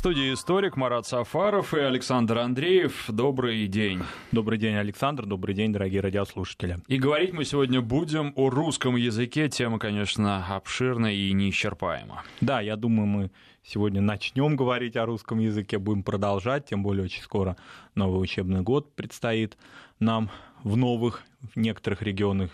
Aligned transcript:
студии 0.00 0.32
историк 0.32 0.78
Марат 0.78 1.06
Сафаров 1.06 1.74
и 1.74 1.78
Александр 1.78 2.38
Андреев. 2.38 3.04
Добрый 3.08 3.66
день. 3.66 4.00
Добрый 4.32 4.56
день, 4.56 4.74
Александр. 4.76 5.26
Добрый 5.26 5.54
день, 5.54 5.74
дорогие 5.74 6.00
радиослушатели. 6.00 6.78
И 6.88 6.96
говорить 6.96 7.34
мы 7.34 7.44
сегодня 7.44 7.82
будем 7.82 8.32
о 8.34 8.48
русском 8.48 8.96
языке. 8.96 9.50
Тема, 9.50 9.78
конечно, 9.78 10.56
обширная 10.56 11.12
и 11.12 11.30
неисчерпаема. 11.34 12.22
Да, 12.40 12.62
я 12.62 12.76
думаю, 12.76 13.08
мы 13.08 13.30
сегодня 13.62 14.00
начнем 14.00 14.56
говорить 14.56 14.96
о 14.96 15.04
русском 15.04 15.38
языке, 15.38 15.76
будем 15.78 16.02
продолжать, 16.02 16.64
тем 16.64 16.82
более 16.82 17.04
очень 17.04 17.20
скоро 17.20 17.58
новый 17.94 18.22
учебный 18.22 18.62
год 18.62 18.94
предстоит 18.94 19.58
нам 19.98 20.30
в 20.64 20.78
новых, 20.78 21.24
в 21.54 21.58
некоторых 21.58 22.00
регионах, 22.00 22.52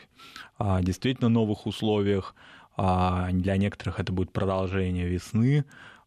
а, 0.58 0.82
действительно 0.82 1.28
новых 1.28 1.66
условиях. 1.66 2.34
А, 2.76 3.28
для 3.30 3.56
некоторых 3.56 4.00
это 4.00 4.12
будет 4.12 4.32
продолжение 4.32 5.06
весны, 5.06 5.64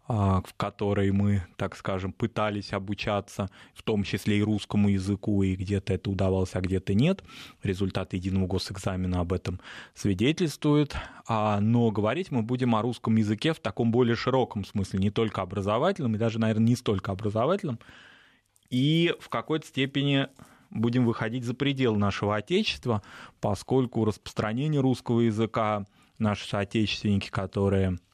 в 0.09 0.55
которой 0.57 1.11
мы, 1.11 1.45
так 1.55 1.75
скажем, 1.75 2.13
пытались 2.13 2.73
обучаться, 2.73 3.47
в 3.75 3.83
том 3.83 4.01
числе 4.01 4.39
и 4.39 4.41
русскому 4.41 4.89
языку, 4.89 5.43
и 5.43 5.55
где-то 5.55 5.93
это 5.93 6.09
удавалось, 6.09 6.55
а 6.55 6.61
где-то 6.61 6.95
нет. 6.95 7.23
Результаты 7.61 8.17
единого 8.17 8.47
госэкзамена 8.47 9.19
об 9.19 9.33
этом 9.33 9.59
свидетельствуют. 9.93 10.95
А, 11.27 11.59
но 11.59 11.91
говорить 11.91 12.31
мы 12.31 12.41
будем 12.41 12.75
о 12.75 12.81
русском 12.81 13.17
языке 13.17 13.53
в 13.53 13.59
таком 13.59 13.91
более 13.91 14.15
широком 14.15 14.65
смысле, 14.65 14.97
не 14.97 15.11
только 15.11 15.43
образовательном, 15.43 16.15
и 16.15 16.17
даже, 16.17 16.39
наверное, 16.39 16.65
не 16.65 16.75
столько 16.75 17.11
образовательном. 17.11 17.77
И 18.71 19.13
в 19.19 19.29
какой-то 19.29 19.67
степени 19.67 20.27
будем 20.71 21.05
выходить 21.05 21.43
за 21.43 21.53
пределы 21.53 21.99
нашего 21.99 22.35
Отечества, 22.35 23.03
поскольку 23.41 24.05
распространение 24.05 24.81
русского 24.81 25.21
языка 25.21 25.85
наши 26.17 26.47
соотечественники, 26.47 27.29
которые 27.29 27.89
а, 27.89 28.08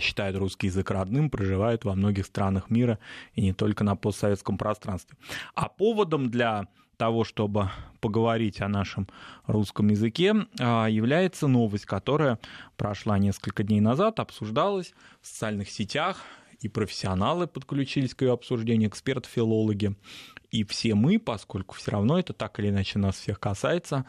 считают 0.00 0.36
русский 0.36 0.68
язык 0.68 0.90
родным, 0.90 1.30
проживают 1.30 1.84
во 1.84 1.94
многих 1.94 2.26
странах 2.26 2.70
мира 2.70 2.98
и 3.34 3.42
не 3.42 3.52
только 3.52 3.84
на 3.84 3.96
постсоветском 3.96 4.58
пространстве. 4.58 5.16
А 5.54 5.68
поводом 5.68 6.30
для 6.30 6.68
того, 6.98 7.24
чтобы 7.24 7.70
поговорить 8.00 8.60
о 8.60 8.68
нашем 8.68 9.08
русском 9.46 9.88
языке, 9.88 10.34
а, 10.58 10.86
является 10.86 11.46
новость, 11.46 11.86
которая 11.86 12.38
прошла 12.76 13.18
несколько 13.18 13.62
дней 13.62 13.80
назад, 13.80 14.20
обсуждалась 14.20 14.92
в 15.22 15.26
социальных 15.26 15.70
сетях, 15.70 16.18
и 16.60 16.68
профессионалы 16.68 17.46
подключились 17.46 18.14
к 18.14 18.22
ее 18.22 18.32
обсуждению, 18.32 18.90
эксперты-филологи, 18.90 19.94
и 20.50 20.64
все 20.64 20.96
мы, 20.96 21.20
поскольку 21.20 21.76
все 21.76 21.92
равно 21.92 22.18
это 22.18 22.32
так 22.32 22.58
или 22.58 22.68
иначе 22.68 22.98
нас 22.98 23.16
всех 23.16 23.38
касается, 23.38 24.04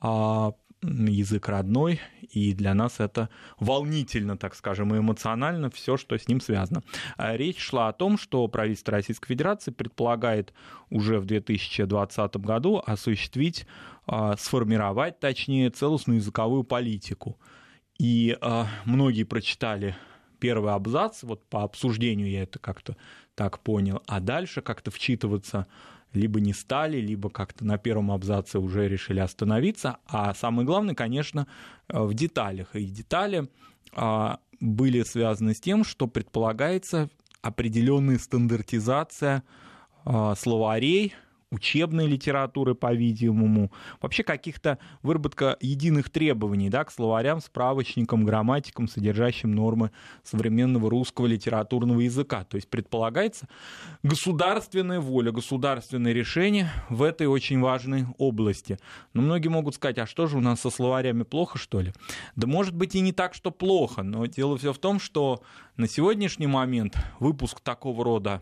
а, 0.00 0.52
язык 0.82 1.48
родной, 1.48 2.00
и 2.32 2.54
для 2.54 2.74
нас 2.74 3.00
это 3.00 3.28
волнительно, 3.58 4.36
так 4.36 4.54
скажем, 4.54 4.94
и 4.94 4.98
эмоционально 4.98 5.70
все, 5.70 5.96
что 5.96 6.16
с 6.16 6.26
ним 6.26 6.40
связано. 6.40 6.82
А 7.16 7.36
речь 7.36 7.58
шла 7.58 7.88
о 7.88 7.92
том, 7.92 8.16
что 8.16 8.46
правительство 8.48 8.92
Российской 8.92 9.28
Федерации 9.28 9.70
предполагает 9.70 10.54
уже 10.88 11.18
в 11.18 11.26
2020 11.26 12.36
году 12.36 12.82
осуществить, 12.84 13.66
а, 14.06 14.36
сформировать, 14.36 15.20
точнее, 15.20 15.70
целостную 15.70 16.18
языковую 16.18 16.64
политику. 16.64 17.38
И 17.98 18.36
а, 18.40 18.66
многие 18.86 19.24
прочитали 19.24 19.96
первый 20.38 20.72
абзац, 20.72 21.22
вот 21.22 21.46
по 21.48 21.62
обсуждению 21.62 22.30
я 22.30 22.44
это 22.44 22.58
как-то 22.58 22.96
так 23.34 23.60
понял, 23.60 24.02
а 24.06 24.20
дальше 24.20 24.62
как-то 24.62 24.90
вчитываться 24.90 25.66
либо 26.12 26.40
не 26.40 26.52
стали, 26.52 26.98
либо 26.98 27.30
как-то 27.30 27.64
на 27.64 27.78
первом 27.78 28.10
абзаце 28.10 28.58
уже 28.58 28.88
решили 28.88 29.20
остановиться. 29.20 29.98
А 30.06 30.34
самое 30.34 30.66
главное, 30.66 30.94
конечно, 30.94 31.46
э, 31.88 32.00
в 32.00 32.14
деталях. 32.14 32.74
И 32.74 32.84
детали 32.84 33.48
а, 33.92 34.38
были 34.60 35.02
связаны 35.02 35.54
с 35.54 35.60
тем, 35.60 35.84
что 35.84 36.06
предполагается 36.06 37.10
определенная 37.42 38.18
стандартизация 38.18 39.42
а, 40.04 40.34
словарей, 40.34 41.14
учебной 41.50 42.06
литературы, 42.06 42.74
по-видимому, 42.74 43.72
вообще 44.00 44.22
каких-то 44.22 44.78
выработка 45.02 45.56
единых 45.60 46.10
требований 46.10 46.70
да, 46.70 46.84
к 46.84 46.92
словарям, 46.92 47.40
справочникам, 47.40 48.24
грамматикам, 48.24 48.86
содержащим 48.88 49.52
нормы 49.52 49.90
современного 50.22 50.88
русского 50.88 51.26
литературного 51.26 52.00
языка. 52.00 52.44
То 52.44 52.56
есть 52.56 52.68
предполагается 52.68 53.48
государственная 54.02 55.00
воля, 55.00 55.32
государственное 55.32 56.12
решение 56.12 56.70
в 56.88 57.02
этой 57.02 57.26
очень 57.26 57.60
важной 57.60 58.06
области. 58.18 58.78
Но 59.12 59.22
многие 59.22 59.48
могут 59.48 59.74
сказать, 59.74 59.98
а 59.98 60.06
что 60.06 60.28
же 60.28 60.36
у 60.36 60.40
нас 60.40 60.60
со 60.60 60.70
словарями 60.70 61.24
плохо, 61.24 61.58
что 61.58 61.80
ли? 61.80 61.92
Да 62.36 62.46
может 62.46 62.74
быть 62.74 62.94
и 62.94 63.00
не 63.00 63.12
так, 63.12 63.34
что 63.34 63.50
плохо, 63.50 64.02
но 64.02 64.26
дело 64.26 64.56
все 64.56 64.72
в 64.72 64.78
том, 64.78 65.00
что 65.00 65.42
на 65.76 65.88
сегодняшний 65.88 66.46
момент 66.46 66.96
выпуск 67.18 67.60
такого 67.60 68.04
рода 68.04 68.40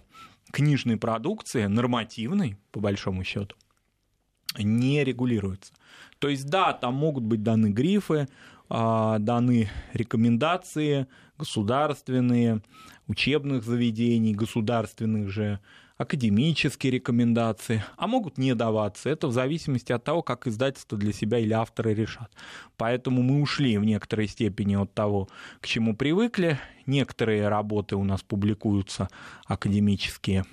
книжной 0.52 0.96
продукции, 0.96 1.66
нормативной, 1.66 2.56
по 2.70 2.80
большому 2.80 3.24
счету, 3.24 3.56
не 4.58 5.04
регулируется. 5.04 5.72
То 6.18 6.28
есть, 6.28 6.48
да, 6.48 6.72
там 6.72 6.94
могут 6.94 7.24
быть 7.24 7.42
даны 7.42 7.68
грифы, 7.68 8.28
а, 8.68 9.18
даны 9.18 9.70
рекомендации 9.92 11.06
государственные, 11.38 12.62
учебных 13.06 13.64
заведений, 13.64 14.34
государственных 14.34 15.30
же, 15.30 15.60
академические 15.98 16.92
рекомендации, 16.92 17.84
а 17.96 18.06
могут 18.06 18.38
не 18.38 18.54
даваться. 18.54 19.10
Это 19.10 19.26
в 19.26 19.32
зависимости 19.32 19.92
от 19.92 20.04
того, 20.04 20.22
как 20.22 20.46
издательство 20.46 20.96
для 20.96 21.12
себя 21.12 21.38
или 21.38 21.52
авторы 21.52 21.92
решат. 21.92 22.30
Поэтому 22.76 23.22
мы 23.22 23.42
ушли 23.42 23.76
в 23.76 23.84
некоторой 23.84 24.28
степени 24.28 24.76
от 24.76 24.94
того, 24.94 25.28
к 25.60 25.66
чему 25.66 25.94
привыкли. 25.96 26.58
Некоторые 26.86 27.48
работы 27.48 27.96
у 27.96 28.04
нас 28.04 28.22
публикуются 28.22 29.08
академические 29.46 30.44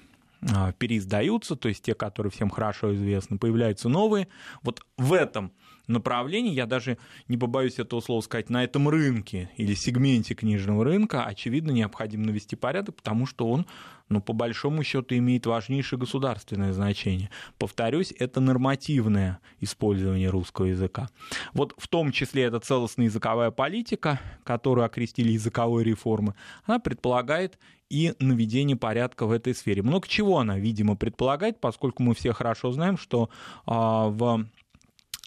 а, 0.54 0.74
переиздаются, 0.74 1.56
то 1.56 1.70
есть 1.70 1.84
те, 1.84 1.94
которые 1.94 2.32
всем 2.32 2.50
хорошо 2.50 2.94
известны, 2.94 3.38
появляются 3.38 3.88
новые. 3.88 4.28
Вот 4.64 4.82
в 4.98 5.14
этом 5.14 5.52
направлении, 5.88 6.54
я 6.54 6.66
даже 6.66 6.98
не 7.28 7.38
побоюсь 7.38 7.80
этого 7.80 8.02
слова 8.02 8.22
сказать, 8.22 8.50
на 8.50 8.64
этом 8.64 8.90
рынке 8.90 9.50
или 9.58 9.74
сегменте 9.74 10.34
книжного 10.36 10.84
рынка, 10.84 11.24
очевидно, 11.26 11.72
необходимо 11.72 12.26
навести 12.26 12.56
порядок, 12.56 12.96
потому 12.96 13.26
что 13.26 13.48
он, 13.48 13.66
ну, 14.10 14.22
по 14.22 14.34
большому 14.34 14.84
счету, 14.84 15.16
имеет 15.16 15.46
важнейшее 15.46 16.00
государственное 16.00 16.74
значение. 16.74 17.30
Повторюсь, 17.58 18.14
это 18.18 18.40
нормативное 18.40 19.40
использование 19.60 20.30
русского 20.30 20.66
языка. 20.66 21.10
Вот 21.54 21.74
в 21.78 21.88
том 21.88 22.12
числе 22.12 22.44
это 22.44 22.60
целостная 22.60 23.06
языковая 23.06 23.52
политика, 23.52 24.20
которую 24.44 24.86
окрестили 24.86 25.32
языковой 25.32 25.84
реформы, 25.84 26.36
она 26.66 26.80
предполагает 26.80 27.58
и 27.90 28.14
наведение 28.20 28.76
порядка 28.76 29.26
в 29.26 29.32
этой 29.32 29.54
сфере. 29.54 29.82
Много 29.84 30.08
чего 30.08 30.40
она, 30.40 30.58
видимо, 30.58 30.96
предполагает, 30.96 31.60
поскольку 31.60 32.04
мы 32.04 32.16
все 32.16 32.34
хорошо 32.34 32.72
знаем, 32.72 32.98
что 32.98 33.30
а, 33.66 34.08
в 34.08 34.46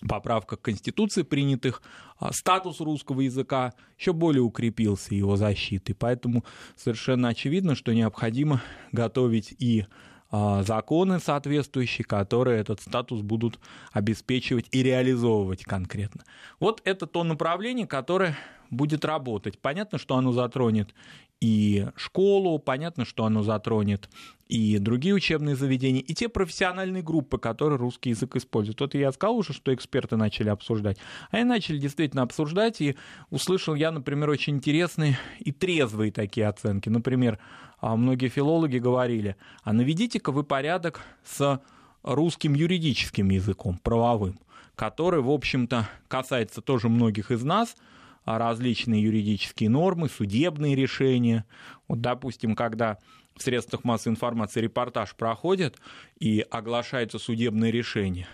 поправках 0.06 0.60
к 0.60 0.64
Конституции 0.64 1.22
принятых, 1.22 1.82
а, 2.19 2.32
статус 2.32 2.81
русского 2.81 3.22
языка 3.22 3.75
еще 3.98 4.12
более 4.12 4.42
укрепился 4.42 5.14
его 5.14 5.36
защитой. 5.36 5.94
Поэтому 5.94 6.44
совершенно 6.76 7.28
очевидно, 7.28 7.75
что 7.75 7.92
необходимо 7.92 8.62
готовить 8.92 9.54
и 9.58 9.87
а, 10.31 10.62
законы 10.62 11.20
соответствующие, 11.20 12.04
которые 12.04 12.60
этот 12.60 12.81
статус 12.81 13.22
будут 13.22 13.58
обеспечивать 13.92 14.66
и 14.70 14.82
реализовывать 14.82 15.64
конкретно. 15.64 16.22
Вот 16.60 16.82
это 16.84 17.06
то 17.06 17.25
направление, 17.25 17.87
которое 17.87 18.37
будет 18.71 19.05
работать. 19.05 19.59
Понятно, 19.59 19.99
что 19.99 20.17
оно 20.17 20.33
затронет 20.33 20.95
и 21.41 21.87
школу, 21.97 22.59
понятно, 22.59 23.05
что 23.05 23.25
оно 23.25 23.43
затронет 23.43 24.09
и 24.49 24.79
другие 24.79 25.15
учебные 25.15 25.56
заведения, 25.56 26.01
и 26.01 26.15
те 26.15 26.29
профессиональные 26.29 27.03
группы, 27.03 27.39
которые 27.39 27.79
русский 27.79 28.11
язык 28.11 28.34
используют. 28.37 28.81
Вот 28.81 28.95
я 28.95 29.12
сказал 29.12 29.37
уже, 29.37 29.53
что 29.53 29.75
эксперты 29.75 30.17
начали 30.17 30.49
обсуждать. 30.49 30.99
А 31.31 31.37
они 31.37 31.45
начали 31.45 31.79
действительно 31.79 32.23
обсуждать, 32.23 32.81
и 32.81 32.97
услышал 33.31 33.75
я, 33.75 33.93
например, 33.93 34.31
очень 34.31 34.56
интересные 34.56 35.19
и 35.39 35.53
трезвые 35.53 36.11
такие 36.11 36.49
оценки. 36.49 36.89
Например, 36.89 37.39
а, 37.81 37.95
многие 37.95 38.29
филологи 38.29 38.79
говорили, 38.79 39.37
а 39.62 39.73
наведите-ка 39.73 40.32
вы 40.32 40.44
порядок 40.44 41.03
с 41.25 41.61
русским 42.03 42.55
юридическим 42.55 43.29
языком, 43.29 43.79
правовым, 43.82 44.41
который, 44.76 45.21
в 45.21 45.31
общем-то, 45.31 45.88
касается 46.09 46.62
тоже 46.62 46.88
многих 46.88 47.31
из 47.31 47.44
нас– 47.44 47.76
различные 48.36 49.02
юридические 49.02 49.70
нормы, 49.70 50.08
судебные 50.08 50.75
решения. 50.75 51.46
Вот, 51.86 52.00
допустим, 52.00 52.54
когда 52.54 52.98
в 53.36 53.42
средствах 53.42 53.84
массовой 53.84 54.14
информации 54.14 54.60
репортаж 54.60 55.14
проходит 55.14 55.78
и 56.19 56.44
оглашается 56.50 57.19
судебное 57.19 57.70
решение, 57.70 58.26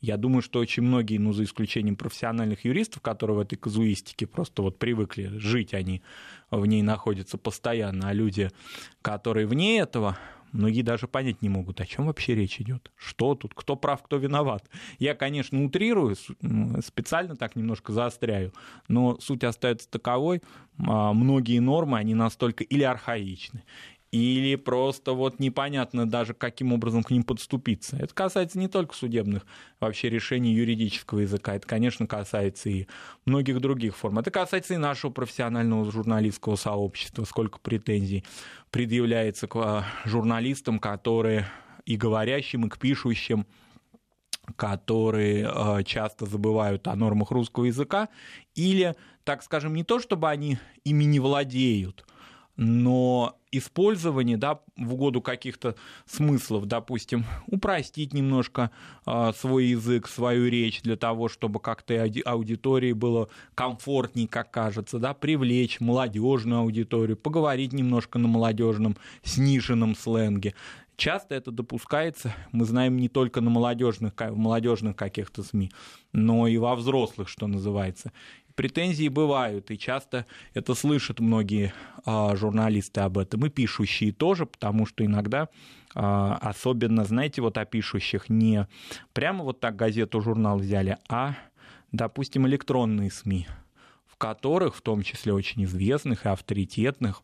я 0.00 0.16
думаю, 0.16 0.42
что 0.42 0.58
очень 0.58 0.82
многие, 0.82 1.18
ну, 1.18 1.32
за 1.32 1.44
исключением 1.44 1.96
профессиональных 1.96 2.64
юристов, 2.64 3.02
которые 3.02 3.36
в 3.36 3.40
этой 3.40 3.56
казуистике 3.56 4.26
просто 4.26 4.62
вот 4.62 4.78
привыкли 4.78 5.26
жить, 5.38 5.74
они 5.74 6.02
в 6.50 6.64
ней 6.66 6.82
находятся 6.82 7.38
постоянно, 7.38 8.08
а 8.08 8.12
люди, 8.12 8.50
которые 9.02 9.46
вне 9.46 9.78
этого, 9.78 10.18
многие 10.56 10.82
даже 10.82 11.06
понять 11.06 11.42
не 11.42 11.48
могут, 11.48 11.80
о 11.80 11.86
чем 11.86 12.06
вообще 12.06 12.34
речь 12.34 12.60
идет, 12.60 12.90
что 12.96 13.34
тут, 13.34 13.54
кто 13.54 13.76
прав, 13.76 14.02
кто 14.02 14.16
виноват. 14.16 14.68
Я, 14.98 15.14
конечно, 15.14 15.62
утрирую, 15.64 16.16
специально 16.84 17.36
так 17.36 17.56
немножко 17.56 17.92
заостряю, 17.92 18.52
но 18.88 19.18
суть 19.20 19.44
остается 19.44 19.88
таковой, 19.88 20.42
а, 20.78 21.12
многие 21.12 21.58
нормы, 21.58 21.98
они 21.98 22.14
настолько 22.14 22.64
или 22.64 22.82
архаичны, 22.82 23.62
или 24.12 24.54
просто 24.56 25.12
вот 25.12 25.40
непонятно 25.40 26.08
даже, 26.08 26.32
каким 26.32 26.72
образом 26.72 27.02
к 27.02 27.10
ним 27.10 27.22
подступиться. 27.22 27.96
Это 27.96 28.14
касается 28.14 28.58
не 28.58 28.68
только 28.68 28.94
судебных 28.94 29.44
вообще 29.80 30.08
решений 30.08 30.52
юридического 30.52 31.20
языка, 31.20 31.56
это, 31.56 31.66
конечно, 31.66 32.06
касается 32.06 32.68
и 32.68 32.86
многих 33.24 33.60
других 33.60 33.96
форм. 33.96 34.18
Это 34.18 34.30
касается 34.30 34.74
и 34.74 34.78
нашего 34.78 35.10
профессионального 35.10 35.90
журналистского 35.90 36.56
сообщества, 36.56 37.24
сколько 37.24 37.58
претензий 37.58 38.24
предъявляется 38.70 39.48
к 39.48 39.56
а, 39.56 39.84
журналистам, 40.04 40.78
которые 40.78 41.46
и 41.84 41.96
говорящим, 41.96 42.66
и 42.66 42.68
к 42.68 42.78
пишущим, 42.78 43.46
которые 44.56 45.48
а, 45.48 45.82
часто 45.82 46.26
забывают 46.26 46.86
о 46.86 46.94
нормах 46.94 47.30
русского 47.30 47.64
языка, 47.64 48.08
или, 48.54 48.94
так 49.24 49.42
скажем, 49.42 49.74
не 49.74 49.82
то, 49.82 49.98
чтобы 49.98 50.28
они 50.28 50.58
ими 50.84 51.04
не 51.04 51.18
владеют, 51.18 52.04
но 52.56 53.36
использование 53.52 54.36
да, 54.36 54.60
в 54.76 54.94
угоду 54.94 55.20
каких-то 55.20 55.76
смыслов, 56.06 56.66
допустим, 56.66 57.24
упростить 57.46 58.12
немножко 58.12 58.70
э, 59.06 59.32
свой 59.36 59.66
язык, 59.66 60.08
свою 60.08 60.48
речь 60.48 60.82
для 60.82 60.96
того, 60.96 61.28
чтобы 61.28 61.60
как-то 61.60 62.08
аудитории 62.24 62.92
было 62.92 63.28
комфортнее, 63.54 64.28
как 64.28 64.50
кажется, 64.50 64.98
да, 64.98 65.14
привлечь 65.14 65.80
молодежную 65.80 66.60
аудиторию, 66.60 67.16
поговорить 67.16 67.72
немножко 67.72 68.18
на 68.18 68.28
молодежном 68.28 68.96
сниженном 69.22 69.94
сленге. 69.94 70.54
Часто 70.96 71.34
это 71.34 71.50
допускается, 71.50 72.34
мы 72.52 72.64
знаем, 72.64 72.96
не 72.96 73.10
только 73.10 73.42
на 73.42 73.50
молодежных, 73.50 74.14
в 74.16 74.36
молодежных 74.36 74.96
каких-то 74.96 75.42
СМИ, 75.42 75.70
но 76.12 76.46
и 76.46 76.56
во 76.56 76.74
взрослых, 76.74 77.28
что 77.28 77.46
называется 77.46 78.12
претензии 78.56 79.08
бывают, 79.08 79.70
и 79.70 79.78
часто 79.78 80.26
это 80.54 80.74
слышат 80.74 81.20
многие 81.20 81.72
а, 82.04 82.34
журналисты 82.34 83.02
об 83.02 83.18
этом, 83.18 83.46
и 83.46 83.50
пишущие 83.50 84.12
тоже, 84.12 84.46
потому 84.46 84.86
что 84.86 85.04
иногда 85.04 85.48
а, 85.94 86.36
особенно, 86.40 87.04
знаете, 87.04 87.42
вот 87.42 87.58
о 87.58 87.64
пишущих 87.64 88.28
не 88.28 88.66
прямо 89.12 89.44
вот 89.44 89.60
так 89.60 89.76
газету, 89.76 90.20
журнал 90.20 90.58
взяли, 90.58 90.98
а, 91.08 91.36
допустим, 91.92 92.46
электронные 92.46 93.10
СМИ, 93.10 93.46
в 94.06 94.16
которых, 94.16 94.74
в 94.74 94.82
том 94.82 95.02
числе 95.02 95.32
очень 95.32 95.64
известных 95.64 96.26
и 96.26 96.28
авторитетных, 96.28 97.22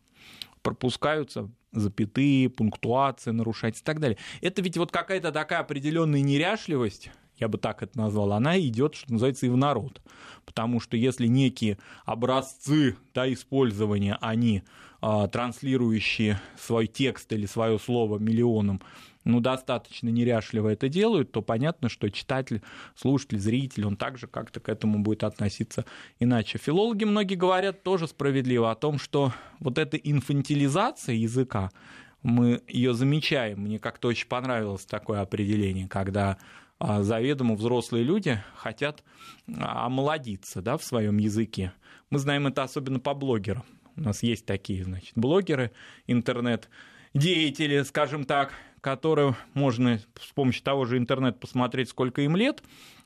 пропускаются 0.61 1.49
запятые, 1.73 2.49
пунктуации 2.49 3.31
нарушать 3.31 3.79
и 3.79 3.83
так 3.83 3.99
далее. 3.99 4.17
Это 4.41 4.61
ведь 4.61 4.77
вот 4.77 4.91
какая-то 4.91 5.31
такая 5.31 5.59
определенная 5.59 6.21
неряшливость, 6.21 7.11
я 7.37 7.47
бы 7.47 7.57
так 7.57 7.83
это 7.83 7.97
назвал, 7.97 8.33
она 8.33 8.59
идет, 8.59 8.95
что 8.95 9.11
называется, 9.11 9.45
и 9.45 9.49
в 9.49 9.57
народ. 9.57 10.01
Потому 10.45 10.79
что 10.79 10.97
если 10.97 11.27
некие 11.27 11.77
образцы 12.05 12.97
да, 13.13 13.31
использования, 13.31 14.17
они 14.21 14.63
а, 15.01 15.27
транслирующие 15.27 16.39
свой 16.57 16.87
текст 16.87 17.31
или 17.33 17.45
свое 17.45 17.79
слово 17.79 18.19
миллионам, 18.19 18.81
ну, 19.25 19.39
достаточно 19.39 20.09
неряшливо 20.09 20.69
это 20.69 20.89
делают, 20.89 21.31
то 21.31 21.41
понятно, 21.41 21.89
что 21.89 22.09
читатель, 22.09 22.61
слушатель, 22.95 23.39
зритель, 23.39 23.85
он 23.85 23.95
также 23.95 24.27
как-то 24.27 24.59
к 24.59 24.69
этому 24.69 24.99
будет 24.99 25.23
относиться 25.23 25.85
иначе. 26.19 26.57
Филологи 26.57 27.05
многие 27.05 27.35
говорят 27.35 27.83
тоже 27.83 28.07
справедливо 28.07 28.71
о 28.71 28.75
том, 28.75 28.99
что 28.99 29.33
вот 29.59 29.77
эта 29.77 29.97
инфантилизация 29.97 31.15
языка, 31.15 31.71
мы 32.21 32.61
ее 32.67 32.93
замечаем. 32.93 33.59
Мне 33.59 33.79
как-то 33.79 34.07
очень 34.07 34.27
понравилось 34.27 34.85
такое 34.85 35.21
определение, 35.21 35.87
когда 35.87 36.37
заведомо 36.83 37.55
взрослые 37.55 38.03
люди 38.03 38.43
хотят 38.55 39.03
а, 39.47 39.85
омолодиться 39.85 40.61
да, 40.61 40.77
в 40.77 40.83
своем 40.83 41.17
языке. 41.17 41.73
Мы 42.09 42.19
знаем 42.19 42.47
это 42.47 42.63
особенно 42.63 42.99
по 42.99 43.13
блогерам. 43.13 43.63
У 43.95 44.01
нас 44.01 44.23
есть 44.23 44.45
такие, 44.45 44.83
значит, 44.83 45.13
блогеры, 45.15 45.71
интернет-деятели, 46.07 47.83
скажем 47.83 48.25
так, 48.25 48.53
которые 48.81 49.37
можно 49.53 49.99
с 50.19 50.33
помощью 50.33 50.63
того 50.63 50.83
же 50.85 50.97
интернета 50.97 51.37
посмотреть, 51.39 51.89
сколько 51.89 52.21
им 52.21 52.35
лет, 52.35 52.61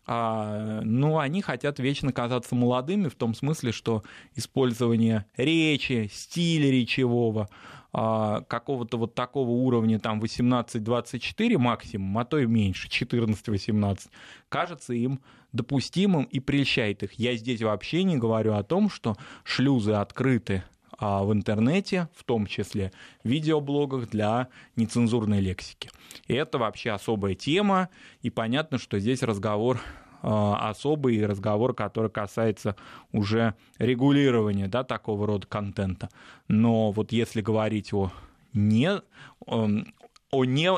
а, 0.08 0.82
ну, 0.84 1.20
они 1.20 1.42
хотят 1.42 1.80
вечно 1.80 2.14
казаться 2.14 2.56
молодыми 2.56 3.10
в 3.10 3.16
том 3.16 3.36
смысле, 3.36 3.74
что 3.74 4.04
использование 4.36 5.26
речи, 5.36 6.10
стиля 6.12 6.72
речевого, 6.72 7.50
а, 7.52 7.77
какого-то 7.92 8.98
вот 8.98 9.16
такого 9.16 9.50
уровня, 9.50 10.00
там 10.00 10.22
18-24 10.22 11.58
максимум, 11.58 12.18
а 12.18 12.26
то 12.26 12.38
и 12.38 12.46
меньше, 12.46 12.88
14-18, 12.90 14.10
кажется 14.50 14.94
им 14.94 15.20
допустимым 15.54 16.24
и 16.26 16.40
прельщает 16.40 17.04
их. 17.04 17.14
Я 17.14 17.36
здесь 17.36 17.62
вообще 17.62 18.04
не 18.04 18.18
говорю 18.18 18.54
о 18.54 18.64
том, 18.64 18.90
что 18.90 19.16
шлюзы 19.44 19.94
открыты 19.94 20.64
а, 21.00 21.24
в 21.24 21.32
интернете, 21.32 22.10
в 22.16 22.24
том 22.24 22.46
числе 22.48 22.92
в 23.24 23.30
видеоблогах 23.30 24.10
для 24.10 24.48
нецензурной 24.76 25.40
лексики. 25.40 25.90
И 26.28 26.34
это 26.34 26.58
вообще 26.58 26.92
особая 26.92 27.36
тема, 27.36 27.90
и 28.22 28.30
понятно, 28.30 28.78
что 28.78 29.00
здесь 29.00 29.24
разговор 29.24 29.80
а, 29.80 30.07
особый 30.22 31.26
разговор, 31.26 31.74
который 31.74 32.10
касается 32.10 32.76
уже 33.12 33.54
регулирования 33.78 34.68
да, 34.68 34.84
такого 34.84 35.28
рода 35.28 35.48
контента. 35.48 36.10
Но 36.48 36.92
вот 36.92 37.12
если 37.12 37.42
говорить 37.42 37.94
о 37.94 38.12
не, 38.54 39.02
эм, 39.48 39.94
о 40.32 40.46
не, 40.46 40.72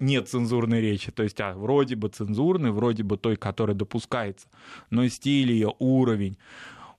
нецензурной 0.00 0.80
речи, 0.80 1.12
то 1.12 1.22
есть 1.22 1.40
а, 1.40 1.54
вроде 1.54 1.96
бы 1.96 2.08
цензурной, 2.08 2.70
вроде 2.70 3.02
бы 3.02 3.16
той, 3.16 3.36
которая 3.36 3.76
допускается, 3.76 4.48
но 4.90 5.06
стиль 5.08 5.52
ее, 5.52 5.74
уровень, 5.78 6.38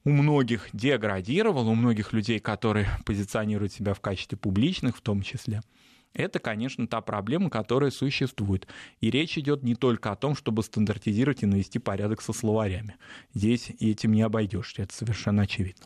у 0.06 0.12
многих 0.12 0.70
деградировал, 0.72 1.68
у 1.68 1.76
многих 1.76 2.14
людей, 2.14 2.40
которые 2.40 2.88
позиционируют 3.06 3.74
себя 3.74 3.94
в 3.94 4.00
качестве 4.00 4.38
публичных 4.38 4.98
в 4.98 5.02
том 5.02 5.22
числе– 5.22 5.62
это, 6.14 6.40
конечно, 6.40 6.88
та 6.88 7.02
проблема, 7.02 7.50
которая 7.50 7.92
существует. 7.92 8.68
И 9.00 9.12
речь 9.12 9.38
идет 9.38 9.64
не 9.64 9.76
только 9.76 10.12
о 10.12 10.16
том, 10.16 10.36
чтобы 10.36 10.64
стандартизировать 10.64 11.44
и 11.44 11.46
навести 11.46 11.80
порядок 11.80 12.22
со 12.22 12.34
словарями. 12.34 12.96
Здесь 13.34 13.72
этим 13.80 14.14
не 14.14 14.22
обойдешься, 14.22 14.84
это 14.84 14.94
совершенно 14.94 15.44
очевидно. 15.44 15.86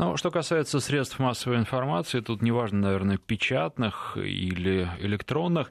Ну, 0.00 0.16
что 0.16 0.30
касается 0.30 0.80
средств 0.80 1.18
массовой 1.18 1.58
информации, 1.58 2.20
тут 2.20 2.40
неважно, 2.40 2.78
наверное, 2.78 3.18
печатных 3.18 4.16
или 4.16 4.88
электронных. 4.98 5.70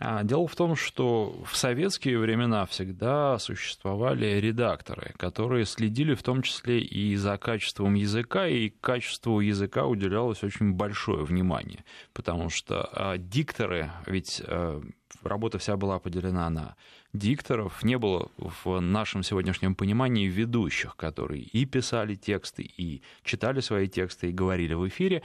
А, 0.00 0.24
дело 0.24 0.48
в 0.48 0.56
том, 0.56 0.74
что 0.74 1.44
в 1.44 1.56
советские 1.56 2.18
времена 2.18 2.66
всегда 2.66 3.38
существовали 3.38 4.40
редакторы, 4.40 5.14
которые 5.16 5.64
следили 5.64 6.14
в 6.14 6.24
том 6.24 6.42
числе 6.42 6.80
и 6.80 7.14
за 7.14 7.38
качеством 7.38 7.94
языка, 7.94 8.48
и 8.48 8.68
качеству 8.68 9.38
языка 9.38 9.86
уделялось 9.86 10.42
очень 10.42 10.72
большое 10.72 11.22
внимание, 11.22 11.84
потому 12.12 12.50
что 12.50 12.88
а, 12.92 13.16
дикторы, 13.16 13.92
ведь 14.06 14.42
а, 14.44 14.82
работа 15.22 15.58
вся 15.58 15.76
была 15.76 16.00
поделена 16.00 16.50
на 16.50 16.74
дикторов, 17.12 17.82
не 17.82 17.98
было 17.98 18.30
в 18.36 18.80
нашем 18.80 19.22
сегодняшнем 19.22 19.74
понимании 19.74 20.26
ведущих, 20.26 20.96
которые 20.96 21.42
и 21.42 21.64
писали 21.64 22.14
тексты, 22.14 22.62
и 22.62 23.02
читали 23.22 23.60
свои 23.60 23.88
тексты, 23.88 24.28
и 24.28 24.32
говорили 24.32 24.74
в 24.74 24.86
эфире, 24.88 25.22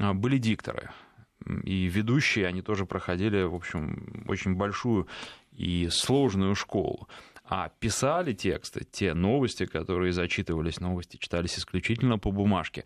а, 0.00 0.14
были 0.14 0.38
дикторы. 0.38 0.90
И 1.64 1.86
ведущие, 1.86 2.46
они 2.46 2.62
тоже 2.62 2.86
проходили, 2.86 3.42
в 3.42 3.54
общем, 3.54 4.24
очень 4.28 4.54
большую 4.54 5.08
и 5.50 5.88
сложную 5.90 6.54
школу. 6.54 7.08
А 7.44 7.70
писали 7.80 8.32
тексты, 8.32 8.86
те 8.90 9.12
новости, 9.12 9.66
которые 9.66 10.12
зачитывались, 10.12 10.80
новости 10.80 11.16
читались 11.16 11.58
исключительно 11.58 12.18
по 12.18 12.30
бумажке, 12.30 12.84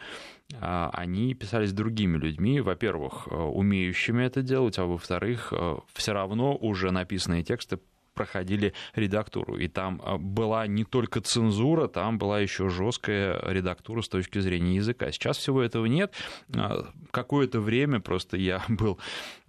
а, 0.60 0.90
они 0.92 1.34
писались 1.34 1.72
другими 1.72 2.16
людьми, 2.16 2.60
во-первых, 2.60 3.28
э, 3.30 3.34
умеющими 3.34 4.24
это 4.24 4.42
делать, 4.42 4.78
а 4.78 4.86
во-вторых, 4.86 5.52
э, 5.52 5.76
все 5.92 6.12
равно 6.12 6.56
уже 6.56 6.90
написанные 6.90 7.44
тексты 7.44 7.78
проходили 8.16 8.72
редактуру. 8.94 9.56
И 9.58 9.68
там 9.68 10.00
а, 10.02 10.18
была 10.18 10.66
не 10.66 10.84
только 10.84 11.20
цензура, 11.20 11.86
там 11.86 12.18
была 12.18 12.40
еще 12.40 12.68
жесткая 12.68 13.40
редактура 13.46 14.02
с 14.02 14.08
точки 14.08 14.40
зрения 14.40 14.76
языка. 14.76 15.12
Сейчас 15.12 15.38
всего 15.38 15.62
этого 15.62 15.86
нет. 15.86 16.12
А, 16.54 16.88
какое-то 17.12 17.60
время 17.60 18.00
просто 18.00 18.36
я 18.36 18.62
был 18.68 18.98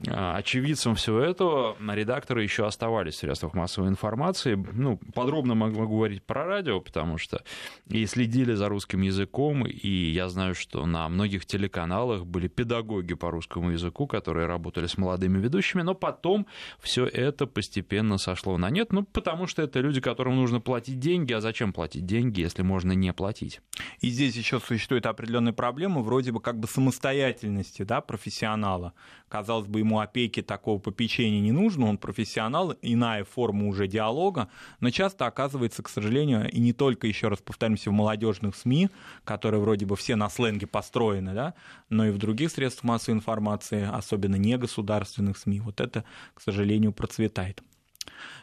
а, 0.07 0.35
очевидцем 0.35 0.95
всего 0.95 1.19
этого. 1.19 1.75
Редакторы 1.79 2.43
еще 2.43 2.67
оставались 2.67 3.15
в 3.15 3.19
средствах 3.19 3.53
массовой 3.53 3.87
информации. 3.87 4.55
Ну, 4.73 4.99
подробно 5.15 5.55
могу 5.55 5.87
говорить 5.87 6.23
про 6.23 6.45
радио, 6.45 6.81
потому 6.81 7.17
что 7.17 7.41
и 7.87 8.05
следили 8.05 8.53
за 8.53 8.67
русским 8.67 9.01
языком, 9.01 9.65
и 9.65 9.87
я 9.87 10.27
знаю, 10.27 10.55
что 10.55 10.85
на 10.85 11.07
многих 11.07 11.45
телеканалах 11.45 12.25
были 12.25 12.47
педагоги 12.47 13.13
по 13.13 13.31
русскому 13.31 13.71
языку, 13.71 14.07
которые 14.07 14.45
работали 14.47 14.87
с 14.87 14.97
молодыми 14.97 15.39
ведущими, 15.39 15.83
но 15.83 15.95
потом 15.95 16.47
все 16.79 17.05
это 17.05 17.47
постепенно 17.47 18.17
сошло 18.17 18.56
востребован, 18.57 18.65
а 18.65 18.69
нет, 18.69 18.91
ну, 18.91 19.03
потому 19.03 19.47
что 19.47 19.61
это 19.61 19.79
люди, 19.79 20.01
которым 20.01 20.35
нужно 20.35 20.59
платить 20.59 20.99
деньги, 20.99 21.33
а 21.33 21.41
зачем 21.41 21.73
платить 21.73 22.05
деньги, 22.05 22.41
если 22.41 22.63
можно 22.63 22.91
не 22.93 23.13
платить? 23.13 23.61
И 24.01 24.09
здесь 24.09 24.35
еще 24.35 24.59
существует 24.59 25.05
определенная 25.05 25.53
проблема 25.53 26.01
вроде 26.01 26.31
бы 26.31 26.41
как 26.41 26.59
бы 26.59 26.67
самостоятельности 26.67 27.83
да, 27.83 28.01
профессионала. 28.01 28.93
Казалось 29.29 29.67
бы, 29.67 29.79
ему 29.79 29.99
опеки 29.99 30.41
такого 30.41 30.79
попечения 30.79 31.41
не 31.41 31.51
нужно, 31.51 31.87
он 31.87 31.97
профессионал, 31.97 32.73
иная 32.81 33.23
форма 33.23 33.67
уже 33.67 33.87
диалога, 33.87 34.49
но 34.79 34.89
часто 34.89 35.27
оказывается, 35.27 35.83
к 35.83 35.89
сожалению, 35.89 36.49
и 36.49 36.59
не 36.59 36.73
только, 36.73 37.07
еще 37.07 37.27
раз 37.27 37.39
повторимся, 37.39 37.89
в 37.89 37.93
молодежных 37.93 38.55
СМИ, 38.55 38.89
которые 39.23 39.61
вроде 39.61 39.85
бы 39.85 39.95
все 39.95 40.15
на 40.15 40.29
сленге 40.29 40.67
построены, 40.67 41.33
да, 41.33 41.53
но 41.89 42.07
и 42.07 42.11
в 42.11 42.17
других 42.17 42.51
средствах 42.51 42.83
массовой 42.87 43.17
информации, 43.17 43.87
особенно 43.91 44.35
негосударственных 44.35 45.37
СМИ. 45.37 45.59
Вот 45.59 45.81
это, 45.81 46.03
к 46.33 46.41
сожалению, 46.41 46.93
процветает. 46.93 47.63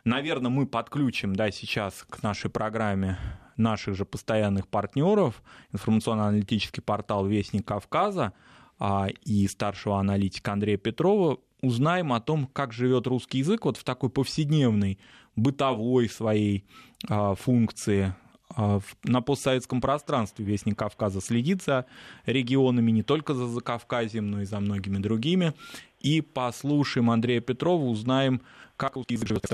Наверное, 0.04 0.50
мы 0.50 0.66
подключим 0.66 1.37
да, 1.37 1.50
сейчас 1.50 2.04
к 2.09 2.23
нашей 2.23 2.50
программе 2.50 3.19
наших 3.57 3.95
же 3.95 4.04
постоянных 4.04 4.69
партнеров, 4.69 5.43
информационно-аналитический 5.73 6.83
портал 6.83 7.26
«Вестник 7.26 7.66
Кавказа» 7.66 8.33
а, 8.78 9.09
и 9.25 9.47
старшего 9.47 9.99
аналитика 9.99 10.52
Андрея 10.52 10.76
Петрова, 10.76 11.38
узнаем 11.61 12.12
о 12.12 12.21
том, 12.21 12.47
как 12.47 12.73
живет 12.73 13.07
русский 13.07 13.38
язык 13.38 13.64
вот 13.64 13.76
в 13.76 13.85
такой 13.85 14.11
повседневной, 14.11 14.99
бытовой 15.37 16.09
своей 16.09 16.64
а, 17.09 17.35
функции 17.35 18.14
на 18.57 19.21
постсоветском 19.21 19.81
пространстве 19.81 20.45
Вестник 20.45 20.79
Кавказа 20.79 21.21
следит 21.21 21.63
за 21.63 21.87
регионами, 22.27 22.91
не 22.91 23.03
только 23.03 23.35
за 23.35 23.47
Закавказьем, 23.47 24.31
но 24.31 24.43
и 24.43 24.45
за 24.45 24.61
многими 24.61 24.99
другими. 24.99 25.55
И 26.01 26.21
послушаем 26.21 27.11
Андрея 27.11 27.41
Петрова, 27.41 27.85
узнаем, 27.85 28.43
как 28.77 28.97
русский 28.97 29.15
язык 29.15 29.29
живет, 29.29 29.45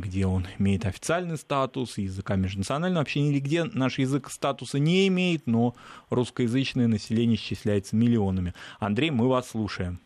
где 0.00 0.26
он 0.26 0.46
имеет 0.58 0.84
официальный 0.86 1.36
статус, 1.36 1.98
языка 1.98 2.36
межнационального 2.36 3.02
общения, 3.02 3.30
или 3.30 3.40
где 3.40 3.64
наш 3.64 3.98
язык 3.98 4.28
статуса 4.28 4.78
не 4.78 5.06
имеет, 5.08 5.46
но 5.46 5.74
русскоязычное 6.10 6.88
население 6.88 7.36
исчисляется 7.36 7.94
миллионами. 7.94 8.54
Андрей, 8.80 9.10
мы 9.10 9.28
вас 9.28 9.50
слушаем. 9.50 10.00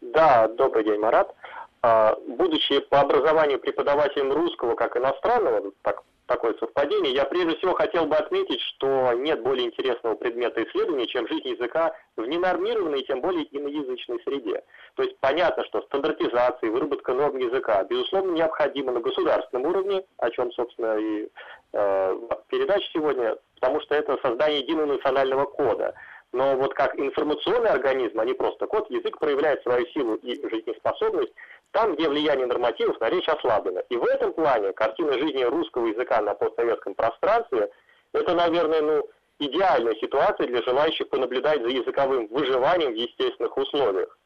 Да, 0.00 0.46
добрый 0.48 0.84
день, 0.84 1.00
Марат. 1.00 1.34
А, 1.82 2.14
будучи 2.38 2.80
по 2.80 3.00
образованию 3.00 3.58
преподавателем 3.58 4.32
русского 4.32 4.74
как 4.74 4.96
иностранного, 4.96 5.72
так 5.82 6.02
такое 6.26 6.54
совпадение. 6.54 7.14
Я 7.14 7.24
прежде 7.24 7.56
всего 7.56 7.74
хотел 7.74 8.06
бы 8.06 8.16
отметить, 8.16 8.60
что 8.60 9.12
нет 9.12 9.42
более 9.42 9.66
интересного 9.66 10.14
предмета 10.14 10.62
исследования, 10.64 11.06
чем 11.06 11.28
жизнь 11.28 11.48
языка 11.48 11.94
в 12.16 12.26
ненормированной 12.26 13.02
тем 13.02 13.20
более 13.20 13.44
иноязычной 13.56 14.20
среде. 14.24 14.62
То 14.94 15.02
есть 15.02 15.16
понятно, 15.20 15.64
что 15.64 15.82
стандартизация 15.82 16.68
и 16.68 16.70
выработка 16.70 17.12
норм 17.12 17.36
языка, 17.38 17.82
безусловно, 17.84 18.32
необходима 18.32 18.92
на 18.92 19.00
государственном 19.00 19.66
уровне, 19.66 20.04
о 20.18 20.30
чем, 20.30 20.50
собственно, 20.52 20.96
и 20.98 21.28
э, 21.72 22.18
передача 22.48 22.86
сегодня, 22.92 23.36
потому 23.56 23.80
что 23.80 23.94
это 23.94 24.18
создание 24.22 24.60
единого 24.60 24.86
национального 24.86 25.44
кода. 25.44 25.94
Но 26.32 26.56
вот 26.56 26.74
как 26.74 26.98
информационный 26.98 27.70
организм, 27.70 28.18
а 28.18 28.24
не 28.24 28.32
просто 28.32 28.66
код, 28.66 28.90
язык 28.90 29.18
проявляет 29.20 29.62
свою 29.62 29.86
силу 29.88 30.16
и 30.16 30.34
жизнеспособность 30.48 31.32
там, 31.74 31.96
где 31.96 32.08
влияние 32.08 32.46
нормативов 32.46 33.00
на 33.00 33.10
речь 33.10 33.28
ослаблено. 33.28 33.82
И 33.88 33.96
в 33.96 34.04
этом 34.04 34.32
плане 34.32 34.72
картина 34.72 35.12
жизни 35.14 35.42
русского 35.42 35.86
языка 35.86 36.22
на 36.22 36.34
постсоветском 36.34 36.94
пространстве– 36.94 37.68
это, 38.12 38.32
наверное, 38.32 38.80
ну, 38.80 39.08
идеальная 39.40 39.94
ситуация 39.96 40.46
для 40.46 40.62
желающих 40.62 41.08
понаблюдать 41.08 41.60
за 41.62 41.68
языковым 41.68 42.28
выживанием 42.28 42.92
в 42.92 42.96
естественных 42.96 43.56
условиях. 43.56 44.16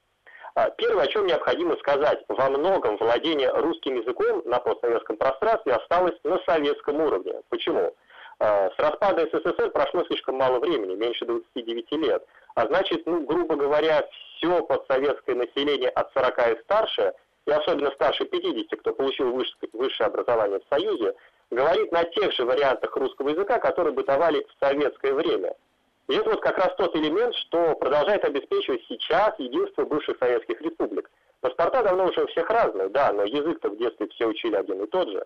А, 0.57 0.69
первое, 0.71 1.05
о 1.05 1.07
чем 1.07 1.26
необходимо 1.26 1.76
сказать, 1.76 2.23
во 2.28 2.50
многом 2.50 2.99
владение 2.99 3.50
русским 3.50 3.97
языком 3.97 4.43
на 4.45 4.59
постсоветском 4.59 5.17
пространстве 5.17 5.73
осталось 5.73 6.19
на 6.25 6.38
советском 6.45 7.00
уровне. 7.00 7.33
Почему? 7.49 7.95
А, 8.40 8.69
с 8.69 8.78
распада 8.78 9.26
СССР 9.33 9.71
прошло 9.71 10.05
слишком 10.05 10.37
мало 10.37 10.59
времени, 10.59 10.97
меньше 10.97 11.25
29 11.25 11.93
лет. 11.93 12.23
А 12.57 12.67
значит, 12.67 13.07
ну, 13.07 13.25
грубо 13.25 13.57
говоря, 13.57 14.07
все 14.37 14.62
постсоветское 14.64 15.35
население 15.35 15.88
от 15.88 16.12
40 16.12 16.38
и 16.38 16.62
старше– 16.64 17.14
и 17.49 17.50
особенно 17.50 17.90
старше 17.93 18.26
50, 18.26 18.78
кто 18.78 18.93
получил 18.93 19.33
высшее 19.73 20.07
образование 20.07 20.61
в 20.61 20.75
Союзе, 20.75 21.14
говорит 21.50 21.90
на 21.93 22.05
тех 22.05 22.31
же 22.35 22.45
вариантах 22.45 22.95
русского 22.95 23.31
языка, 23.31 23.59
которые 23.59 23.95
бытовали 23.95 24.45
в 24.45 24.64
советское 24.64 25.14
время. 25.14 25.55
И 26.09 26.14
это 26.14 26.28
вот 26.28 26.43
как 26.43 26.59
раз 26.59 26.75
тот 26.76 26.95
элемент, 26.95 27.35
что 27.35 27.75
продолжает 27.76 28.23
обеспечивать 28.25 28.83
сейчас 28.87 29.33
единство 29.38 29.85
бывших 29.85 30.19
советских 30.19 30.61
республик. 30.61 31.11
Паспорта 31.40 31.83
давно 31.83 32.07
уже 32.09 32.23
у 32.23 32.26
всех 32.26 32.50
разные, 32.50 32.90
да, 32.90 33.12
но 33.14 33.25
язык-то 33.25 33.71
в 33.71 33.78
детстве 33.78 34.09
все 34.09 34.26
учили 34.26 34.55
один 34.55 34.83
и 34.83 34.87
тот 34.87 35.09
же. 35.09 35.25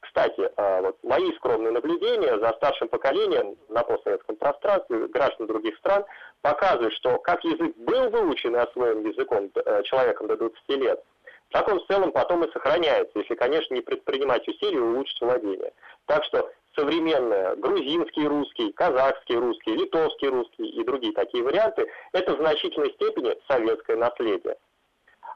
Кстати, 0.00 0.48
а, 0.56 0.82
вот 0.82 0.96
мои 1.02 1.32
скромные 1.34 1.72
наблюдения 1.72 2.38
за 2.38 2.52
старшим 2.52 2.88
поколением 2.88 3.56
на 3.68 3.82
постсоветском 3.82 4.36
пространстве 4.36 5.08
граждан 5.08 5.48
других 5.48 5.76
стран 5.78 6.04
показывают, 6.42 6.94
что 6.94 7.18
как 7.18 7.42
язык 7.44 7.76
был 7.76 8.10
выучен 8.10 8.54
и 8.54 8.58
освоен 8.58 9.04
языком 9.04 9.50
э, 9.54 9.82
человеком 9.84 10.28
до 10.28 10.36
20 10.36 10.68
лет, 10.68 11.02
так 11.50 11.68
он 11.68 11.80
в 11.80 11.86
целом 11.86 12.12
потом 12.12 12.44
и 12.44 12.52
сохраняется, 12.52 13.18
если, 13.18 13.34
конечно, 13.34 13.74
не 13.74 13.80
предпринимать 13.80 14.46
усилий 14.48 14.78
улучшить 14.78 15.20
владение. 15.20 15.72
Так 16.06 16.24
что 16.24 16.50
современные 16.74 17.56
грузинский 17.56 18.26
русский, 18.26 18.72
казахский 18.72 19.36
русский, 19.36 19.74
литовский 19.74 20.28
русский 20.28 20.68
и 20.68 20.84
другие 20.84 21.12
такие 21.12 21.42
варианты– 21.42 21.90
это 22.12 22.34
в 22.34 22.40
значительной 22.40 22.92
степени 22.92 23.36
советское 23.48 23.96
наследие. 23.96 24.56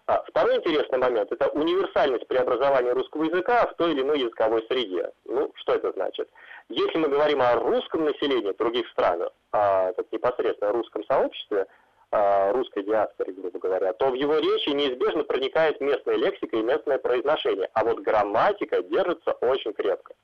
А 0.07 0.23
второй 0.27 0.57
интересный 0.57 0.99
момент– 0.99 1.31
это 1.33 1.49
универсальность 1.51 2.27
преобразования 2.27 2.93
русского 2.93 3.25
языка 3.25 3.67
в 3.67 3.75
той 3.77 3.93
или 3.93 4.03
иной 4.03 4.21
языковой 4.21 4.65
среде. 4.69 5.11
Ну, 5.25 5.53
что 5.55 5.75
это 5.75 5.93
значит? 5.93 6.29
Если 6.69 6.99
мы 6.99 7.09
говорим 7.09 7.41
о 7.41 7.55
русском 7.55 8.05
населении 8.05 8.53
других 8.53 8.89
стран, 8.91 9.23
о 9.53 9.93
так, 9.93 10.07
непосредственно 10.11 10.73
русском 10.73 11.05
сообществе– 11.05 11.67
а, 11.77 11.89
русской 12.13 12.83
диаспоре, 12.83 13.33
грубо 13.33 13.59
говоря, 13.59 13.93
то 13.93 14.11
в 14.11 14.15
его 14.15 14.37
речи 14.39 14.71
неизбежно 14.71 15.25
проникает 15.25 15.81
местная 15.81 16.17
лексика 16.17 16.57
и 16.57 16.63
местное 16.63 16.99
произношение, 16.99 17.69
а 17.75 17.85
вот 17.85 18.01
грамматика 18.01 18.83
держится 18.83 19.33
очень 19.41 19.73
крепко. 19.73 20.15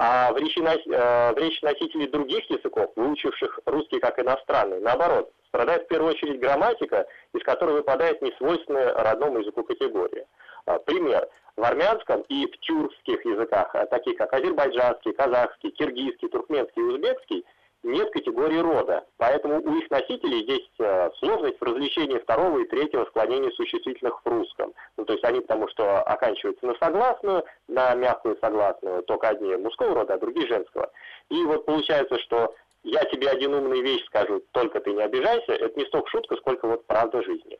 А 0.00 0.32
в 0.32 0.36
речи, 0.36 0.60
э, 0.60 1.32
в 1.32 1.38
речи 1.38 1.64
носителей 1.64 2.06
других 2.06 2.48
языков, 2.48 2.92
выучивших 2.94 3.58
русский 3.66 3.98
как 3.98 4.20
иностранный, 4.20 4.78
наоборот, 4.80 5.32
страдает 5.48 5.84
в 5.84 5.88
первую 5.88 6.12
очередь 6.12 6.38
грамматика, 6.38 7.04
из 7.34 7.42
которой 7.42 7.72
выпадает 7.72 8.22
несвойственная 8.22 8.94
родному 8.94 9.40
языку 9.40 9.64
категория. 9.64 10.26
А, 10.66 10.78
пример. 10.78 11.28
В 11.56 11.64
армянском 11.64 12.20
и 12.28 12.46
в 12.46 12.56
тюркских 12.60 13.24
языках, 13.24 13.74
таких 13.90 14.18
как 14.18 14.32
азербайджанский, 14.32 15.12
казахский, 15.14 15.70
киргизский, 15.70 16.28
туркменский 16.28 16.80
и 16.80 16.84
узбекский, 16.84 17.44
нет 17.82 18.10
категории 18.12 18.58
рода, 18.58 19.04
поэтому 19.16 19.60
у 19.60 19.76
их 19.76 19.90
носителей 19.90 20.44
есть 20.44 20.72
э, 20.78 21.10
сложность 21.18 21.58
в 21.58 21.64
развлечении 21.64 22.18
второго 22.18 22.58
и 22.58 22.66
третьего 22.66 23.04
склонения 23.06 23.50
существительных 23.52 24.20
в 24.24 24.28
русском. 24.28 24.72
Ну, 24.96 25.04
то 25.04 25.12
есть 25.12 25.24
они 25.24 25.40
потому 25.40 25.68
что 25.68 26.02
оканчиваются 26.02 26.66
на 26.66 26.74
согласную, 26.74 27.44
на 27.68 27.94
мягкую 27.94 28.36
согласную, 28.40 29.02
только 29.04 29.28
одни 29.28 29.54
мужского 29.56 29.94
рода, 29.94 30.14
а 30.14 30.18
другие 30.18 30.46
женского. 30.48 30.90
И 31.30 31.42
вот 31.44 31.66
получается, 31.66 32.18
что 32.20 32.54
я 32.82 33.04
тебе 33.04 33.28
один 33.28 33.54
умный 33.54 33.80
вещь 33.80 34.04
скажу, 34.06 34.42
только 34.52 34.80
ты 34.80 34.92
не 34.92 35.02
обижайся, 35.02 35.52
это 35.52 35.78
не 35.78 35.86
столько 35.86 36.10
шутка, 36.10 36.36
сколько 36.36 36.66
вот 36.66 36.86
правда 36.86 37.22
жизни. 37.22 37.58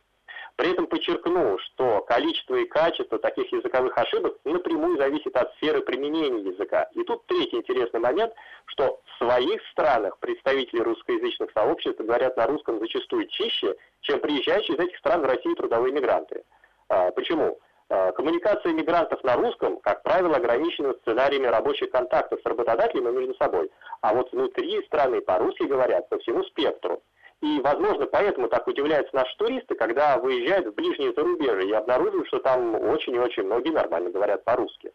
При 0.59 0.73
этом 0.73 0.89
подчеркну, 0.89 1.57
что 1.59 2.01
количество 2.01 2.57
и 2.57 2.65
качество 2.65 3.17
таких 3.21 3.53
языковых 3.53 3.97
ошибок 3.97 4.39
напрямую 4.43 4.99
зависит 4.99 5.37
от 5.37 5.55
сферы 5.55 5.83
применения 5.83 6.51
языка. 6.51 6.89
И 6.95 7.05
тут 7.05 7.25
третий 7.27 7.59
интересный 7.59 8.01
момент, 8.01 8.33
что 8.67 9.01
в 9.05 9.25
своих 9.25 9.63
странах 9.71 10.19
представители 10.19 10.81
русскоязычных 10.81 11.53
сообществ 11.53 12.01
говорят 12.01 12.37
на 12.37 12.49
русском 12.49 12.81
зачастую 12.81 13.29
чище, 13.29 13.77
чем 14.01 14.19
приезжающие 14.19 14.77
из 14.77 14.81
этих 14.81 14.99
стран 14.99 15.21
в 15.21 15.27
Россию 15.27 15.55
трудовые 15.55 15.93
мигранты. 15.93 16.43
А, 16.89 17.13
почему? 17.13 17.61
А, 17.89 18.11
коммуникация 18.11 18.73
мигрантов 18.73 19.23
на 19.23 19.37
русском, 19.37 19.79
как 19.79 20.03
правило, 20.03 20.39
ограничена 20.39 20.93
сценариями 21.03 21.47
рабочих 21.47 21.91
контактов 21.91 22.41
с 22.43 22.45
работодателем 22.45 23.09
и 23.09 23.13
между 23.13 23.35
собой. 23.37 23.71
А 24.01 24.13
вот 24.13 24.33
внутри 24.33 24.85
страны 24.87 25.21
по-русски 25.21 25.63
говорят 25.63 26.09
по 26.09 26.19
всему 26.19 26.43
спектру. 26.43 27.01
И, 27.41 27.61
возможно, 27.61 28.07
поэтому 28.07 28.49
так 28.49 28.67
удивляются 28.67 29.15
наши 29.15 29.37
туристы, 29.37 29.75
когда 29.77 30.19
выезжают 30.19 30.67
в 30.67 30.75
ближние 30.75 31.13
зарубежье 31.13 31.69
и 31.69 31.73
обнаруживают, 31.73 32.27
что 32.29 32.41
там 32.41 32.75
очень 32.75 33.15
и 33.15 33.19
очень 33.19 33.45
многие 33.45 33.71
нормально 33.71 34.11
говорят 34.11 34.43
по-русски. 34.45 34.93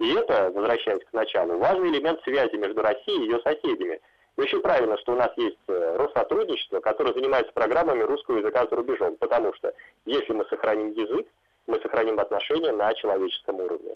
И 0.00 0.12
это, 0.12 0.50
возвращаясь 0.52 1.04
к 1.04 1.12
началу, 1.12 1.58
важный 1.58 1.90
элемент 1.90 2.20
связи 2.22 2.56
между 2.56 2.82
Россией 2.82 3.20
и 3.20 3.30
ее 3.30 3.40
соседями. 3.40 4.00
И 4.36 4.40
очень 4.40 4.60
правильно, 4.60 4.98
что 4.98 5.12
у 5.12 5.16
нас 5.16 5.30
есть 5.36 5.58
э, 5.68 5.96
Россотрудничество, 5.96 6.80
которое 6.80 7.14
занимается 7.14 7.52
программами 7.52 8.02
русского 8.02 8.38
языка 8.38 8.66
за 8.68 8.74
рубежом, 8.74 9.16
потому 9.16 9.54
что 9.54 9.72
если 10.04 10.32
мы 10.32 10.44
сохраним 10.46 10.90
язык, 10.90 11.28
мы 11.68 11.78
сохраним 11.80 12.18
отношения 12.18 12.72
на 12.72 12.92
человеческом 12.94 13.60
уровне. 13.60 13.92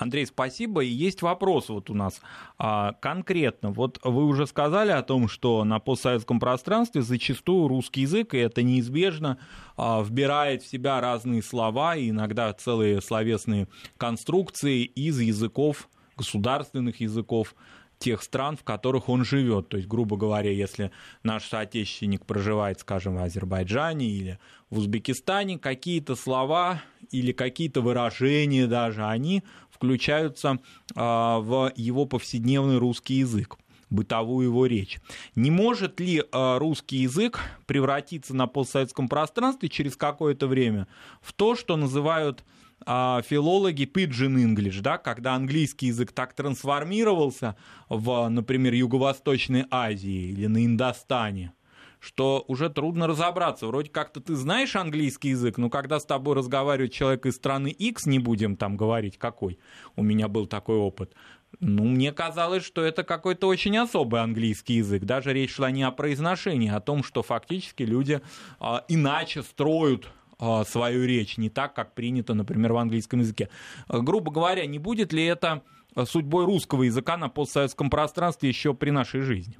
Андрей, 0.00 0.24
спасибо. 0.24 0.82
И 0.82 0.88
есть 0.88 1.20
вопрос 1.20 1.68
вот 1.68 1.90
у 1.90 1.94
нас 1.94 2.22
а, 2.58 2.94
конкретно. 2.94 3.70
Вот 3.70 4.00
вы 4.02 4.24
уже 4.24 4.46
сказали 4.46 4.90
о 4.90 5.02
том, 5.02 5.28
что 5.28 5.62
на 5.64 5.78
постсоветском 5.78 6.40
пространстве 6.40 7.02
зачастую 7.02 7.68
русский 7.68 8.02
язык, 8.02 8.32
и 8.32 8.38
это 8.38 8.62
неизбежно, 8.62 9.36
а, 9.76 10.02
вбирает 10.02 10.62
в 10.62 10.66
себя 10.66 11.00
разные 11.02 11.42
слова 11.42 11.96
и 11.96 12.08
иногда 12.08 12.50
целые 12.54 13.02
словесные 13.02 13.68
конструкции 13.98 14.84
из 14.84 15.20
языков, 15.20 15.88
государственных 16.16 17.00
языков 17.00 17.54
тех 18.00 18.22
стран, 18.22 18.56
в 18.56 18.64
которых 18.64 19.08
он 19.08 19.24
живет. 19.24 19.68
То 19.68 19.76
есть, 19.76 19.88
грубо 19.88 20.16
говоря, 20.16 20.50
если 20.50 20.90
наш 21.22 21.44
соотечественник 21.44 22.24
проживает, 22.24 22.80
скажем, 22.80 23.16
в 23.16 23.22
Азербайджане 23.22 24.06
или 24.06 24.38
в 24.70 24.78
Узбекистане, 24.78 25.58
какие-то 25.58 26.16
слова 26.16 26.82
или 27.10 27.32
какие-то 27.32 27.82
выражения 27.82 28.66
даже, 28.66 29.04
они 29.04 29.44
включаются 29.80 30.58
а, 30.94 31.38
в 31.38 31.72
его 31.74 32.04
повседневный 32.04 32.76
русский 32.76 33.14
язык 33.14 33.56
бытовую 33.88 34.46
его 34.46 34.66
речь. 34.66 35.00
Не 35.34 35.50
может 35.50 35.98
ли 35.98 36.22
а, 36.30 36.58
русский 36.58 36.98
язык 36.98 37.40
превратиться 37.66 38.36
на 38.36 38.46
постсоветском 38.46 39.08
пространстве 39.08 39.70
через 39.70 39.96
какое-то 39.96 40.46
время 40.46 40.86
в 41.22 41.32
то, 41.32 41.56
что 41.56 41.76
называют 41.76 42.44
а, 42.84 43.22
филологи 43.22 43.84
pidgin 43.84 44.36
English, 44.36 44.82
да, 44.82 44.98
когда 44.98 45.34
английский 45.34 45.86
язык 45.86 46.12
так 46.12 46.34
трансформировался 46.34 47.56
в, 47.88 48.28
например, 48.28 48.74
Юго-Восточной 48.74 49.64
Азии 49.70 50.30
или 50.30 50.46
на 50.46 50.64
Индостане, 50.64 51.52
что 52.00 52.44
уже 52.48 52.70
трудно 52.70 53.06
разобраться. 53.06 53.66
Вроде 53.66 53.90
как-то 53.90 54.20
ты 54.20 54.34
знаешь 54.34 54.74
английский 54.74 55.30
язык, 55.30 55.58
но 55.58 55.70
когда 55.70 56.00
с 56.00 56.04
тобой 56.04 56.34
разговаривает 56.34 56.92
человек 56.92 57.26
из 57.26 57.36
страны 57.36 57.68
X, 57.68 58.06
не 58.06 58.18
будем 58.18 58.56
там 58.56 58.76
говорить 58.76 59.18
какой, 59.18 59.58
у 59.96 60.02
меня 60.02 60.26
был 60.26 60.46
такой 60.46 60.76
опыт, 60.76 61.14
ну, 61.58 61.84
мне 61.84 62.12
казалось, 62.12 62.64
что 62.64 62.82
это 62.82 63.02
какой-то 63.02 63.48
очень 63.48 63.76
особый 63.76 64.20
английский 64.20 64.74
язык. 64.74 65.04
Даже 65.04 65.32
речь 65.32 65.54
шла 65.54 65.70
не 65.70 65.82
о 65.82 65.90
произношении, 65.90 66.70
а 66.70 66.76
о 66.76 66.80
том, 66.80 67.02
что 67.02 67.22
фактически 67.22 67.82
люди 67.82 68.20
а, 68.60 68.84
иначе 68.88 69.42
строят 69.42 70.08
а, 70.38 70.64
свою 70.64 71.04
речь, 71.04 71.36
не 71.36 71.50
так, 71.50 71.74
как 71.74 71.94
принято, 71.94 72.34
например, 72.34 72.72
в 72.72 72.76
английском 72.76 73.20
языке. 73.20 73.50
А, 73.88 73.98
грубо 73.98 74.30
говоря, 74.30 74.64
не 74.64 74.78
будет 74.78 75.12
ли 75.12 75.24
это 75.24 75.62
судьбой 76.04 76.44
русского 76.44 76.84
языка 76.84 77.16
на 77.16 77.28
постсоветском 77.28 77.90
пространстве 77.90 78.48
еще 78.48 78.72
при 78.72 78.90
нашей 78.90 79.20
жизни? 79.22 79.58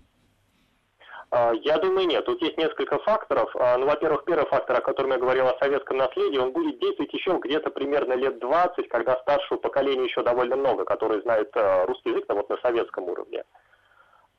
А, 1.31 1.53
я 1.53 1.79
думаю, 1.79 2.07
нет. 2.07 2.25
Тут 2.25 2.43
есть 2.43 2.59
несколько 2.59 2.99
факторов. 2.99 3.55
Ну, 3.55 3.87
во-первых, 3.87 4.25
первый 4.25 4.47
фактор, 4.47 4.79
о 4.79 4.81
котором 4.81 5.11
я 5.13 5.19
говорил, 5.19 5.47
о 5.47 5.59
советском 5.59 5.97
наследии, 5.99 6.39
он 6.39 6.53
будет 6.53 6.79
действовать 6.81 7.13
еще 7.13 7.39
где-то 7.41 7.71
примерно 7.71 8.15
лет 8.15 8.39
20, 8.39 8.89
когда 8.89 9.17
старшего 9.19 9.59
поколения 9.59 10.05
еще 10.05 10.23
довольно 10.23 10.57
много, 10.57 10.85
которые 10.85 11.23
знают 11.23 11.51
русский 11.87 12.11
язык 12.11 12.25
ну, 12.29 12.37
вот 12.37 12.49
на 12.49 12.57
советском 12.59 13.05
уровне. 13.05 13.45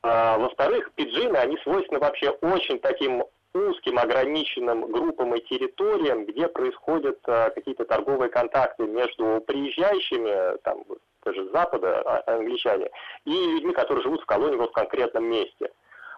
Во-вторых, 0.02 0.90
пиджины, 0.96 1.36
они 1.36 1.56
свойственны 1.58 2.00
вообще 2.00 2.30
очень 2.30 2.80
таким 2.80 3.22
узким 3.54 3.98
ограниченным 3.98 4.90
группам 4.90 5.34
и 5.34 5.40
территориям, 5.40 6.24
где 6.24 6.48
происходят 6.48 7.18
а, 7.26 7.50
какие-то 7.50 7.84
торговые 7.84 8.30
контакты 8.30 8.84
между 8.84 9.42
приезжающими, 9.46 10.58
там, 10.62 10.84
даже 11.24 11.48
с 11.48 11.52
Запада, 11.52 12.02
а, 12.02 12.34
англичане, 12.34 12.90
и 13.24 13.30
людьми, 13.30 13.72
которые 13.72 14.02
живут 14.02 14.22
в 14.22 14.26
колонии 14.26 14.56
вот 14.56 14.70
в 14.70 14.74
конкретном 14.74 15.24
месте. 15.24 15.70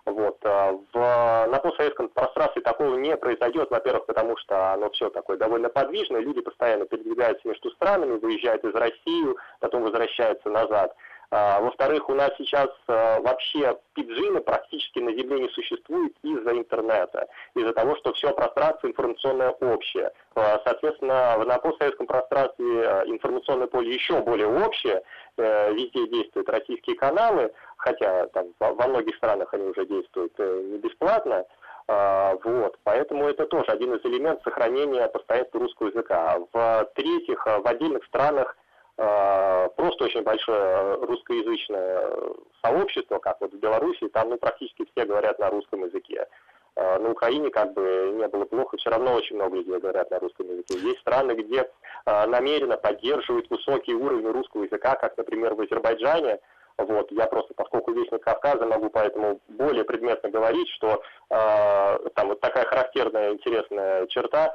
Вот. 0.07 0.37
А, 0.45 0.73
в, 0.93 1.47
на 1.51 1.59
постсоветском 1.59 2.09
пространстве 2.11 2.63
такого 2.63 2.97
не 2.97 3.17
произойдет, 3.17 3.71
во-первых, 3.71 4.07
потому 4.07 4.37
что 4.37 4.73
оно 4.73 4.91
все 4.91 5.09
такое 5.09 5.39
довольно 5.39 5.71
подвижное, 5.71 6.21
люди 6.21 6.43
постоянно 6.43 6.85
передвигаются 6.85 7.49
между 7.49 7.71
странами, 7.71 8.19
выезжают 8.19 8.65
из 8.65 8.75
России, 8.75 9.35
потом 9.61 9.83
возвращаются 9.83 10.51
назад. 10.51 10.95
А, 11.31 11.61
во-вторых, 11.61 12.09
у 12.09 12.15
нас 12.15 12.31
сейчас 12.39 12.69
а, 12.87 13.21
вообще 13.21 13.77
пиджины 13.95 14.41
практически 14.41 14.99
на 14.99 15.13
Земле 15.13 15.41
не 15.41 15.49
существует 15.49 16.15
из-за 16.23 16.53
интернета, 16.53 17.29
из-за 17.55 17.73
того, 17.73 17.97
что 17.97 18.13
все 18.13 18.33
пространство 18.33 18.87
информационное 18.87 19.51
общее. 19.51 20.13
А, 20.35 20.61
соответственно, 20.65 21.37
на 21.45 21.59
постсоветском 21.59 22.07
пространстве 22.07 22.65
информационное 23.07 23.67
поле 23.67 23.95
еще 23.95 24.21
более 24.21 24.49
общее, 24.49 25.03
э, 25.37 25.73
везде 25.73 26.07
действуют 26.09 26.49
российские 26.49 26.97
каналы, 26.97 27.53
хотя 27.77 28.27
там 28.29 28.47
во 28.59 28.87
многих 28.87 29.17
странах 29.17 29.53
они 29.55 29.65
уже 29.65 29.87
действуют 29.87 30.33
э, 30.39 30.63
не 30.65 30.79
бесплатно, 30.79 31.45
вот, 31.87 32.79
поэтому 32.83 33.29
это 33.29 33.45
тоже 33.45 33.67
один 33.67 33.95
из 33.95 34.03
элементов 34.07 34.43
сохранения 34.45 35.07
постоянства 35.07 35.61
русского 35.61 35.89
языка. 35.89 36.39
В-третьих, 36.51 37.45
в 37.45 37.69
отдельных 37.69 38.03
странах 38.07 38.57
просто 38.97 40.05
очень 40.05 40.23
большое 40.23 40.95
русскоязычное 40.97 42.13
сообщество, 42.63 43.19
как 43.19 43.41
вот 43.41 43.53
в 43.53 43.59
Беларуси, 43.59 44.09
там 44.09 44.31
ну, 44.31 44.37
практически 44.37 44.87
все 44.95 45.05
говорят 45.05 45.39
на 45.39 45.51
русском 45.51 45.85
языке. 45.85 46.27
Э, 46.77 46.99
на 46.99 47.11
Украине 47.11 47.51
как 47.51 47.73
бы 47.73 48.13
не 48.15 48.27
было 48.29 48.45
плохо, 48.45 48.77
все 48.77 48.91
равно 48.91 49.15
очень 49.15 49.37
много 49.37 49.57
людей 49.57 49.79
говорят 49.79 50.11
на 50.11 50.19
русском 50.19 50.49
языке. 50.49 50.79
Есть 50.79 51.01
страны, 51.01 51.33
где 51.33 51.71
э, 52.07 52.27
намеренно 52.27 52.77
поддерживают 52.77 53.49
высокий 53.49 53.95
уровень 53.95 54.31
русского 54.31 54.65
языка, 54.65 54.97
как, 54.97 55.17
например, 55.17 55.55
в 55.55 55.61
Азербайджане, 55.61 56.41
вот, 56.79 57.11
я 57.13 57.27
просто, 57.27 57.55
поскольку 57.55 57.93
вестник 57.93 58.23
Кавказа, 58.23 58.67
могу 58.67 58.91
поэтому 58.91 59.41
более 59.49 59.85
предметно 59.85 60.29
говорить, 60.31 60.69
что 60.71 61.03
э, 61.31 61.99
там 62.15 62.29
вот 62.29 62.41
такая 62.41 62.65
характерная 62.65 63.33
интересная 63.33 64.07
черта, 64.09 64.55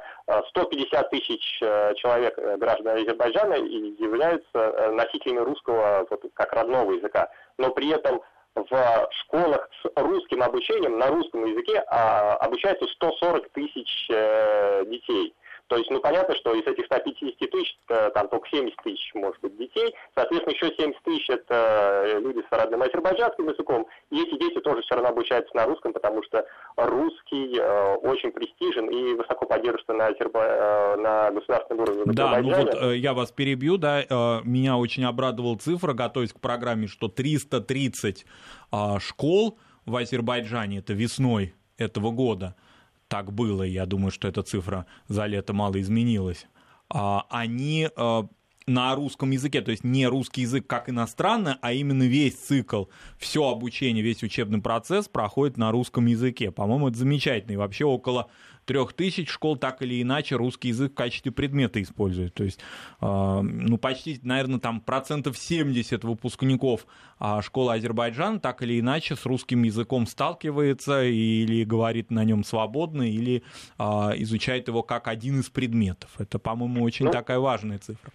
150 0.50 1.10
тысяч 1.10 1.58
э, 1.62 1.94
человек, 1.94 2.38
э, 2.38 2.56
граждан 2.58 2.98
Азербайджана, 2.98 3.54
являются 3.54 4.48
э, 4.54 4.90
носителями 4.90 5.38
русского 5.38 6.06
вот, 6.10 6.22
как 6.34 6.52
родного 6.52 6.92
языка, 6.92 7.30
но 7.56 7.70
при 7.70 7.90
этом 7.90 8.20
в 8.54 9.08
школах 9.22 9.68
с 9.82 10.02
русским 10.02 10.42
обучением 10.42 10.98
на 10.98 11.06
русском 11.06 11.44
языке 11.44 11.82
а, 11.86 12.34
обучаются 12.36 12.86
140 12.86 13.48
тысяч 13.50 14.06
э, 14.10 14.84
детей. 14.86 15.34
То 15.70 15.76
есть, 15.76 15.88
ну, 15.88 16.00
понятно, 16.00 16.34
что 16.34 16.52
из 16.52 16.66
этих 16.66 16.86
150 16.86 17.38
тысяч, 17.48 17.78
э, 17.90 18.10
там 18.12 18.26
только 18.28 18.48
70 18.48 18.76
тысяч, 18.82 19.14
может 19.14 19.40
быть, 19.40 19.56
детей. 19.56 19.94
Соответственно, 20.16 20.52
еще 20.52 20.74
70 20.74 21.00
тысяч– 21.04 21.24
это 21.30 22.02
э, 22.06 22.18
люди 22.18 22.40
с 22.40 22.50
родным 22.50 22.82
азербайджанским 22.82 23.48
языком. 23.48 23.86
И 24.10 24.20
эти 24.20 24.36
дети 24.36 24.58
тоже 24.62 24.82
все 24.82 24.96
равно 24.96 25.10
обучаются 25.10 25.54
на 25.54 25.66
русском, 25.66 25.92
потому 25.92 26.24
что 26.24 26.44
русский 26.74 27.56
э, 27.56 27.94
очень 28.02 28.32
престижен 28.32 28.88
и 28.88 29.14
высоко 29.14 29.46
поддерживается 29.46 29.92
на, 29.92 30.08
Азерба... 30.08 30.40
э, 30.42 30.96
на 30.96 31.30
государственном 31.30 31.82
уровне 31.84 32.02
Да, 32.06 32.40
ну 32.42 32.52
вот 32.52 32.74
э, 32.74 32.96
я 32.96 33.14
вас 33.14 33.30
перебью, 33.30 33.76
да, 33.76 34.00
э, 34.00 34.40
меня 34.42 34.76
очень 34.76 35.04
обрадовала 35.04 35.56
цифра, 35.56 35.92
готовясь 35.92 36.32
к 36.32 36.40
программе, 36.40 36.88
что 36.88 37.06
330 37.06 38.26
э, 38.72 38.98
школ 38.98 39.56
в 39.86 39.94
Азербайджане, 39.94 40.78
это 40.78 40.94
весной 40.94 41.54
этого 41.78 42.10
года– 42.10 42.56
так 43.10 43.32
было, 43.32 43.64
я 43.64 43.86
думаю, 43.86 44.12
что 44.12 44.28
эта 44.28 44.42
цифра 44.42 44.86
за 45.08 45.26
лето 45.26 45.52
мало 45.52 45.80
изменилась, 45.80 46.46
а, 46.88 47.26
они 47.28 47.88
а, 47.96 48.28
на 48.68 48.94
русском 48.94 49.32
языке, 49.32 49.62
то 49.62 49.72
есть 49.72 49.82
не 49.82 50.06
русский 50.06 50.42
язык 50.42 50.64
как 50.68 50.88
иностранный, 50.88 51.54
а 51.60 51.72
именно 51.72 52.04
весь 52.04 52.36
цикл, 52.36 52.84
все 53.18 53.48
обучение, 53.48 54.04
весь 54.04 54.22
учебный 54.22 54.62
процесс 54.62 55.08
проходит 55.08 55.56
на 55.56 55.72
русском 55.72 56.06
языке. 56.06 56.52
По-моему, 56.52 56.88
это 56.88 56.98
замечательно. 56.98 57.52
И 57.54 57.56
вообще 57.56 57.84
около 57.84 58.30
трех 58.64 58.92
тысяч 58.92 59.28
школ 59.28 59.56
так 59.56 59.82
или 59.82 60.02
иначе 60.02 60.36
русский 60.36 60.68
язык 60.68 60.92
в 60.92 60.94
качестве 60.94 61.32
предмета 61.32 61.82
используют. 61.82 62.34
То 62.34 62.44
есть, 62.44 62.60
э, 63.00 63.40
ну, 63.42 63.78
почти, 63.78 64.20
наверное, 64.22 64.60
там 64.60 64.80
процентов 64.80 65.36
70 65.38 66.04
выпускников 66.04 66.86
э, 67.20 67.40
школы 67.42 67.74
Азербайджана 67.74 68.40
так 68.40 68.62
или 68.62 68.80
иначе 68.80 69.16
с 69.16 69.26
русским 69.26 69.62
языком 69.62 70.06
сталкивается 70.06 71.02
или 71.04 71.64
говорит 71.64 72.10
на 72.10 72.24
нем 72.24 72.44
свободно, 72.44 73.02
или 73.02 73.42
э, 73.78 73.82
изучает 74.16 74.68
его 74.68 74.82
как 74.82 75.08
один 75.08 75.40
из 75.40 75.50
предметов. 75.50 76.10
Это, 76.18 76.38
по-моему, 76.38 76.84
очень 76.84 77.06
ну, 77.06 77.12
такая 77.12 77.38
важная 77.38 77.78
цифра. 77.78 78.12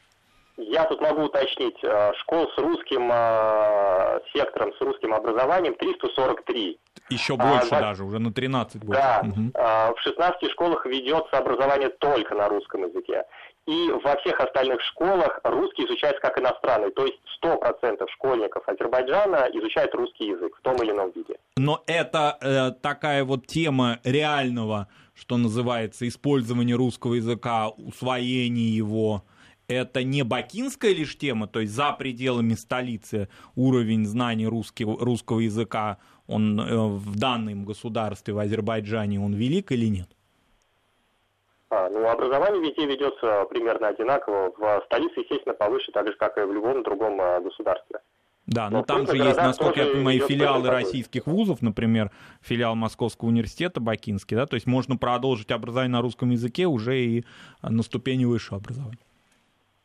Я 0.58 0.86
тут 0.86 1.02
могу 1.02 1.24
уточнить, 1.24 1.78
э, 1.84 2.14
школ 2.22 2.50
с 2.56 2.58
русским 2.58 3.10
э, 3.12 4.20
сектором, 4.34 4.74
с 4.74 4.82
русским 4.82 5.14
образованием 5.14 5.76
343. 5.76 6.80
Еще 7.10 7.36
а, 7.36 7.38
больше 7.38 7.76
а, 7.76 7.82
даже, 7.82 8.04
уже 8.04 8.20
на 8.20 8.34
13 8.34 8.84
больше. 8.84 9.02
Да, 9.02 9.22
угу. 9.24 9.52
в 9.54 10.02
16 10.02 10.52
школах 10.52 10.86
ведется 10.86 11.38
образование 11.38 11.90
только 11.90 12.36
на 12.36 12.50
русском 12.50 12.84
языке. 12.84 13.24
И 13.68 13.90
во 14.04 14.16
всех 14.18 14.40
остальных 14.40 14.80
школах 14.82 15.40
русский 15.44 15.86
изучается 15.86 16.22
как 16.22 16.40
иностранный, 16.40 16.92
то 16.92 17.06
есть 17.06 17.18
100% 17.44 18.08
школьников 18.14 18.64
Азербайджана 18.68 19.48
изучают 19.54 19.94
русский 19.96 20.28
язык 20.28 20.56
в 20.56 20.62
том 20.62 20.76
или 20.84 20.92
ином 20.92 21.12
виде. 21.16 21.36
Но 21.58 21.84
это 21.88 22.38
э, 22.42 22.72
такая 22.82 23.24
вот 23.24 23.48
тема 23.48 24.00
реального, 24.04 24.88
что 25.16 25.38
называется, 25.38 26.08
использования 26.08 26.76
русского 26.76 27.16
языка, 27.16 27.70
усвоения 27.70 28.70
его, 28.70 29.24
это 29.68 30.04
не 30.04 30.24
бакинская 30.24 30.94
лишь 30.94 31.18
тема, 31.18 31.48
то 31.48 31.60
есть 31.60 31.74
за 31.74 31.92
пределами 31.94 32.54
столицы 32.54 33.30
уровень 33.56 34.06
знаний 34.06 34.46
русского, 34.46 35.04
русского 35.04 35.40
языка, 35.40 35.98
он 36.28 36.60
э, 36.60 36.76
в 36.76 37.18
данном 37.20 37.66
государстве, 37.66 38.34
в 38.34 38.40
Азербайджане, 38.40 39.20
он 39.20 39.34
велик 39.34 39.72
или 39.72 39.86
нет? 39.86 40.08
А, 41.70 41.90
ну, 41.90 42.08
образование 42.08 42.62
везде 42.62 42.86
ведется 42.86 43.46
примерно 43.50 43.88
одинаково. 43.88 44.54
В 44.58 44.84
столице, 44.86 45.20
естественно, 45.20 45.54
повыше, 45.54 45.92
так 45.92 46.08
же, 46.08 46.14
как 46.14 46.38
и 46.38 46.42
в 46.42 46.54
любом 46.54 46.84
другом 46.84 47.20
а, 47.20 47.40
государстве. 47.40 48.00
Да, 48.48 48.70
но, 48.70 48.78
но 48.78 48.84
там 48.84 49.08
же 49.08 49.18
есть, 49.18 49.38
насколько 49.38 49.80
я 49.80 49.88
понимаю, 49.88 50.20
филиалы 50.28 50.70
российских 50.70 51.26
вузов, 51.26 51.64
например, 51.64 52.12
филиал 52.42 52.76
Московского 52.76 53.30
университета 53.30 53.80
Бакинский, 53.80 54.38
да, 54.38 54.46
то 54.46 54.54
есть 54.54 54.68
можно 54.68 54.98
продолжить 54.98 55.50
образование 55.50 55.94
на 55.94 56.02
русском 56.02 56.30
языке 56.30 56.68
уже 56.68 57.00
и 57.00 57.26
на 57.64 57.82
ступени 57.82 58.26
высшего 58.26 58.58
образования. 58.58 59.00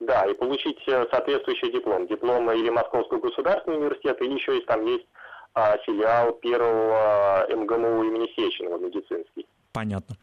Да, 0.01 0.27
и 0.27 0.35
получить 0.35 0.79
э, 0.89 1.07
соответствующий 1.11 1.73
диплом. 1.73 2.07
Диплом 2.07 2.51
или 2.51 2.69
Московского 2.71 3.21
государственного 3.21 3.81
университета, 3.81 4.25
или 4.25 4.35
еще 4.35 4.55
есть 4.55 4.67
там 4.67 4.85
есть 4.87 5.07
а, 5.55 5.77
филиал 5.79 6.33
первого 6.35 7.47
МГМУ 7.49 8.05
имени 8.05 8.29
Сеченова, 8.37 8.79
медицинский. 8.79 9.47
Понятно. 9.73 10.17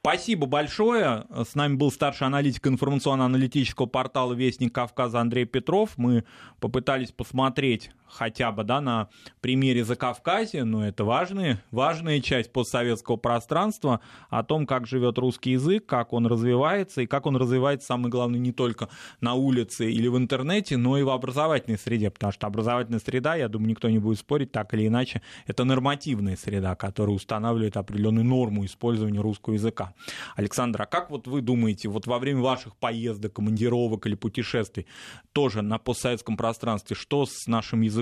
Спасибо 0.00 0.46
большое. 0.46 1.24
С 1.30 1.54
нами 1.54 1.76
был 1.76 1.90
старший 1.90 2.26
аналитик 2.26 2.66
информационно-аналитического 2.66 3.86
портала 3.86 4.34
«Вестник 4.34 4.74
Кавказа» 4.74 5.18
Андрей 5.20 5.46
Петров. 5.46 5.96
Мы 5.96 6.24
попытались 6.60 7.10
посмотреть 7.10 7.90
хотя 8.06 8.52
бы 8.52 8.64
да, 8.64 8.80
на 8.80 9.08
примере 9.40 9.84
Закавказья, 9.84 10.64
но 10.64 10.86
это 10.86 11.04
важная, 11.04 11.62
важная 11.70 12.20
часть 12.20 12.52
постсоветского 12.52 13.16
пространства 13.16 14.00
о 14.30 14.42
том, 14.42 14.66
как 14.66 14.86
живет 14.86 15.18
русский 15.18 15.52
язык, 15.52 15.86
как 15.86 16.12
он 16.12 16.26
развивается, 16.26 17.02
и 17.02 17.06
как 17.06 17.26
он 17.26 17.36
развивается, 17.36 17.86
самое 17.86 18.10
главное, 18.10 18.38
не 18.38 18.52
только 18.52 18.88
на 19.20 19.34
улице 19.34 19.90
или 19.90 20.08
в 20.08 20.16
интернете, 20.16 20.76
но 20.76 20.98
и 20.98 21.02
в 21.02 21.10
образовательной 21.10 21.78
среде, 21.78 22.10
потому 22.10 22.32
что 22.32 22.46
образовательная 22.46 23.00
среда, 23.00 23.34
я 23.34 23.48
думаю, 23.48 23.70
никто 23.70 23.90
не 23.90 23.98
будет 23.98 24.18
спорить, 24.18 24.52
так 24.52 24.72
или 24.74 24.86
иначе, 24.86 25.22
это 25.46 25.64
нормативная 25.64 26.36
среда, 26.36 26.74
которая 26.76 27.16
устанавливает 27.16 27.76
определенную 27.76 28.24
норму 28.24 28.64
использования 28.64 29.20
русского 29.20 29.54
языка. 29.54 29.94
Александр, 30.36 30.82
а 30.82 30.86
как 30.86 31.10
вот 31.10 31.26
вы 31.26 31.40
думаете, 31.40 31.88
вот 31.88 32.06
во 32.06 32.18
время 32.18 32.42
ваших 32.42 32.76
поездок, 32.76 33.32
командировок 33.34 34.06
или 34.06 34.14
путешествий, 34.14 34.86
тоже 35.32 35.62
на 35.62 35.78
постсоветском 35.78 36.36
пространстве, 36.36 36.96
что 36.96 37.26
с 37.26 37.46
нашим 37.46 37.80
языком 37.80 37.93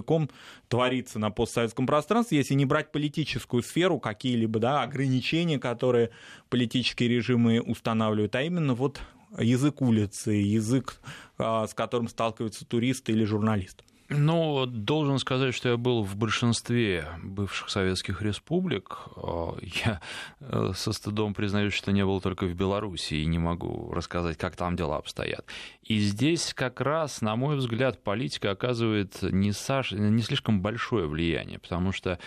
творится 0.68 1.18
на 1.18 1.30
постсоветском 1.30 1.86
пространстве, 1.86 2.38
если 2.38 2.54
не 2.54 2.64
брать 2.64 2.92
политическую 2.92 3.62
сферу, 3.62 4.00
какие-либо 4.00 4.58
да, 4.58 4.82
ограничения, 4.82 5.58
которые 5.58 6.10
политические 6.48 7.08
режимы 7.08 7.60
устанавливают, 7.60 8.34
а 8.34 8.42
именно 8.42 8.74
вот 8.74 9.00
язык 9.38 9.82
улицы, 9.82 10.32
язык, 10.32 11.00
а, 11.38 11.66
с 11.66 11.74
которым 11.74 12.08
сталкиваются 12.08 12.64
туристы 12.64 13.12
или 13.12 13.24
журналисты? 13.24 13.84
Ну, 14.08 14.66
должен 14.66 15.18
сказать, 15.18 15.54
что 15.54 15.70
я 15.70 15.76
был 15.76 16.02
в 16.02 16.16
большинстве 16.16 17.08
бывших 17.22 17.70
советских 17.70 18.20
республик. 18.22 18.98
А, 19.16 19.56
я 19.84 20.00
э, 20.40 20.72
со 20.74 20.92
стыдом 20.92 21.34
признаюсь, 21.34 21.72
что 21.72 21.92
не 21.92 22.04
был 22.04 22.20
только 22.20 22.44
в 22.46 22.54
Беларуси 22.54 23.14
и 23.14 23.26
не 23.26 23.38
могу 23.38 23.92
рассказать, 23.92 24.36
как 24.36 24.56
там 24.56 24.76
дела 24.76 24.96
обстоят. 24.98 25.46
И 25.82 25.98
здесь 25.98 26.52
как 26.54 26.80
раз, 26.80 27.20
на 27.22 27.36
мой 27.36 27.56
взгляд, 27.56 28.02
политика 28.02 28.50
оказывает 28.50 29.22
не, 29.22 29.52
Саш... 29.52 29.92
не 29.92 30.22
слишком 30.22 30.60
большое 30.60 31.06
влияние, 31.06 31.58
потому 31.58 31.92
что 31.92 32.18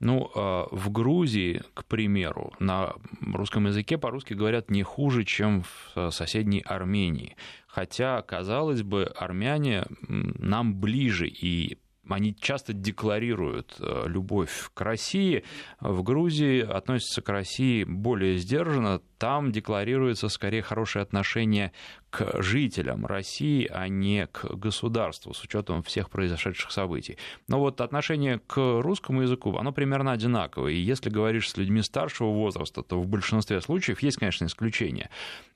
ну, 0.00 0.30
а, 0.34 0.66
в 0.70 0.90
Грузии, 0.90 1.62
к 1.74 1.84
примеру, 1.84 2.52
на 2.58 2.94
русском 3.20 3.66
языке 3.66 3.98
по-русски 3.98 4.32
говорят 4.32 4.70
не 4.70 4.82
хуже, 4.82 5.24
чем 5.24 5.62
в 5.94 6.10
соседней 6.10 6.60
Армении. 6.60 7.36
Хотя, 7.66 8.22
казалось 8.22 8.82
бы, 8.82 9.04
армяне 9.04 9.84
нам 10.08 10.74
ближе, 10.74 11.28
и 11.28 11.78
они 12.08 12.34
часто 12.34 12.72
декларируют 12.72 13.76
э, 13.78 14.04
любовь 14.06 14.70
к 14.74 14.80
России. 14.80 15.44
В 15.80 16.02
Грузии 16.02 16.60
относятся 16.60 17.22
к 17.22 17.28
России 17.28 17.84
более 17.84 18.38
сдержанно. 18.38 19.00
Там 19.20 19.52
декларируется 19.52 20.30
скорее 20.30 20.62
хорошее 20.62 21.02
отношение 21.02 21.72
к 22.08 22.42
жителям 22.42 23.04
России, 23.04 23.68
а 23.70 23.86
не 23.86 24.26
к 24.26 24.46
государству, 24.56 25.34
с 25.34 25.44
учетом 25.44 25.82
всех 25.82 26.08
произошедших 26.08 26.70
событий. 26.70 27.18
Но 27.46 27.60
вот 27.60 27.82
отношение 27.82 28.40
к 28.46 28.56
русскому 28.80 29.20
языку, 29.20 29.54
оно 29.58 29.72
примерно 29.72 30.12
одинаковое. 30.12 30.72
И 30.72 30.80
если 30.80 31.10
говоришь 31.10 31.50
с 31.50 31.56
людьми 31.58 31.82
старшего 31.82 32.30
возраста, 32.30 32.82
то 32.82 32.98
в 32.98 33.06
большинстве 33.06 33.60
случаев 33.60 34.00
есть, 34.00 34.16
конечно, 34.16 34.46
исключения. 34.46 35.10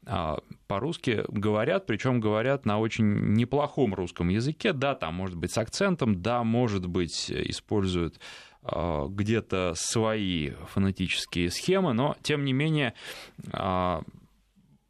А, 0.05 0.41
по-русски 0.67 1.25
говорят, 1.29 1.87
причем 1.87 2.21
говорят 2.21 2.67
на 2.67 2.79
очень 2.79 3.33
неплохом 3.33 3.95
русском 3.95 4.29
языке. 4.29 4.75
Да, 4.75 4.95
там 4.95 5.15
может 5.15 5.37
быть 5.37 5.53
с 5.53 5.57
акцентом, 5.57 6.21
да, 6.21 6.45
может 6.45 6.87
быть, 6.87 7.31
используют 7.31 8.21
где-то 8.65 9.75
свои 9.77 10.53
фонетические 10.69 11.51
схемы, 11.51 11.93
но 11.93 12.17
тем 12.23 12.45
не 12.45 12.53
менее 12.53 12.95
а, 13.53 14.03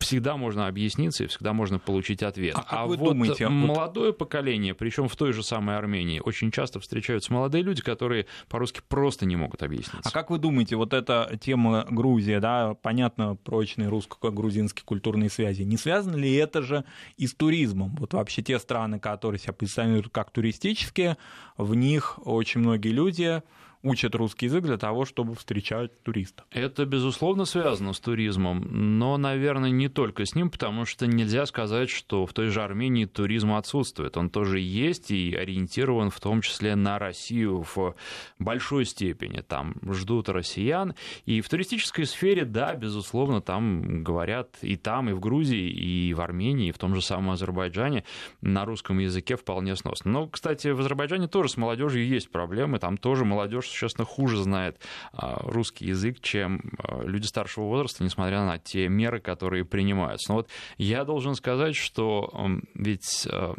всегда 0.04 0.36
можно 0.36 0.66
объясниться 0.66 1.24
и 1.24 1.26
всегда 1.26 1.52
можно 1.52 1.78
получить 1.78 2.22
ответ. 2.22 2.54
А, 2.56 2.82
а 2.82 2.86
вы 2.86 2.96
вот 2.96 3.14
думаете, 3.14 3.48
молодое 3.48 4.10
вот... 4.10 4.18
поколение, 4.18 4.74
причем 4.74 5.08
в 5.08 5.16
той 5.16 5.32
же 5.32 5.42
самой 5.42 5.76
Армении, 5.76 6.20
очень 6.22 6.50
часто 6.50 6.78
встречаются 6.78 7.32
молодые 7.32 7.62
люди, 7.62 7.82
которые 7.82 8.26
по-русски 8.48 8.82
просто 8.86 9.26
не 9.26 9.36
могут 9.36 9.62
объясниться. 9.62 10.08
А 10.08 10.12
как 10.12 10.30
вы 10.30 10.38
думаете, 10.38 10.76
вот 10.76 10.92
эта 10.92 11.38
тема 11.40 11.86
Грузия, 11.90 12.38
да, 12.38 12.74
понятно, 12.74 13.36
прочные 13.36 13.88
русско-грузинские 13.88 14.84
культурные 14.84 15.30
связи, 15.30 15.62
не 15.62 15.76
связано 15.76 16.16
ли 16.16 16.32
это 16.34 16.62
же 16.62 16.84
и 17.16 17.26
с 17.26 17.34
туризмом? 17.34 17.96
Вот 17.96 18.12
вообще 18.12 18.42
те 18.42 18.58
страны, 18.58 19.00
которые 19.00 19.38
себя 19.38 19.54
позиционируют 19.54 20.10
как 20.10 20.30
туристические, 20.30 21.16
в 21.56 21.74
них 21.74 22.18
очень 22.24 22.60
многие 22.60 22.90
люди 22.90 23.42
учат 23.84 24.14
русский 24.14 24.46
язык 24.46 24.64
для 24.64 24.78
того, 24.78 25.04
чтобы 25.04 25.34
встречать 25.34 26.02
туристов. 26.02 26.46
Это, 26.50 26.86
безусловно, 26.86 27.44
связано 27.44 27.92
с 27.92 28.00
туризмом, 28.00 28.98
но, 28.98 29.16
наверное, 29.18 29.70
не 29.70 29.88
только 29.88 30.24
с 30.24 30.34
ним, 30.34 30.50
потому 30.50 30.86
что 30.86 31.06
нельзя 31.06 31.46
сказать, 31.46 31.90
что 31.90 32.26
в 32.26 32.32
той 32.32 32.48
же 32.48 32.62
Армении 32.62 33.04
туризм 33.04 33.52
отсутствует. 33.52 34.16
Он 34.16 34.30
тоже 34.30 34.58
есть 34.58 35.10
и 35.10 35.34
ориентирован 35.34 36.10
в 36.10 36.18
том 36.18 36.40
числе 36.40 36.74
на 36.74 36.98
Россию 36.98 37.64
в 37.74 37.94
большой 38.38 38.86
степени. 38.86 39.42
Там 39.42 39.76
ждут 39.92 40.28
россиян. 40.28 40.94
И 41.26 41.42
в 41.42 41.48
туристической 41.48 42.06
сфере, 42.06 42.44
да, 42.44 42.74
безусловно, 42.74 43.42
там 43.42 44.02
говорят 44.02 44.56
и 44.62 44.76
там, 44.76 45.10
и 45.10 45.12
в 45.12 45.20
Грузии, 45.20 45.68
и 45.68 46.14
в 46.14 46.20
Армении, 46.22 46.68
и 46.68 46.72
в 46.72 46.78
том 46.78 46.94
же 46.94 47.02
самом 47.02 47.30
Азербайджане 47.30 48.04
на 48.40 48.64
русском 48.64 48.98
языке 48.98 49.36
вполне 49.36 49.76
сносно. 49.76 50.10
Но, 50.10 50.26
кстати, 50.26 50.68
в 50.68 50.80
Азербайджане 50.80 51.28
тоже 51.28 51.50
с 51.50 51.56
молодежью 51.58 52.06
есть 52.06 52.30
проблемы. 52.30 52.78
Там 52.78 52.96
тоже 52.96 53.24
молодежь 53.24 53.73
существенно 53.74 54.06
хуже 54.06 54.42
знает 54.42 54.78
а, 55.12 55.40
русский 55.42 55.86
язык, 55.86 56.20
чем 56.20 56.72
а, 56.78 57.02
люди 57.02 57.26
старшего 57.26 57.64
возраста, 57.64 58.04
несмотря 58.04 58.44
на 58.44 58.58
те 58.58 58.88
меры, 58.88 59.20
которые 59.20 59.64
принимаются. 59.64 60.30
Но 60.30 60.36
вот 60.36 60.48
я 60.78 61.04
должен 61.04 61.34
сказать, 61.34 61.76
что 61.76 62.32
ведь 62.74 63.26
а, 63.30 63.54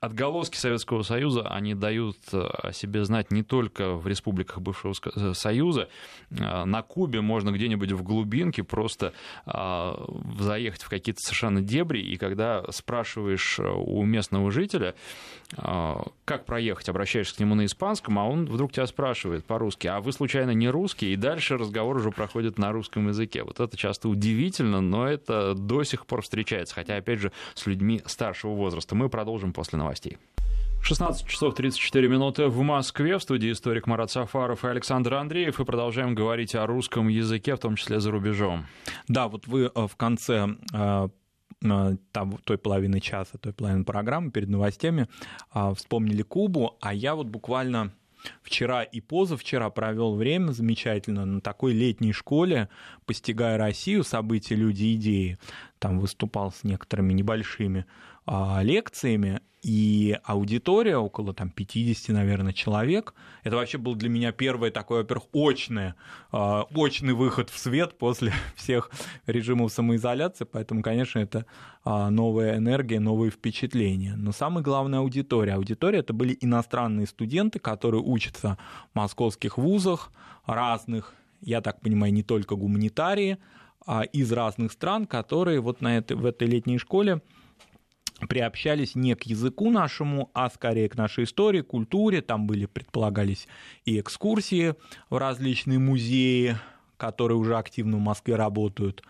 отголоски 0.00 0.56
Советского 0.56 1.02
Союза, 1.02 1.42
они 1.48 1.74
дают 1.74 2.16
о 2.32 2.72
себе 2.72 3.04
знать 3.04 3.30
не 3.30 3.44
только 3.44 3.94
в 3.94 4.08
республиках 4.08 4.58
бывшего 4.58 4.94
э, 5.14 5.32
Союза. 5.32 5.88
На 6.30 6.82
Кубе 6.82 7.20
можно 7.20 7.50
где-нибудь 7.50 7.92
в 7.92 8.02
глубинке 8.02 8.64
просто 8.64 9.12
заехать 9.46 10.82
в 10.82 10.88
какие-то 10.88 11.20
совершенно 11.20 11.62
дебри, 11.62 12.00
и 12.00 12.16
когда 12.16 12.64
спрашиваешь 12.72 13.60
у 13.60 14.02
местного 14.02 14.50
жителя, 14.50 14.96
как 15.56 16.44
проехать, 16.44 16.88
обращаешься 16.88 17.36
к 17.36 17.40
нему 17.40 17.54
на 17.54 17.64
испанском, 17.64 18.18
а 18.18 18.26
он 18.26 18.46
вдруг 18.46 18.72
тебя 18.72 18.86
спрашивает 18.86 19.44
по-русски, 19.44 19.86
а 19.86 20.00
вы 20.00 20.12
случайно 20.12 20.50
не 20.50 20.68
русский? 20.68 21.12
И 21.12 21.16
дальше 21.16 21.56
разговор 21.56 21.96
уже 21.96 22.10
проходит 22.10 22.58
на 22.58 22.72
русском 22.72 23.08
языке. 23.08 23.44
Вот 23.44 23.60
это 23.60 23.76
часто 23.76 24.08
удивительно, 24.08 24.80
но 24.80 25.06
это 25.06 25.54
до 25.54 25.84
сих 25.84 26.06
пор 26.06 26.22
встречается, 26.22 26.74
хотя, 26.74 26.96
опять 26.96 27.20
же, 27.20 27.32
с 27.54 27.66
людьми 27.66 28.02
старшего 28.06 28.52
возраста. 28.52 28.94
Мы 28.94 29.08
продолжим 29.08 29.52
после 29.52 29.78
новостей 29.78 29.92
новостей. 29.92 30.18
16 30.82 31.28
часов 31.28 31.54
34 31.54 32.08
минуты 32.08 32.46
в 32.46 32.60
Москве. 32.62 33.16
В 33.16 33.22
студии 33.22 33.52
историк 33.52 33.86
Марат 33.86 34.10
Сафаров 34.10 34.64
и 34.64 34.68
Александр 34.68 35.14
Андреев. 35.14 35.60
И 35.60 35.64
продолжаем 35.64 36.14
говорить 36.14 36.56
о 36.56 36.66
русском 36.66 37.06
языке, 37.06 37.54
в 37.54 37.58
том 37.58 37.76
числе 37.76 38.00
за 38.00 38.10
рубежом. 38.10 38.66
Да, 39.06 39.28
вот 39.28 39.46
вы 39.46 39.70
э, 39.72 39.86
в 39.86 39.94
конце 39.96 40.56
э, 40.72 41.08
там, 41.60 42.38
той 42.44 42.58
половины 42.58 43.00
часа, 43.00 43.38
той 43.38 43.52
половины 43.52 43.84
программы 43.84 44.30
перед 44.30 44.48
новостями 44.48 45.08
вспомнили 45.74 46.22
Кубу, 46.22 46.76
а 46.80 46.94
я 46.94 47.14
вот 47.14 47.26
буквально 47.26 47.92
вчера 48.42 48.82
и 48.82 49.00
позавчера 49.00 49.70
провел 49.70 50.14
время 50.14 50.52
замечательно 50.52 51.24
на 51.24 51.40
такой 51.40 51.72
летней 51.72 52.12
школе, 52.12 52.68
постигая 53.06 53.58
Россию, 53.58 54.04
события, 54.04 54.54
люди, 54.54 54.94
идеи. 54.94 55.38
Там 55.78 55.98
выступал 55.98 56.52
с 56.52 56.64
некоторыми 56.64 57.12
небольшими 57.12 57.86
а, 58.26 58.60
лекциями, 58.62 59.40
и 59.62 60.18
аудитория, 60.24 60.96
около 60.96 61.32
там, 61.32 61.48
50, 61.48 62.08
наверное, 62.08 62.52
человек, 62.52 63.14
это 63.44 63.54
вообще 63.54 63.78
был 63.78 63.94
для 63.94 64.08
меня 64.08 64.32
первый 64.32 64.72
такой, 64.72 64.98
во-первых, 64.98 65.28
очный, 65.32 65.94
а, 66.32 66.66
очный 66.74 67.14
выход 67.14 67.48
в 67.48 67.56
свет 67.56 67.96
после 67.96 68.32
всех 68.56 68.90
режимов 69.26 69.72
самоизоляции, 69.72 70.44
поэтому, 70.44 70.82
конечно, 70.82 71.20
это 71.20 71.46
а, 71.84 72.10
новая 72.10 72.56
энергия, 72.56 72.98
новые 72.98 73.30
впечатления. 73.30 74.14
Но 74.16 74.32
самое 74.32 74.64
главное 74.64 74.98
аудитория. 74.98 75.54
Аудитория 75.54 76.00
это 76.00 76.12
были 76.12 76.36
иностранные 76.40 77.06
студенты, 77.06 77.60
которые 77.60 78.02
учатся 78.02 78.58
в 78.92 78.96
московских 78.96 79.58
вузах 79.58 80.10
разных, 80.44 81.14
я 81.40 81.60
так 81.60 81.80
понимаю, 81.80 82.12
не 82.12 82.24
только 82.24 82.56
гуманитарии, 82.56 83.38
а, 83.86 84.02
из 84.02 84.32
разных 84.32 84.72
стран, 84.72 85.06
которые 85.06 85.60
вот 85.60 85.80
на 85.80 85.98
этой, 85.98 86.16
в 86.16 86.24
этой 86.24 86.48
летней 86.48 86.78
школе 86.78 87.20
приобщались 88.28 88.94
не 88.94 89.14
к 89.14 89.24
языку 89.24 89.70
нашему, 89.70 90.30
а 90.34 90.50
скорее 90.50 90.88
к 90.88 90.96
нашей 90.96 91.24
истории, 91.24 91.60
культуре. 91.60 92.22
Там 92.22 92.46
были, 92.46 92.66
предполагались 92.66 93.48
и 93.84 94.00
экскурсии 94.00 94.74
в 95.10 95.16
различные 95.16 95.78
музеи, 95.78 96.56
которые 96.96 97.38
уже 97.38 97.56
активно 97.56 97.96
в 97.96 98.00
Москве 98.00 98.36
работают. 98.36 99.02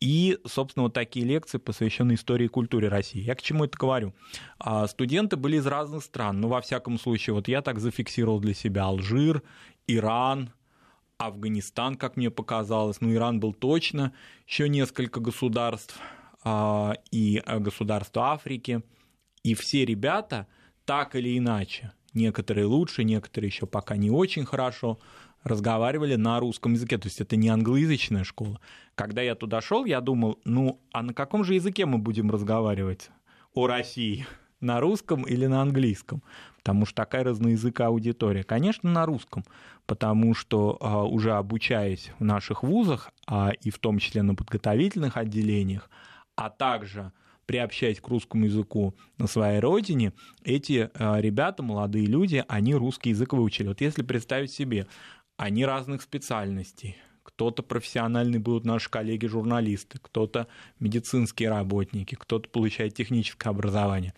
И, 0.00 0.38
собственно, 0.46 0.84
вот 0.84 0.94
такие 0.94 1.26
лекции, 1.26 1.58
посвященные 1.58 2.14
истории 2.14 2.44
и 2.44 2.48
культуре 2.48 2.88
России. 2.88 3.20
Я 3.20 3.34
к 3.34 3.42
чему 3.42 3.64
это 3.64 3.76
говорю? 3.76 4.14
А, 4.58 4.86
студенты 4.86 5.36
были 5.36 5.56
из 5.56 5.66
разных 5.66 6.04
стран. 6.04 6.40
Ну, 6.40 6.48
во 6.48 6.60
всяком 6.60 7.00
случае, 7.00 7.34
вот 7.34 7.48
я 7.48 7.62
так 7.62 7.80
зафиксировал 7.80 8.38
для 8.38 8.54
себя 8.54 8.84
Алжир, 8.84 9.42
Иран, 9.88 10.52
Афганистан, 11.16 11.96
как 11.96 12.16
мне 12.16 12.30
показалось. 12.30 13.00
Ну, 13.00 13.12
Иран 13.12 13.40
был 13.40 13.52
точно. 13.52 14.12
Еще 14.46 14.68
несколько 14.68 15.18
государств– 15.18 15.98
и 17.10 17.42
э, 17.44 17.58
государства 17.58 18.32
Африки. 18.32 18.82
И 19.42 19.54
все 19.54 19.84
ребята 19.84 20.46
так 20.84 21.14
или 21.14 21.36
иначе, 21.38 21.92
некоторые 22.14 22.66
лучше, 22.66 23.04
некоторые 23.04 23.48
еще 23.48 23.66
пока 23.66 23.96
не 23.96 24.10
очень 24.10 24.44
хорошо, 24.44 24.98
разговаривали 25.44 26.16
на 26.16 26.40
русском 26.40 26.72
языке. 26.72 26.98
То 26.98 27.08
есть 27.08 27.20
это 27.20 27.36
не 27.36 27.48
англоязычная 27.48 28.24
школа. 28.24 28.60
Когда 28.94 29.22
я 29.22 29.34
туда 29.34 29.60
шел, 29.60 29.84
я 29.84 30.00
думал, 30.00 30.38
ну 30.44 30.80
а 30.92 31.02
на 31.02 31.14
каком 31.14 31.44
же 31.44 31.54
языке 31.54 31.86
мы 31.86 31.98
будем 31.98 32.30
разговаривать 32.30 33.10
о 33.54 33.66
России? 33.66 34.26
На 34.60 34.80
русском 34.80 35.22
или 35.22 35.46
на 35.46 35.62
английском? 35.62 36.22
Потому 36.56 36.84
что 36.84 36.96
такая 36.96 37.22
разноязыка 37.22 37.86
аудитория. 37.86 38.42
Конечно, 38.42 38.90
на 38.90 39.06
русском, 39.06 39.44
потому 39.86 40.34
что 40.34 40.76
а, 40.80 41.04
уже 41.04 41.32
обучаясь 41.32 42.10
в 42.18 42.24
наших 42.24 42.64
вузах, 42.64 43.12
а, 43.26 43.52
и 43.62 43.70
в 43.70 43.78
том 43.78 43.98
числе 43.98 44.22
на 44.22 44.34
подготовительных 44.34 45.16
отделениях, 45.16 45.88
а 46.38 46.50
также 46.50 47.10
приобщаясь 47.46 48.00
к 48.00 48.06
русскому 48.06 48.44
языку 48.44 48.94
на 49.16 49.26
своей 49.26 49.58
родине, 49.58 50.12
эти 50.44 50.88
э, 50.94 51.20
ребята, 51.20 51.64
молодые 51.64 52.06
люди, 52.06 52.44
они 52.46 52.76
русский 52.76 53.10
язык 53.10 53.32
выучили. 53.32 53.66
Вот 53.66 53.80
если 53.80 54.02
представить 54.02 54.52
себе, 54.52 54.86
они 55.36 55.64
разных 55.64 56.00
специальностей, 56.00 56.96
кто-то 57.24 57.64
профессиональный 57.64 58.38
будут 58.38 58.64
наши 58.64 58.88
коллеги-журналисты, 58.88 59.98
кто-то 60.00 60.46
медицинские 60.78 61.48
работники, 61.48 62.14
кто-то 62.14 62.48
получает 62.48 62.94
техническое 62.94 63.50
образование. 63.50 64.14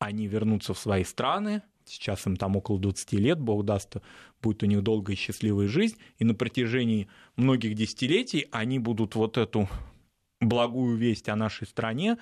Они 0.00 0.26
вернутся 0.26 0.74
в 0.74 0.78
свои 0.78 1.04
страны, 1.04 1.62
сейчас 1.84 2.26
им 2.26 2.36
там 2.36 2.56
около 2.56 2.80
20 2.80 3.12
лет, 3.12 3.38
бог 3.38 3.64
даст, 3.64 3.96
будет 4.42 4.64
у 4.64 4.66
них 4.66 4.82
долгая 4.82 5.14
и 5.14 5.18
счастливая 5.18 5.68
жизнь, 5.68 5.98
и 6.18 6.24
на 6.24 6.34
протяжении 6.34 7.08
многих 7.36 7.76
десятилетий 7.76 8.48
они 8.50 8.80
будут 8.80 9.14
вот 9.14 9.38
эту 9.38 9.68
благую 10.40 10.96
весть 10.96 11.28
о 11.28 11.36
нашей 11.36 11.66
стране 11.66 12.18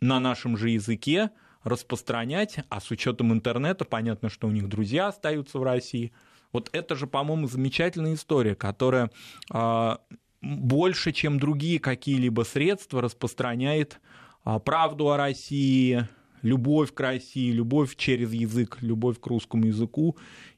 на 0.00 0.20
нашем 0.20 0.56
же 0.56 0.70
языке 0.70 1.30
распространять, 1.64 2.60
а 2.68 2.80
с 2.80 2.90
учетом 2.90 3.32
интернета 3.32 3.84
понятно, 3.84 4.28
что 4.28 4.46
у 4.46 4.50
них 4.50 4.68
друзья 4.68 5.08
остаются 5.08 5.58
в 5.58 5.64
России. 5.64 6.12
Вот 6.52 6.70
это 6.72 6.94
же, 6.94 7.06
по-моему, 7.06 7.48
замечательная 7.48 8.14
история, 8.14 8.54
которая 8.54 9.10
э, 9.52 9.96
больше, 10.40 11.12
чем 11.12 11.40
другие 11.40 11.80
какие-либо 11.80 12.42
средства, 12.42 13.02
распространяет 13.02 14.00
э, 14.44 14.60
правду 14.60 15.10
о 15.10 15.16
России, 15.16 16.06
любовь 16.42 16.94
к 16.94 17.00
России, 17.00 17.50
любовь 17.50 17.96
через 17.96 18.32
язык, 18.32 18.78
любовь 18.80 19.18
к 19.18 19.26
русскому 19.26 19.66
языку. 19.66 20.16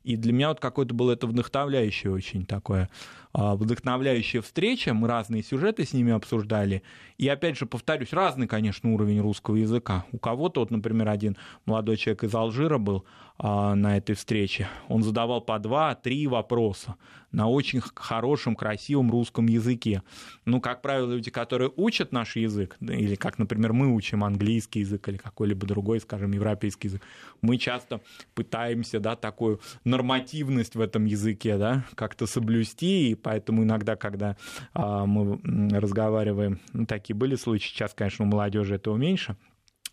И 0.08 0.16
для 0.16 0.32
меня 0.32 0.48
вот 0.48 0.58
какое-то 0.58 0.94
было 0.94 1.12
это 1.12 1.26
вдохновляющее 1.26 2.10
очень 2.10 2.46
такое 2.46 2.88
а, 3.32 3.54
вдохновляющая 3.56 4.40
встреча, 4.40 4.94
мы 4.94 5.06
разные 5.06 5.42
сюжеты 5.42 5.84
с 5.84 5.92
ними 5.92 6.12
обсуждали. 6.12 6.82
И 7.18 7.28
опять 7.28 7.58
же, 7.58 7.66
повторюсь, 7.66 8.12
разный, 8.12 8.46
конечно, 8.46 8.92
уровень 8.92 9.20
русского 9.20 9.56
языка. 9.56 10.06
У 10.12 10.18
кого-то, 10.18 10.60
вот, 10.60 10.70
например, 10.70 11.08
один 11.08 11.36
молодой 11.66 11.96
человек 11.96 12.24
из 12.24 12.34
Алжира 12.34 12.78
был 12.78 13.04
а, 13.38 13.74
на 13.74 13.96
этой 13.96 14.14
встрече, 14.14 14.68
он 14.88 15.02
задавал 15.02 15.40
по 15.40 15.58
два-три 15.58 16.26
вопроса 16.26 16.96
на 17.30 17.46
очень 17.48 17.82
хорошем, 17.94 18.56
красивом 18.56 19.10
русском 19.10 19.46
языке. 19.46 20.02
Ну, 20.46 20.62
как 20.62 20.80
правило, 20.80 21.12
люди, 21.12 21.30
которые 21.30 21.70
учат 21.76 22.10
наш 22.10 22.36
язык, 22.36 22.76
или 22.80 23.16
как, 23.16 23.38
например, 23.38 23.74
мы 23.74 23.94
учим 23.94 24.24
английский 24.24 24.80
язык 24.80 25.08
или 25.08 25.18
какой-либо 25.18 25.66
другой, 25.66 26.00
скажем, 26.00 26.32
европейский 26.32 26.88
язык, 26.88 27.02
мы 27.42 27.58
часто 27.58 28.00
пытаемся, 28.34 28.98
да, 28.98 29.14
такую 29.14 29.60
нормативность 29.98 30.76
в 30.76 30.80
этом 30.80 31.04
языке, 31.06 31.58
да, 31.58 31.84
как-то 31.94 32.26
соблюсти, 32.26 33.10
и 33.10 33.14
поэтому 33.14 33.64
иногда, 33.64 33.96
когда 33.96 34.36
а, 34.72 35.06
мы 35.06 35.40
разговариваем, 35.70 36.60
ну, 36.72 36.86
такие 36.86 37.16
были 37.16 37.34
случаи, 37.34 37.68
сейчас, 37.68 37.94
конечно, 37.94 38.24
у 38.24 38.28
молодежи 38.28 38.76
этого 38.76 38.96
меньше, 38.96 39.36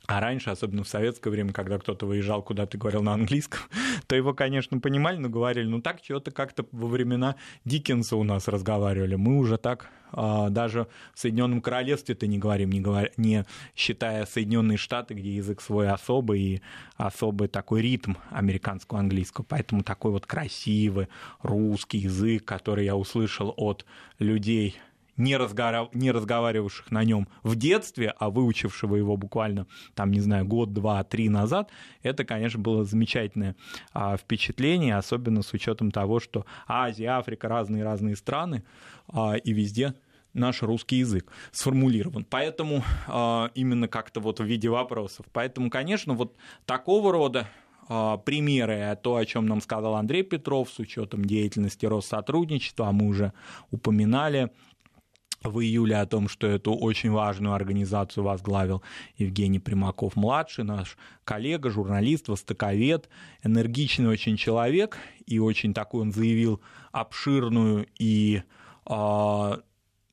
а 0.07 0.19
раньше, 0.19 0.49
особенно 0.49 0.83
в 0.83 0.87
советское 0.87 1.29
время, 1.29 1.51
когда 1.51 1.79
кто-то 1.79 2.05
выезжал 2.05 2.43
куда-то 2.43 2.77
и 2.77 2.79
говорил 2.79 3.01
на 3.01 3.13
английском, 3.13 3.61
то 4.07 4.15
его, 4.15 4.33
конечно, 4.33 4.79
понимали, 4.79 5.17
но 5.17 5.29
говорили, 5.29 5.65
ну 5.65 5.81
так 5.81 5.99
что-то 6.03 6.31
как-то 6.31 6.65
во 6.71 6.87
времена 6.87 7.35
Диккенса 7.65 8.15
у 8.15 8.23
нас 8.23 8.47
разговаривали. 8.47 9.15
Мы 9.15 9.37
уже 9.37 9.57
так 9.57 9.89
а, 10.11 10.49
даже 10.49 10.87
в 11.13 11.19
Соединенном 11.19 11.61
Королевстве-то 11.61 12.27
не 12.27 12.37
говорим, 12.37 12.71
не, 12.71 12.81
говоря, 12.81 13.09
не 13.17 13.45
считая 13.75 14.25
Соединенные 14.25 14.77
Штаты, 14.77 15.13
где 15.13 15.35
язык 15.35 15.61
свой 15.61 15.89
особый 15.89 16.39
и 16.39 16.61
особый 16.97 17.47
такой 17.47 17.81
ритм 17.81 18.13
американского 18.29 18.99
английского. 18.99 19.45
Поэтому 19.47 19.83
такой 19.83 20.11
вот 20.11 20.25
красивый 20.25 21.07
русский 21.41 21.97
язык, 21.99 22.45
который 22.45 22.85
я 22.85 22.95
услышал 22.95 23.53
от 23.57 23.85
людей 24.19 24.77
не, 25.17 25.37
разгора... 25.37 25.89
не 25.93 26.11
разговаривавших 26.11 26.91
на 26.91 27.03
нем 27.03 27.27
в 27.43 27.55
детстве, 27.55 28.13
а 28.17 28.29
выучившего 28.29 28.95
его 28.95 29.17
буквально, 29.17 29.67
там, 29.93 30.11
не 30.11 30.19
знаю, 30.19 30.45
год, 30.45 30.73
два, 30.73 31.03
три 31.03 31.29
назад, 31.29 31.71
это, 32.03 32.25
конечно, 32.25 32.59
было 32.59 32.83
замечательное 32.83 33.55
а, 33.93 34.17
впечатление, 34.17 34.97
особенно 34.97 35.41
с 35.41 35.53
учетом 35.53 35.91
того, 35.91 36.19
что 36.19 36.45
Азия, 36.67 37.09
Африка, 37.09 37.47
разные-разные 37.47 38.15
страны, 38.15 38.63
а, 39.07 39.35
и 39.35 39.53
везде 39.53 39.95
наш 40.33 40.61
русский 40.63 40.97
язык 40.97 41.31
сформулирован. 41.51 42.25
Поэтому 42.29 42.83
а, 43.07 43.51
именно 43.55 43.87
как-то 43.87 44.19
вот 44.19 44.39
в 44.39 44.43
виде 44.43 44.69
вопросов. 44.69 45.25
Поэтому, 45.31 45.69
конечно, 45.69 46.13
вот 46.13 46.35
такого 46.65 47.11
рода 47.11 47.47
примеры, 47.87 48.97
то, 49.03 49.15
о 49.15 49.25
чем 49.25 49.45
нам 49.45 49.61
сказал 49.61 49.93
Андрей 49.93 50.23
Петров 50.23 50.71
с 50.71 50.79
учетом 50.79 51.23
деятельности 51.23 51.85
Россотрудничества, 51.85 52.87
а 52.87 52.91
мы 52.91 53.05
уже 53.05 53.31
упоминали 53.69 54.49
в 55.43 55.59
июле 55.59 55.97
о 55.97 56.05
том, 56.05 56.27
что 56.27 56.47
эту 56.47 56.73
очень 56.73 57.11
важную 57.11 57.53
организацию 57.53 58.23
возглавил 58.23 58.81
Евгений 59.17 59.59
Примаков-младший, 59.59 60.63
наш 60.63 60.97
коллега, 61.23 61.69
журналист, 61.69 62.27
востоковед, 62.27 63.09
энергичный 63.43 64.07
очень 64.07 64.37
человек, 64.37 64.97
и 65.25 65.39
очень 65.39 65.73
такой 65.73 66.01
он 66.01 66.11
заявил 66.11 66.61
обширную 66.91 67.87
и 67.97 68.43
э, 68.89 69.57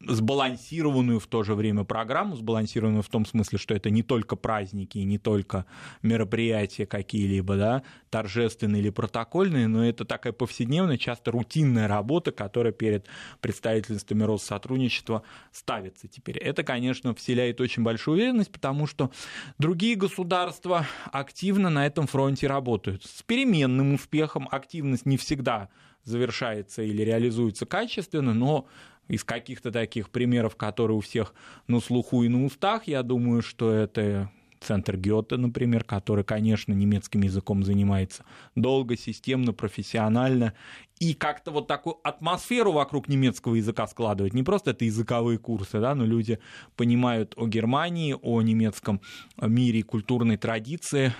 сбалансированную 0.06 1.20
в 1.20 1.26
то 1.26 1.42
же 1.42 1.54
время 1.54 1.84
программу, 1.84 2.36
сбалансированную 2.36 3.02
в 3.02 3.08
том 3.08 3.26
смысле, 3.26 3.58
что 3.58 3.74
это 3.74 3.90
не 3.90 4.02
только 4.02 4.36
праздники 4.36 4.98
и 4.98 5.04
не 5.04 5.18
только 5.18 5.66
мероприятия 6.02 6.86
какие-либо, 6.86 7.56
да, 7.56 7.82
торжественные 8.10 8.82
или 8.82 8.90
протокольные, 8.90 9.68
но 9.68 9.84
это 9.84 10.04
такая 10.04 10.32
повседневная, 10.32 10.98
часто 10.98 11.30
рутинная 11.30 11.88
работа, 11.88 12.32
которая 12.32 12.72
перед 12.72 13.06
представительствами 13.40 14.24
Россотрудничества 14.24 15.22
ставится 15.52 16.08
теперь. 16.08 16.38
Это, 16.38 16.62
конечно, 16.62 17.14
вселяет 17.14 17.60
очень 17.60 17.82
большую 17.82 18.16
уверенность, 18.16 18.52
потому 18.52 18.86
что 18.86 19.10
другие 19.58 19.96
государства 19.96 20.86
активно 21.10 21.70
на 21.70 21.86
этом 21.86 22.06
фронте 22.06 22.46
работают. 22.46 23.04
С 23.04 23.22
переменным 23.22 23.94
успехом 23.94 24.48
активность 24.50 25.06
не 25.06 25.16
всегда 25.16 25.68
завершается 26.04 26.82
или 26.82 27.02
реализуется 27.02 27.64
качественно, 27.66 28.34
но 28.34 28.66
из 29.12 29.24
каких-то 29.24 29.70
таких 29.70 30.08
примеров, 30.08 30.56
которые 30.56 30.96
у 30.96 31.00
всех 31.00 31.34
на 31.68 31.80
слуху 31.80 32.22
и 32.22 32.28
на 32.28 32.46
устах, 32.46 32.88
я 32.88 33.02
думаю, 33.02 33.42
что 33.42 33.70
это 33.70 34.30
центр 34.58 34.96
Гёте, 34.96 35.36
например, 35.36 35.84
который, 35.84 36.24
конечно, 36.24 36.72
немецким 36.72 37.22
языком 37.22 37.62
занимается 37.62 38.24
долго, 38.54 38.96
системно, 38.96 39.52
профессионально, 39.52 40.54
и 40.98 41.12
как-то 41.12 41.50
вот 41.50 41.66
такую 41.66 41.96
атмосферу 42.04 42.72
вокруг 42.72 43.08
немецкого 43.08 43.56
языка 43.56 43.86
складывать. 43.86 44.32
Не 44.32 44.44
просто 44.44 44.70
это 44.70 44.86
языковые 44.86 45.38
курсы, 45.38 45.78
да, 45.78 45.94
но 45.94 46.06
люди 46.06 46.38
понимают 46.76 47.34
о 47.36 47.46
Германии, 47.46 48.16
о 48.22 48.40
немецком 48.40 49.02
мире 49.36 49.82
культурной 49.82 50.38
традиции, 50.38 51.12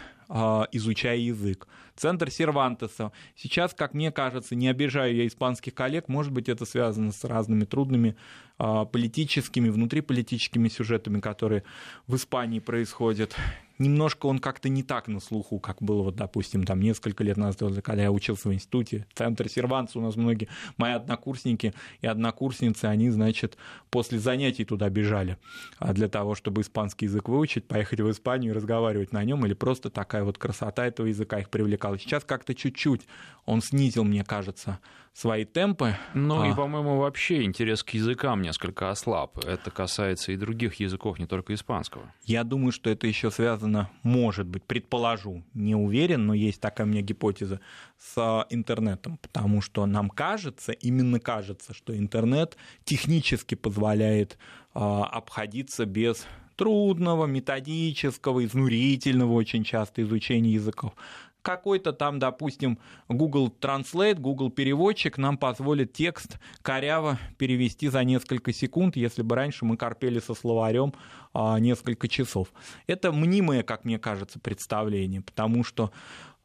изучая 0.73 1.18
язык. 1.18 1.68
Центр 1.95 2.31
Сервантеса. 2.31 3.12
Сейчас, 3.37 3.75
как 3.75 3.92
мне 3.95 4.11
кажется, 4.11 4.55
не 4.55 4.68
обижаю 4.68 5.14
я 5.14 5.27
испанских 5.27 5.75
коллег, 5.75 6.09
может 6.09 6.33
быть, 6.33 6.49
это 6.49 6.64
связано 6.64 7.12
с 7.12 7.23
разными 7.25 7.64
трудными 7.64 8.16
а, 8.59 8.85
политическими, 8.85 9.68
внутриполитическими 9.68 10.68
сюжетами, 10.68 11.21
которые 11.21 11.64
в 12.07 12.16
Испании 12.16 12.61
происходят. 12.61 13.37
Немножко 13.83 14.27
он 14.27 14.38
как-то 14.38 14.68
не 14.68 14.83
так 14.83 15.09
на 15.09 15.21
слуху, 15.21 15.59
как 15.59 15.83
было, 15.83 16.03
вот, 16.03 16.16
допустим, 16.16 16.64
там 16.64 16.81
несколько 16.81 17.25
лет 17.25 17.37
назад, 17.37 17.83
когда 17.83 18.03
я 18.03 18.12
учился 18.12 18.49
в 18.49 18.55
институте, 18.55 19.07
в 19.12 19.18
центре 19.18 19.49
Серванца 19.49 19.99
у 19.99 20.03
нас 20.03 20.16
многие 20.16 20.49
мои 20.77 20.92
однокурсники 20.92 21.75
и 22.01 22.07
однокурсницы, 22.07 22.87
они, 22.87 23.11
значит, 23.11 23.57
после 23.90 24.18
занятий 24.18 24.64
туда 24.64 24.88
бежали 24.88 25.38
а 25.79 25.92
для 25.92 26.09
того, 26.09 26.35
чтобы 26.35 26.62
испанский 26.62 27.07
язык 27.07 27.29
выучить, 27.29 27.66
поехать 27.66 28.01
в 28.01 28.11
Испанию 28.11 28.53
и 28.53 28.57
разговаривать 28.57 29.12
на 29.12 29.25
нем, 29.25 29.45
или 29.45 29.55
просто 29.55 29.90
такая 29.90 30.25
вот 30.25 30.38
красота 30.38 30.87
этого 30.87 31.07
языка 31.07 31.40
их 31.40 31.51
привлекала. 31.51 31.99
Сейчас 31.99 32.25
как-то 32.25 32.55
чуть-чуть 32.55 33.03
он 33.44 33.61
снизил, 33.61 34.05
мне 34.05 34.24
кажется, 34.24 34.78
свои 35.12 35.44
темпы. 35.44 35.96
Ну 36.14 36.42
а... 36.42 36.48
и, 36.48 36.55
по-моему, 36.55 36.98
вообще 36.98 37.42
интерес 37.42 37.83
к 37.83 37.90
языкам 37.90 38.40
несколько 38.42 38.90
ослаб. 38.90 39.38
Это 39.44 39.70
касается 39.70 40.33
и 40.33 40.37
других 40.37 40.74
языков, 40.76 41.18
не 41.18 41.26
только 41.26 41.55
испанского. 41.55 42.12
Я 42.24 42.44
думаю, 42.44 42.72
что 42.72 42.88
это 42.88 43.07
еще 43.07 43.31
связано, 43.31 43.90
может 44.02 44.46
быть, 44.46 44.64
предположу, 44.64 45.42
не 45.55 45.74
уверен, 45.74 46.26
но 46.26 46.35
есть 46.35 46.61
такая 46.61 46.87
у 46.87 46.90
меня 46.90 47.02
гипотеза, 47.02 47.61
с 47.98 48.46
интернетом, 48.50 49.18
потому 49.18 49.61
что 49.61 49.87
нам 49.87 50.09
кажется, 50.11 50.72
именно 50.72 51.20
кажется, 51.20 51.74
что 51.74 51.96
интернет 51.96 52.57
технически 52.85 53.55
позволяет 53.55 54.38
э, 54.74 54.78
обходиться 54.78 55.85
без 55.85 56.26
трудного, 56.57 57.26
методического, 57.26 58.44
изнурительного 58.44 59.33
очень 59.33 59.64
часто 59.64 60.02
изучения 60.02 60.52
языков 60.52 60.94
какой-то 61.42 61.92
там, 61.92 62.18
допустим, 62.18 62.78
Google 63.09 63.52
Translate, 63.61 64.14
Google 64.14 64.50
переводчик 64.50 65.18
нам 65.18 65.37
позволит 65.37 65.92
текст 65.92 66.38
коряво 66.62 67.18
перевести 67.37 67.88
за 67.88 68.05
несколько 68.05 68.52
секунд, 68.52 68.96
если 68.96 69.22
бы 69.22 69.37
раньше 69.37 69.64
мы 69.64 69.76
корпели 69.76 70.20
со 70.20 70.35
словарем 70.35 70.94
а, 71.35 71.59
несколько 71.59 72.09
часов. 72.09 72.48
Это 72.87 73.12
мнимое, 73.12 73.62
как 73.62 73.85
мне 73.85 73.98
кажется, 73.98 74.38
представление, 74.38 75.20
потому 75.20 75.64
что 75.64 75.92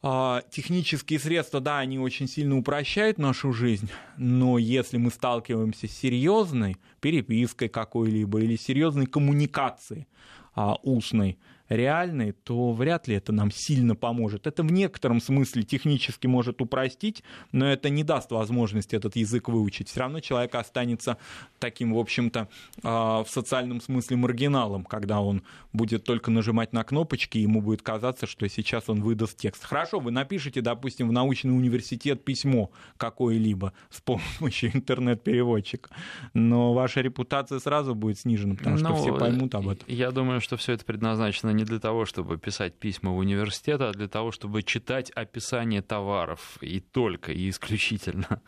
а, 0.03 0.43
технические 0.51 1.19
средства, 1.19 1.59
да, 1.59 1.79
они 1.79 1.97
очень 1.97 2.27
сильно 2.27 2.57
упрощают 2.57 3.17
нашу 3.17 3.51
жизнь, 3.51 3.89
но 4.17 4.57
если 4.57 4.97
мы 4.97 5.09
сталкиваемся 5.09 5.87
с 5.87 5.91
серьезной 5.91 6.77
перепиской 6.99 7.67
какой-либо 7.67 8.39
или 8.39 8.55
серьезной 8.55 9.07
коммуникацией 9.07 10.07
а, 10.53 10.75
устной, 10.83 11.39
реальной, 11.69 12.31
то 12.31 12.71
вряд 12.71 13.07
ли 13.07 13.15
это 13.15 13.31
нам 13.31 13.51
сильно 13.51 13.95
поможет. 13.95 14.47
Это 14.47 14.63
в 14.63 14.71
некотором 14.71 15.19
смысле 15.19 15.63
технически 15.63 16.27
может 16.27 16.61
упростить, 16.61 17.23
но 17.51 17.69
это 17.69 17.89
не 17.89 18.03
даст 18.03 18.31
возможности 18.31 18.95
этот 18.95 19.15
язык 19.15 19.49
выучить. 19.49 19.89
Все 19.89 20.01
равно 20.01 20.19
человек 20.19 20.55
останется 20.55 21.17
таким, 21.59 21.93
в 21.93 21.99
общем-то, 21.99 22.47
а, 22.83 23.23
в 23.23 23.29
социальном 23.29 23.81
смысле 23.81 24.17
маргиналом, 24.17 24.85
когда 24.85 25.21
он 25.21 25.43
будет 25.73 26.03
только 26.03 26.31
нажимать 26.31 26.73
на 26.73 26.83
кнопочки, 26.83 27.37
и 27.37 27.41
ему 27.41 27.61
будет 27.61 27.81
казаться, 27.81 28.27
что 28.27 28.47
сейчас 28.47 28.89
он 28.89 29.01
выдаст 29.01 29.37
текст. 29.37 29.63
Хорошо, 29.63 29.99
вы 29.99 30.11
напишите, 30.11 30.61
допустим, 30.61 31.09
в 31.09 31.11
научный 31.11 31.51
университет 31.51 32.23
письмо 32.23 32.71
какое-либо 32.97 33.73
с 33.89 34.01
помощью 34.01 34.71
интернет-переводчика, 34.73 35.89
но 36.33 36.73
ваша 36.73 37.01
репутация 37.01 37.59
сразу 37.59 37.95
будет 37.95 38.19
снижена, 38.19 38.55
потому 38.55 38.77
что 38.77 38.89
ну, 38.89 38.95
все 38.95 39.17
поймут 39.17 39.55
об 39.55 39.67
этом. 39.69 39.85
Я 39.87 40.11
думаю, 40.11 40.41
что 40.41 40.57
все 40.57 40.73
это 40.73 40.85
предназначено 40.85 41.51
не 41.57 41.65
для 41.65 41.79
того, 41.79 42.05
чтобы 42.05 42.37
писать 42.37 42.75
письма 42.79 43.11
в 43.11 43.17
университет, 43.17 43.81
а 43.81 43.91
для 43.91 44.07
того, 44.07 44.31
чтобы 44.31 44.63
читать 44.63 45.11
описание 45.11 45.81
товаров 45.81 46.57
и 46.61 46.79
только, 46.79 47.31
и 47.31 47.49
исключительно. 47.49 48.41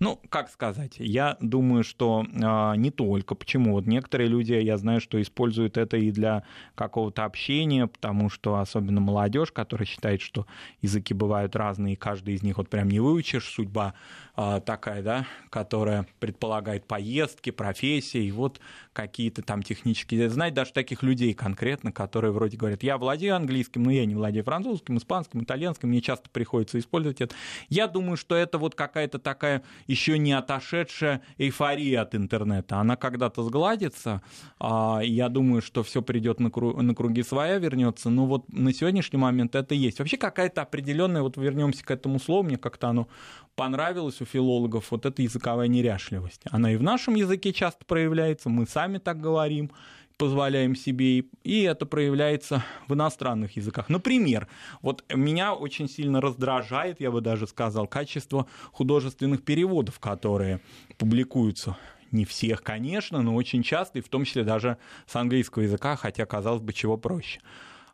Ну, 0.00 0.20
как 0.30 0.50
сказать, 0.50 0.96
я 0.98 1.36
думаю, 1.40 1.84
что 1.84 2.24
э, 2.24 2.76
не 2.76 2.90
только. 2.90 3.36
Почему? 3.36 3.72
Вот 3.72 3.86
некоторые 3.86 4.28
люди, 4.28 4.52
я 4.52 4.76
знаю, 4.76 5.00
что 5.00 5.22
используют 5.22 5.76
это 5.76 5.96
и 5.96 6.10
для 6.10 6.42
какого-то 6.74 7.24
общения, 7.24 7.86
потому 7.86 8.28
что 8.28 8.58
особенно 8.58 9.00
молодежь, 9.00 9.52
которая 9.52 9.86
считает, 9.86 10.20
что 10.20 10.46
языки 10.80 11.14
бывают 11.14 11.54
разные, 11.54 11.94
и 11.94 11.96
каждый 11.96 12.34
из 12.34 12.42
них 12.42 12.56
вот 12.58 12.68
прям 12.68 12.88
не 12.88 12.98
выучишь, 12.98 13.48
судьба 13.48 13.94
такая, 14.34 15.02
да, 15.02 15.26
которая 15.50 16.06
предполагает 16.18 16.86
поездки, 16.86 17.50
профессии, 17.50 18.24
и 18.24 18.32
вот 18.32 18.60
какие-то 18.92 19.42
там 19.42 19.62
технические... 19.62 20.30
Знаете, 20.30 20.56
даже 20.56 20.72
таких 20.72 21.02
людей 21.02 21.34
конкретно, 21.34 21.92
которые 21.92 22.32
вроде 22.32 22.56
говорят, 22.56 22.82
я 22.82 22.96
владею 22.98 23.36
английским, 23.36 23.82
но 23.82 23.90
я 23.90 24.06
не 24.06 24.14
владею 24.14 24.44
французским, 24.44 24.96
испанским, 24.96 25.42
итальянским, 25.42 25.88
мне 25.88 26.00
часто 26.00 26.30
приходится 26.30 26.78
использовать 26.78 27.20
это. 27.20 27.34
Я 27.68 27.88
думаю, 27.88 28.16
что 28.16 28.34
это 28.34 28.58
вот 28.58 28.74
какая-то 28.74 29.18
такая 29.18 29.62
еще 29.86 30.18
не 30.18 30.32
отошедшая 30.32 31.22
эйфория 31.38 32.02
от 32.02 32.14
интернета. 32.14 32.76
Она 32.76 32.96
когда-то 32.96 33.42
сгладится, 33.42 34.22
а, 34.58 35.00
я 35.02 35.28
думаю, 35.28 35.62
что 35.62 35.82
все 35.82 36.02
придет 36.02 36.40
на 36.40 36.50
круги 36.50 37.22
своя, 37.22 37.58
вернется. 37.58 38.10
Но 38.10 38.26
вот 38.26 38.50
на 38.52 38.72
сегодняшний 38.72 39.18
момент 39.18 39.54
это 39.54 39.74
есть. 39.74 39.98
Вообще 39.98 40.16
какая-то 40.16 40.62
определенная, 40.62 41.22
вот 41.22 41.36
вернемся 41.36 41.84
к 41.84 41.90
этому 41.90 42.18
слову, 42.18 42.44
мне 42.44 42.56
как-то 42.56 42.88
оно 42.88 43.08
понравилось 43.62 44.20
у 44.20 44.24
филологов, 44.24 44.90
вот 44.90 45.06
эта 45.06 45.22
языковая 45.22 45.68
неряшливость. 45.68 46.42
Она 46.50 46.72
и 46.72 46.76
в 46.76 46.82
нашем 46.82 47.14
языке 47.14 47.52
часто 47.52 47.84
проявляется, 47.84 48.48
мы 48.48 48.66
сами 48.66 48.98
так 48.98 49.20
говорим 49.20 49.70
позволяем 50.16 50.74
себе, 50.74 51.26
и 51.44 51.62
это 51.62 51.86
проявляется 51.86 52.64
в 52.88 52.94
иностранных 52.94 53.56
языках. 53.56 53.88
Например, 53.88 54.48
вот 54.80 55.04
меня 55.14 55.54
очень 55.54 55.88
сильно 55.88 56.20
раздражает, 56.20 57.00
я 57.00 57.12
бы 57.12 57.20
даже 57.20 57.46
сказал, 57.46 57.86
качество 57.86 58.48
художественных 58.72 59.44
переводов, 59.44 60.00
которые 60.00 60.60
публикуются 60.98 61.76
не 62.10 62.24
всех, 62.24 62.64
конечно, 62.64 63.22
но 63.22 63.32
очень 63.36 63.62
часто, 63.62 64.00
и 64.00 64.02
в 64.02 64.08
том 64.08 64.24
числе 64.24 64.42
даже 64.42 64.76
с 65.06 65.14
английского 65.14 65.62
языка, 65.62 65.94
хотя, 65.94 66.26
казалось 66.26 66.62
бы, 66.62 66.72
чего 66.72 66.96
проще. 66.96 67.40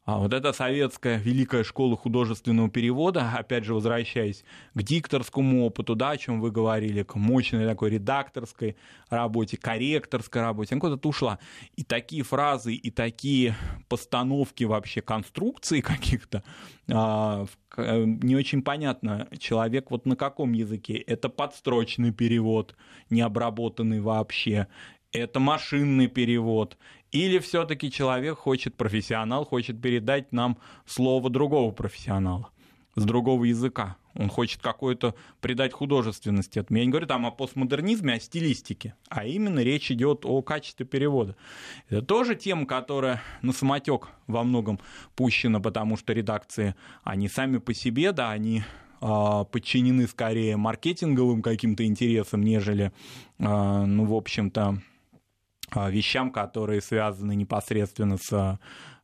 А 0.08 0.16
вот 0.16 0.32
эта 0.32 0.54
советская 0.54 1.18
великая 1.18 1.62
школа 1.64 1.94
художественного 1.94 2.70
перевода, 2.70 3.30
опять 3.36 3.64
же, 3.64 3.74
возвращаясь 3.74 4.42
к 4.72 4.82
дикторскому 4.82 5.66
опыту, 5.66 5.94
да, 5.96 6.12
о 6.12 6.16
чем 6.16 6.40
вы 6.40 6.50
говорили, 6.50 7.02
к 7.02 7.16
мощной 7.16 7.66
такой 7.66 7.90
редакторской 7.90 8.78
работе, 9.10 9.58
корректорской 9.58 10.40
работе, 10.40 10.74
она 10.74 10.80
куда-то 10.80 11.10
ушла. 11.10 11.38
И 11.76 11.84
такие 11.84 12.22
фразы, 12.22 12.72
и 12.72 12.90
такие 12.90 13.54
постановки 13.90 14.64
вообще 14.64 15.02
конструкции 15.02 15.80
каких-то, 15.82 16.42
а, 16.90 17.44
не 17.76 18.34
очень 18.34 18.62
понятно, 18.62 19.28
человек 19.38 19.90
вот 19.90 20.06
на 20.06 20.16
каком 20.16 20.54
языке. 20.54 20.96
Это 20.96 21.28
подстрочный 21.28 22.12
перевод, 22.12 22.76
не 23.10 23.20
обработанный 23.20 24.00
вообще, 24.00 24.68
это 25.12 25.40
машинный 25.40 26.06
перевод, 26.06 26.76
или 27.12 27.38
все-таки 27.38 27.90
человек 27.90 28.38
хочет, 28.38 28.74
профессионал 28.74 29.44
хочет 29.44 29.80
передать 29.80 30.32
нам 30.32 30.58
слово 30.86 31.30
другого 31.30 31.72
профессионала 31.72 32.50
с 32.98 33.04
другого 33.04 33.44
языка. 33.44 33.96
Он 34.14 34.28
хочет 34.28 34.60
какой-то 34.60 35.14
придать 35.40 35.72
художественности 35.72 36.58
этому. 36.58 36.78
Я 36.78 36.84
не 36.84 36.90
говорю 36.90 37.06
там 37.06 37.24
о 37.26 37.30
постмодернизме, 37.30 38.14
о 38.14 38.20
стилистике, 38.20 38.94
а 39.08 39.24
именно 39.24 39.60
речь 39.60 39.92
идет 39.92 40.24
о 40.24 40.42
качестве 40.42 40.84
перевода. 40.84 41.36
Это 41.88 42.02
тоже 42.02 42.34
тема, 42.34 42.66
которая 42.66 43.22
на 43.42 43.52
самотек 43.52 44.08
во 44.26 44.42
многом 44.42 44.80
пущена, 45.14 45.60
потому 45.60 45.96
что 45.96 46.12
редакции, 46.12 46.74
они 47.04 47.28
сами 47.28 47.58
по 47.58 47.72
себе, 47.72 48.10
да, 48.10 48.32
они 48.32 48.64
а, 49.00 49.44
подчинены 49.44 50.08
скорее 50.08 50.56
маркетинговым 50.56 51.40
каким-то 51.40 51.86
интересам, 51.86 52.42
нежели, 52.42 52.92
а, 53.38 53.86
ну, 53.86 54.04
в 54.04 54.14
общем-то, 54.14 54.82
вещам, 55.74 56.30
которые 56.30 56.80
связаны 56.80 57.34
непосредственно 57.34 58.16
с 58.16 58.32
а, 58.32 58.58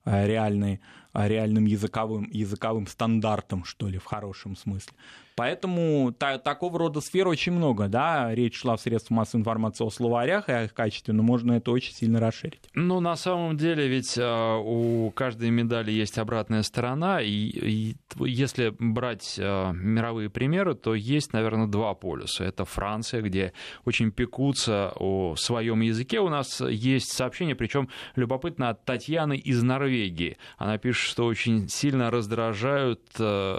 реальной, 0.05 0.81
а, 1.13 1.29
реальным 1.29 1.65
языковым, 1.65 2.29
языковым 2.31 2.87
стандартом, 2.87 3.65
что 3.65 3.89
ли, 3.89 3.99
в 3.99 4.05
хорошем 4.05 4.57
смысле. 4.57 4.93
Поэтому 5.37 6.13
та, 6.17 6.39
такого 6.39 6.79
рода 6.79 7.01
сфер 7.01 7.29
очень 7.29 7.53
много, 7.53 7.89
да, 7.89 8.35
речь 8.35 8.57
шла 8.57 8.77
в 8.77 8.81
средствах 8.81 9.19
массовой 9.19 9.41
информации 9.41 9.85
о 9.85 9.91
словарях 9.91 10.49
и 10.49 10.53
о 10.53 10.65
их 10.65 10.75
качестве, 10.75 11.13
но 11.13 11.23
можно 11.23 11.53
это 11.53 11.71
очень 11.71 11.93
сильно 11.93 12.21
расширить. 12.21 12.61
Ну, 12.75 13.01
на 13.01 13.17
самом 13.17 13.57
деле, 13.57 13.89
ведь 13.89 14.17
э, 14.17 14.57
у 14.65 15.11
каждой 15.11 15.51
медали 15.51 15.91
есть 15.91 16.19
обратная 16.19 16.63
сторона, 16.63 17.21
и, 17.21 17.29
и 17.29 17.97
если 18.21 18.75
брать 18.79 19.37
э, 19.39 19.73
мировые 19.73 20.31
примеры, 20.31 20.75
то 20.75 20.95
есть, 20.95 21.33
наверное, 21.33 21.67
два 21.67 21.95
полюса. 21.95 22.45
Это 22.45 22.65
Франция, 22.65 23.23
где 23.23 23.53
очень 23.85 24.13
пекутся 24.13 24.93
о 24.97 25.35
своем 25.37 25.81
языке. 25.81 26.21
У 26.21 26.29
нас 26.29 26.61
есть 26.61 27.13
сообщение, 27.13 27.57
причем 27.57 27.89
любопытно 28.15 28.71
от 28.71 28.85
Татьяны 28.85 29.37
из 29.37 29.63
Норвегии. 29.63 30.37
Она 30.59 30.79
пишет, 30.79 31.11
что 31.11 31.27
очень 31.27 31.69
сильно 31.69 32.11
раздражают 32.11 33.03
э, 33.19 33.59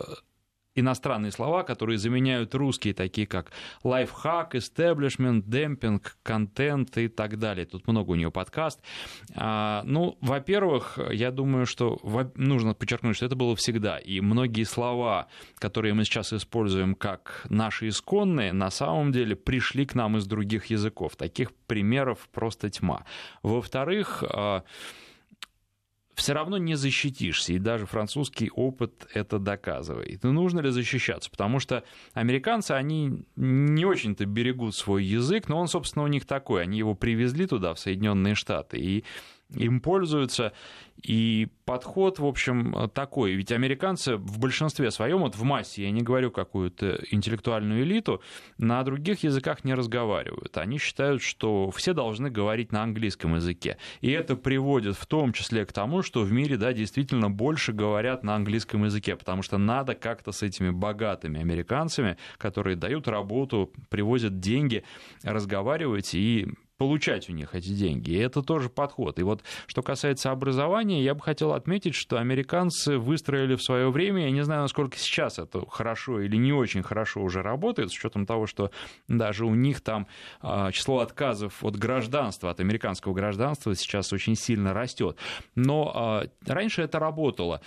иностранные 0.75 1.31
слова, 1.31 1.63
которые 1.63 1.97
заменяют 1.97 2.53
русские, 2.53 2.93
такие 2.93 3.25
как 3.25 3.51
лайфхак, 3.83 4.55
истеблишмент, 4.55 5.47
демпинг, 5.47 6.17
контент 6.21 6.97
и 6.97 7.07
так 7.07 7.39
далее. 7.39 7.65
Тут 7.65 7.87
много 7.87 8.11
у 8.11 8.15
нее 8.15 8.29
подкаст. 8.29 8.81
А, 9.35 9.81
ну, 9.85 10.17
во-первых, 10.21 10.99
я 11.11 11.31
думаю, 11.31 11.65
что 11.65 11.99
нужно 12.35 12.73
подчеркнуть, 12.73 13.15
что 13.15 13.25
это 13.25 13.35
было 13.35 13.55
всегда. 13.55 13.97
И 13.97 14.19
многие 14.19 14.63
слова, 14.63 15.27
которые 15.57 15.93
мы 15.93 16.03
сейчас 16.03 16.33
используем 16.33 16.95
как 16.95 17.45
наши 17.49 17.87
исконные, 17.87 18.51
на 18.53 18.69
самом 18.69 19.11
деле 19.11 19.35
пришли 19.35 19.85
к 19.85 19.95
нам 19.95 20.17
из 20.17 20.27
других 20.27 20.65
языков. 20.67 21.15
Таких 21.15 21.53
примеров 21.67 22.27
просто 22.31 22.69
тьма. 22.69 23.05
Во-вторых, 23.43 24.23
а, 24.27 24.63
все 26.15 26.33
равно 26.33 26.57
не 26.57 26.75
защитишься, 26.75 27.53
и 27.53 27.59
даже 27.59 27.85
французский 27.85 28.49
опыт 28.49 29.07
это 29.13 29.37
доказывает. 29.37 30.23
И 30.23 30.27
нужно 30.27 30.61
ли 30.61 30.69
защищаться? 30.71 31.29
Потому 31.29 31.59
что 31.59 31.83
американцы, 32.13 32.71
они 32.71 33.25
не 33.35 33.85
очень-то 33.85 34.25
берегут 34.25 34.75
свой 34.75 35.03
язык, 35.03 35.49
но 35.49 35.59
он, 35.59 35.67
собственно, 35.67 36.03
у 36.05 36.07
них 36.07 36.25
такой. 36.25 36.63
Они 36.63 36.77
его 36.77 36.95
привезли 36.95 37.45
туда, 37.47 37.73
в 37.73 37.79
Соединенные 37.79 38.35
Штаты, 38.35 38.77
и 38.77 39.03
им 39.53 39.79
пользуются. 39.79 40.53
И 41.01 41.49
подход, 41.65 42.19
в 42.19 42.25
общем, 42.25 42.89
такой. 42.93 43.33
Ведь 43.33 43.51
американцы 43.51 44.15
в 44.15 44.39
большинстве 44.39 44.91
своем, 44.91 45.19
вот 45.19 45.35
в 45.35 45.43
массе, 45.43 45.83
я 45.83 45.91
не 45.91 46.01
говорю 46.01 46.31
какую-то 46.31 46.99
интеллектуальную 47.11 47.83
элиту, 47.83 48.21
на 48.57 48.81
других 48.83 49.23
языках 49.23 49.63
не 49.65 49.73
разговаривают. 49.73 50.57
Они 50.57 50.77
считают, 50.77 51.21
что 51.21 51.69
все 51.71 51.93
должны 51.93 52.29
говорить 52.29 52.71
на 52.71 52.81
английском 52.81 53.35
языке. 53.35 53.77
И 54.01 54.09
это 54.09 54.35
приводит 54.35 54.95
в 54.95 55.05
том 55.05 55.33
числе 55.33 55.65
к 55.65 55.73
тому, 55.73 56.01
что 56.01 56.21
в 56.21 56.31
мире, 56.31 56.57
да, 56.57 56.73
действительно 56.73 57.29
больше 57.29 57.73
говорят 57.73 58.23
на 58.23 58.35
английском 58.35 58.85
языке, 58.85 59.15
потому 59.15 59.41
что 59.41 59.57
надо 59.57 59.95
как-то 59.95 60.31
с 60.31 60.41
этими 60.43 60.69
богатыми 60.69 61.39
американцами, 61.39 62.17
которые 62.37 62.77
дают 62.77 63.07
работу, 63.07 63.71
привозят 63.89 64.39
деньги, 64.39 64.83
разговаривать 65.23 66.15
и 66.15 66.47
получать 66.77 67.29
у 67.29 67.33
них 67.33 67.55
эти 67.55 67.69
деньги. 67.69 68.11
И 68.11 68.17
это 68.17 68.41
тоже 68.41 68.69
подход. 68.69 69.19
И 69.19 69.23
вот 69.23 69.43
что 69.67 69.81
касается 69.81 70.31
образования, 70.31 71.03
я 71.03 71.13
бы 71.13 71.21
хотел 71.21 71.53
отметить, 71.53 71.95
что 71.95 72.17
американцы 72.17 72.97
выстроили 72.97 73.55
в 73.55 73.63
свое 73.63 73.89
время, 73.89 74.25
я 74.25 74.31
не 74.31 74.43
знаю, 74.43 74.61
насколько 74.61 74.97
сейчас 74.97 75.39
это 75.39 75.65
хорошо 75.69 76.21
или 76.21 76.35
не 76.35 76.53
очень 76.53 76.83
хорошо 76.83 77.21
уже 77.21 77.41
работает, 77.41 77.91
с 77.91 77.93
учетом 77.95 78.25
того, 78.25 78.47
что 78.47 78.71
даже 79.07 79.45
у 79.45 79.55
них 79.55 79.81
там 79.81 80.07
а, 80.41 80.71
число 80.71 80.99
отказов 80.99 81.63
от 81.63 81.75
гражданства, 81.77 82.51
от 82.51 82.59
американского 82.59 83.13
гражданства 83.13 83.75
сейчас 83.75 84.11
очень 84.13 84.35
сильно 84.35 84.73
растет. 84.73 85.17
Но 85.55 85.91
а, 85.93 86.27
раньше 86.45 86.81
это 86.81 86.99
работало 86.99 87.61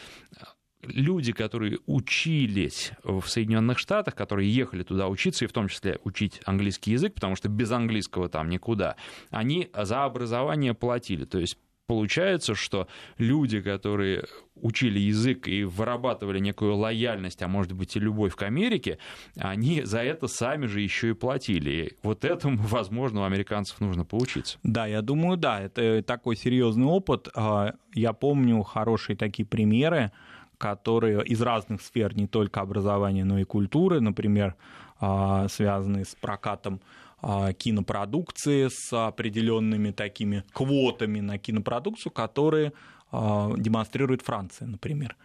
люди, 0.83 1.33
которые 1.33 1.79
учились 1.87 2.93
в 3.03 3.27
Соединенных 3.27 3.79
Штатах, 3.79 4.15
которые 4.15 4.53
ехали 4.53 4.83
туда 4.83 5.09
учиться, 5.09 5.45
и 5.45 5.49
в 5.49 5.53
том 5.53 5.69
числе 5.69 5.99
учить 6.05 6.41
английский 6.45 6.93
язык, 6.93 7.15
потому 7.15 7.37
что 7.37 7.49
без 7.49 7.71
английского 7.71 8.29
там 8.29 8.49
никуда, 8.49 8.97
они 9.31 9.71
за 9.75 10.05
образование 10.05 10.75
платили. 10.75 11.25
То 11.25 11.39
есть 11.39 11.59
получается, 11.89 12.55
что 12.55 12.87
люди, 13.17 13.61
которые 13.61 14.25
учили 14.55 14.99
язык 14.99 15.49
и 15.49 15.65
вырабатывали 15.65 16.39
некую 16.39 16.77
лояльность, 16.77 17.43
а 17.43 17.49
может 17.49 17.73
быть 17.73 17.97
и 17.97 18.01
любовь 18.01 18.35
к 18.35 18.43
Америке, 18.43 18.99
они 19.37 19.83
за 19.83 20.01
это 20.01 20.29
сами 20.29 20.67
же 20.67 20.81
еще 20.81 21.11
и 21.11 21.13
платили. 21.15 21.71
И 21.71 21.97
вот 22.03 22.25
этому, 22.25 22.59
возможно, 22.63 23.23
у 23.23 23.25
американцев 23.25 23.81
нужно 23.81 24.05
поучиться. 24.05 24.59
Да, 24.63 24.87
я 24.87 25.01
думаю, 25.03 25.37
да, 25.39 25.61
это 25.61 26.03
такой 26.03 26.37
серьезный 26.37 26.87
опыт. 26.87 27.29
А, 27.35 27.75
я 27.95 28.13
помню 28.13 28.63
хорошие 28.63 29.17
такие 29.17 29.47
примеры 29.47 30.13
которые 30.59 31.25
из 31.25 31.41
разных 31.41 31.81
сфер, 31.81 32.17
не 32.17 32.27
только 32.27 32.61
образования, 32.61 33.25
но 33.25 33.39
и 33.39 33.45
культуры, 33.45 34.01
например, 34.01 34.57
а, 35.01 35.49
связанные 35.49 36.05
с 36.05 36.15
прокатом 36.15 36.81
а, 37.21 37.53
кинопродукции, 37.53 38.69
с 38.69 38.93
определенными 38.93 39.91
такими 39.91 40.45
квотами 40.53 41.21
на 41.21 41.39
кинопродукцию, 41.39 42.13
которые 42.13 42.73
а, 43.11 43.53
демонстрирует 43.57 44.23
Франция, 44.23 44.69
например. 44.69 45.17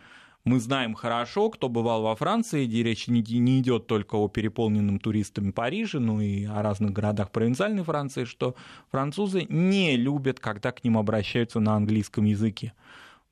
Мы 0.45 0.59
знаем 0.59 0.93
хорошо, 0.93 1.49
кто 1.49 1.69
бывал 1.69 2.01
во 2.01 2.15
Франции, 2.17 2.65
где 2.65 2.83
речь 2.83 3.07
не 3.07 3.21
идет 3.59 3.87
только 3.87 4.15
о 4.15 4.27
переполненном 4.27 4.99
туристами 4.99 5.51
Париже, 5.51 5.99
но 5.99 6.19
и 6.19 6.43
о 6.43 6.61
разных 6.61 6.91
городах 6.91 7.31
провинциальной 7.31 7.83
Франции, 7.83 8.25
что 8.25 8.55
французы 8.91 9.45
не 9.47 9.95
любят, 9.95 10.41
когда 10.41 10.73
к 10.73 10.83
ним 10.83 10.97
обращаются 10.97 11.61
на 11.61 11.75
английском 11.75 12.25
языке. 12.25 12.73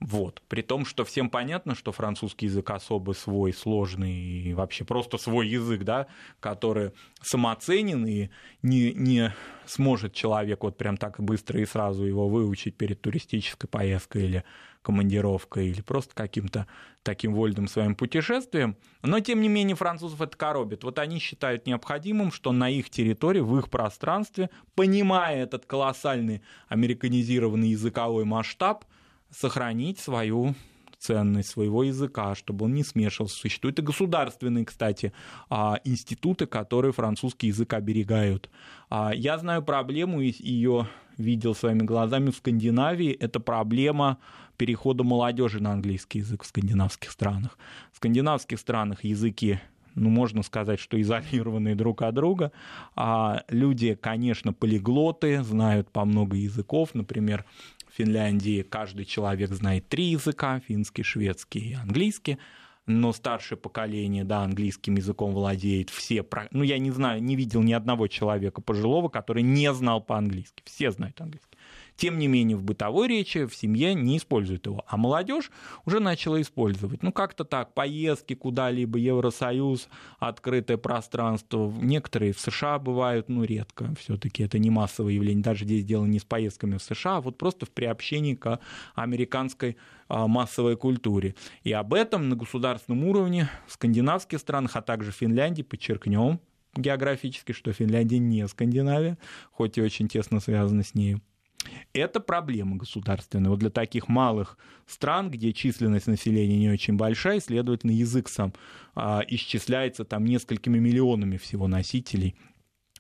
Вот. 0.02 0.42
При 0.48 0.64
том, 0.64 0.84
что 0.84 1.06
всем 1.06 1.30
понятно, 1.30 1.76
что 1.76 1.92
французский 1.92 2.48
язык 2.48 2.72
особо 2.72 3.12
свой, 3.12 3.54
сложный 3.54 4.12
и 4.12 4.54
вообще 4.56 4.84
просто 4.84 5.20
свой 5.20 5.48
язык, 5.48 5.84
да, 5.84 6.08
который 6.40 6.92
самоценен 7.22 8.08
и 8.08 8.30
не, 8.64 8.94
не 8.94 9.32
сможет 9.68 10.14
человек 10.14 10.64
вот 10.64 10.76
прям 10.76 10.98
так 10.98 11.20
быстро 11.20 11.62
и 11.62 11.66
сразу 11.66 12.04
его 12.04 12.28
выучить 12.30 12.76
перед 12.76 13.00
туристической 13.00 13.70
поездкой 13.70 14.24
или 14.24 14.44
командировкой 14.82 15.68
или 15.68 15.82
просто 15.82 16.16
каким-то 16.16 16.66
таким 17.04 17.36
вольным 17.36 17.68
своим 17.68 17.94
путешествием. 17.94 18.78
Но, 19.04 19.20
тем 19.20 19.40
не 19.40 19.50
менее, 19.50 19.76
французов 19.76 20.20
это 20.20 20.36
коробит. 20.36 20.84
Вот 20.84 20.98
они 20.98 21.20
считают 21.20 21.68
необходимым, 21.68 22.32
что 22.32 22.52
на 22.52 22.72
их 22.72 22.90
территории, 22.90 23.42
в 23.42 23.56
их 23.60 23.70
пространстве, 23.70 24.50
понимая 24.74 25.44
этот 25.44 25.68
колоссальный 25.68 26.42
американизированный 26.70 27.70
языковой 27.70 28.26
масштаб, 28.26 28.86
сохранить 29.32 30.00
свою 30.00 30.56
ценность 31.02 31.50
своего 31.50 31.84
языка, 31.84 32.36
чтобы 32.36 32.66
он 32.66 32.74
не 32.74 32.84
смешивался. 32.84 33.36
Существуют 33.36 33.80
и 33.80 33.82
государственные, 33.82 34.66
кстати, 34.66 35.14
а, 35.50 35.80
институты, 35.84 36.46
которые 36.46 36.94
французский 36.94 37.48
язык 37.48 37.74
оберегают. 37.74 38.50
А, 38.90 39.12
я 39.14 39.38
знаю 39.40 39.64
проблему, 39.64 40.22
ее 40.22 40.88
видел 41.18 41.56
своими 41.56 41.84
глазами 41.84 42.30
в 42.30 42.36
Скандинавии, 42.36 43.12
это 43.12 43.40
проблема 43.40 44.20
перехода 44.58 45.04
молодежи 45.04 45.60
на 45.60 45.72
английский 45.72 46.20
язык 46.20 46.44
в 46.44 46.46
скандинавских 46.46 47.10
странах. 47.10 47.58
В 47.92 47.98
скандинавских 47.98 48.60
странах 48.60 49.04
языки 49.04 49.60
ну, 49.96 50.10
можно 50.10 50.44
сказать, 50.44 50.80
что 50.80 51.02
изолированные 51.02 51.76
друг 51.76 52.02
от 52.02 52.14
друга. 52.14 52.52
А 52.96 53.44
люди, 53.50 53.96
конечно, 53.96 54.54
полиглоты, 54.54 55.44
знают 55.44 55.90
по 55.90 56.06
много 56.06 56.38
языков. 56.38 56.92
Например, 56.94 57.46
Финляндии 57.96 58.62
каждый 58.62 59.06
человек 59.06 59.52
знает 59.52 59.88
три 59.90 60.06
языка, 60.06 60.60
финский, 60.60 61.04
шведский 61.04 61.72
и 61.72 61.74
английский 61.74 62.38
но 62.88 63.14
старшее 63.14 63.58
поколение, 63.58 64.24
да, 64.24 64.42
английским 64.44 64.96
языком 64.96 65.34
владеет 65.34 65.90
все, 65.90 66.26
ну, 66.52 66.64
я 66.64 66.80
не 66.80 66.92
знаю, 66.92 67.24
не 67.24 67.36
видел 67.36 67.62
ни 67.62 67.74
одного 67.74 68.08
человека 68.08 68.62
пожилого, 68.62 69.10
который 69.10 69.44
не 69.44 69.72
знал 69.74 70.02
по-английски, 70.02 70.64
все 70.66 70.92
знают 70.92 71.20
английский. 71.22 71.58
Тем 72.02 72.18
не 72.18 72.26
менее, 72.26 72.58
в 72.58 72.64
бытовой 72.64 73.08
речи 73.08 73.46
в 73.46 73.56
семье 73.56 73.94
не 73.94 74.18
используют 74.18 74.66
его. 74.66 74.84
А 74.88 74.98
молодежь 74.98 75.52
уже 75.86 76.00
начала 76.00 76.42
использовать. 76.42 77.04
Ну, 77.04 77.12
как-то 77.12 77.44
так, 77.46 77.76
поездки 77.76 78.34
куда-либо, 78.34 78.98
Евросоюз, 78.98 79.88
открытое 80.18 80.78
пространство. 80.78 81.72
Некоторые 81.80 82.34
в 82.34 82.40
США 82.40 82.80
бывают, 82.80 83.30
ну, 83.30 83.44
редко. 83.44 83.94
Все-таки 84.00 84.42
это 84.42 84.58
не 84.58 84.72
массовое 84.72 85.14
явление. 85.14 85.44
Даже 85.44 85.64
здесь 85.66 85.86
дело 85.86 86.06
не 86.06 86.18
с 86.18 86.24
поездками 86.24 86.80
в 86.80 86.82
США, 86.82 87.18
а 87.18 87.22
вот 87.22 87.38
просто 87.38 87.68
в 87.68 87.70
приобщении 87.70 88.34
к 88.34 88.60
американской 88.96 89.78
а, 90.08 90.26
массовой 90.26 90.78
культуре. 90.78 91.36
И 91.64 91.72
об 91.72 91.94
этом 91.94 92.30
на 92.30 92.36
государственном 92.36 93.04
уровне 93.04 93.48
в 93.68 93.74
скандинавских 93.74 94.40
странах, 94.40 94.76
а 94.76 94.82
также 94.82 95.12
в 95.12 95.18
Финляндии, 95.18 95.62
подчеркнем, 95.62 96.40
географически, 96.76 97.52
что 97.52 97.72
Финляндия 97.74 98.18
не 98.18 98.48
Скандинавия, 98.48 99.20
хоть 99.52 99.78
и 99.78 99.84
очень 99.84 100.08
тесно 100.08 100.40
связана 100.40 100.82
с 100.82 100.96
ней. 100.96 101.18
Это 101.94 102.20
проблема 102.20 102.78
государственная. 102.78 103.50
Вот 103.50 103.60
для 103.60 103.70
таких 103.70 104.08
малых 104.08 104.58
стран, 104.88 105.30
где 105.30 105.54
численность 105.54 106.08
населения 106.08 106.58
не 106.58 106.70
очень 106.70 106.96
большая, 106.96 107.40
следовательно, 107.40 107.92
язык 107.92 108.30
сам 108.30 108.54
а, 108.96 109.22
исчисляется 109.28 110.06
там 110.06 110.26
несколькими 110.26 110.80
миллионами 110.80 111.38
всего 111.38 111.68
носителей 111.68 112.36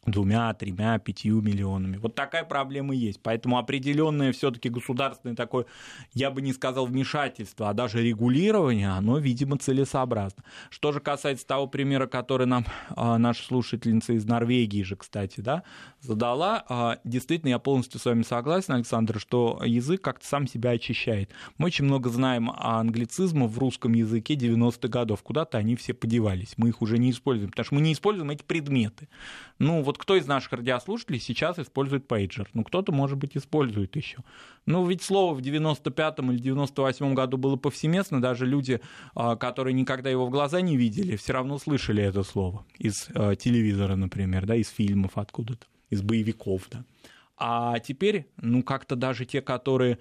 двумя, 0.05 0.53
тремя, 0.53 0.97
пятью 0.97 1.41
миллионами. 1.41 1.97
Вот 1.97 2.15
такая 2.15 2.43
проблема 2.43 2.95
есть. 2.95 3.19
Поэтому 3.21 3.57
определенное 3.57 4.31
все-таки 4.31 4.69
государственное 4.69 5.35
такое, 5.35 5.65
я 6.13 6.31
бы 6.31 6.41
не 6.41 6.53
сказал 6.53 6.87
вмешательство, 6.87 7.69
а 7.69 7.73
даже 7.73 8.01
регулирование, 8.01 8.89
оно, 8.89 9.19
видимо, 9.19 9.57
целесообразно. 9.57 10.43
Что 10.71 10.91
же 10.91 10.99
касается 10.99 11.45
того 11.45 11.67
примера, 11.67 12.07
который 12.07 12.47
нам 12.47 12.65
а, 12.95 13.19
наша 13.19 13.43
слушательница 13.43 14.13
из 14.13 14.25
Норвегии 14.25 14.81
же, 14.81 14.95
кстати, 14.95 15.39
да, 15.39 15.63
задала, 15.99 16.65
а, 16.67 16.99
действительно, 17.03 17.49
я 17.49 17.59
полностью 17.59 17.99
с 17.99 18.05
вами 18.05 18.23
согласен, 18.23 18.73
Александр, 18.73 19.19
что 19.19 19.61
язык 19.63 20.01
как-то 20.01 20.25
сам 20.25 20.47
себя 20.47 20.71
очищает. 20.71 21.29
Мы 21.59 21.67
очень 21.67 21.85
много 21.85 22.09
знаем 22.09 22.49
о 22.49 22.79
англицизме 22.79 23.45
в 23.45 23.57
русском 23.59 23.93
языке 23.93 24.33
90-х 24.33 24.87
годов. 24.87 25.21
Куда-то 25.21 25.59
они 25.59 25.75
все 25.75 25.93
подевались. 25.93 26.53
Мы 26.57 26.69
их 26.69 26.81
уже 26.81 26.97
не 26.97 27.11
используем, 27.11 27.51
потому 27.51 27.65
что 27.65 27.75
мы 27.75 27.81
не 27.81 27.93
используем 27.93 28.31
эти 28.31 28.43
предметы. 28.43 29.07
Ну, 29.59 29.83
вот 29.83 29.90
кто 29.97 30.15
из 30.15 30.27
наших 30.27 30.53
радиослушателей 30.53 31.19
сейчас 31.19 31.59
использует 31.59 32.07
пейджер? 32.07 32.49
Ну, 32.53 32.63
кто-то, 32.63 32.91
может 32.91 33.17
быть, 33.17 33.35
использует 33.35 33.95
еще. 33.95 34.19
Ну, 34.65 34.85
ведь 34.85 35.01
слово 35.01 35.33
в 35.33 35.39
95-м 35.39 36.31
или 36.31 36.53
98-м 36.53 37.15
году 37.15 37.37
было 37.37 37.55
повсеместно, 37.55 38.21
даже 38.21 38.45
люди, 38.45 38.81
а, 39.15 39.35
которые 39.35 39.73
никогда 39.73 40.09
его 40.09 40.25
в 40.25 40.29
глаза 40.29 40.61
не 40.61 40.77
видели, 40.77 41.15
все 41.15 41.33
равно 41.33 41.57
слышали 41.57 42.03
это 42.03 42.23
слово 42.23 42.65
из 42.77 43.07
а, 43.15 43.35
телевизора, 43.35 43.95
например, 43.95 44.45
да, 44.45 44.55
из 44.55 44.69
фильмов 44.69 45.11
откуда-то, 45.15 45.65
из 45.89 46.01
боевиков, 46.01 46.63
да. 46.69 46.85
А 47.43 47.79
теперь, 47.79 48.27
ну, 48.37 48.61
как-то 48.61 48.95
даже 48.95 49.25
те, 49.25 49.41
которые 49.41 49.97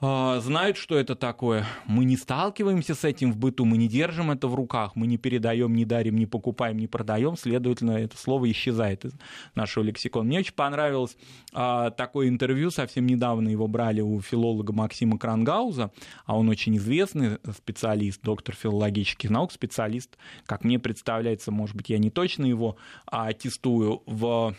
знают, 0.00 0.76
что 0.78 0.96
это 0.96 1.14
такое. 1.14 1.66
Мы 1.86 2.04
не 2.04 2.16
сталкиваемся 2.16 2.94
с 2.94 3.04
этим 3.04 3.32
в 3.32 3.36
быту, 3.36 3.64
мы 3.66 3.76
не 3.76 3.86
держим 3.86 4.30
это 4.30 4.48
в 4.48 4.54
руках, 4.54 4.96
мы 4.96 5.06
не 5.06 5.18
передаем, 5.18 5.74
не 5.74 5.84
дарим, 5.84 6.16
не 6.16 6.26
покупаем, 6.26 6.78
не 6.78 6.86
продаем, 6.86 7.36
следовательно, 7.36 7.92
это 7.92 8.16
слово 8.16 8.50
исчезает 8.50 9.04
из 9.04 9.12
нашего 9.54 9.84
лексикона. 9.84 10.24
Мне 10.26 10.38
очень 10.38 10.54
понравилось 10.54 11.16
а, 11.52 11.90
такое 11.90 12.28
интервью, 12.28 12.70
совсем 12.70 13.06
недавно 13.06 13.48
его 13.48 13.66
брали 13.68 14.00
у 14.00 14.20
филолога 14.20 14.72
Максима 14.72 15.18
Крангауза, 15.18 15.92
а 16.24 16.38
он 16.38 16.48
очень 16.48 16.76
известный 16.78 17.38
специалист, 17.54 18.22
доктор 18.22 18.54
филологических 18.54 19.28
наук, 19.28 19.52
специалист, 19.52 20.16
как 20.46 20.64
мне 20.64 20.78
представляется, 20.78 21.50
может 21.50 21.76
быть, 21.76 21.90
я 21.90 21.98
не 21.98 22.10
точно 22.10 22.46
его 22.46 22.76
а, 23.06 23.32
тестую, 23.32 24.02
в 24.06 24.54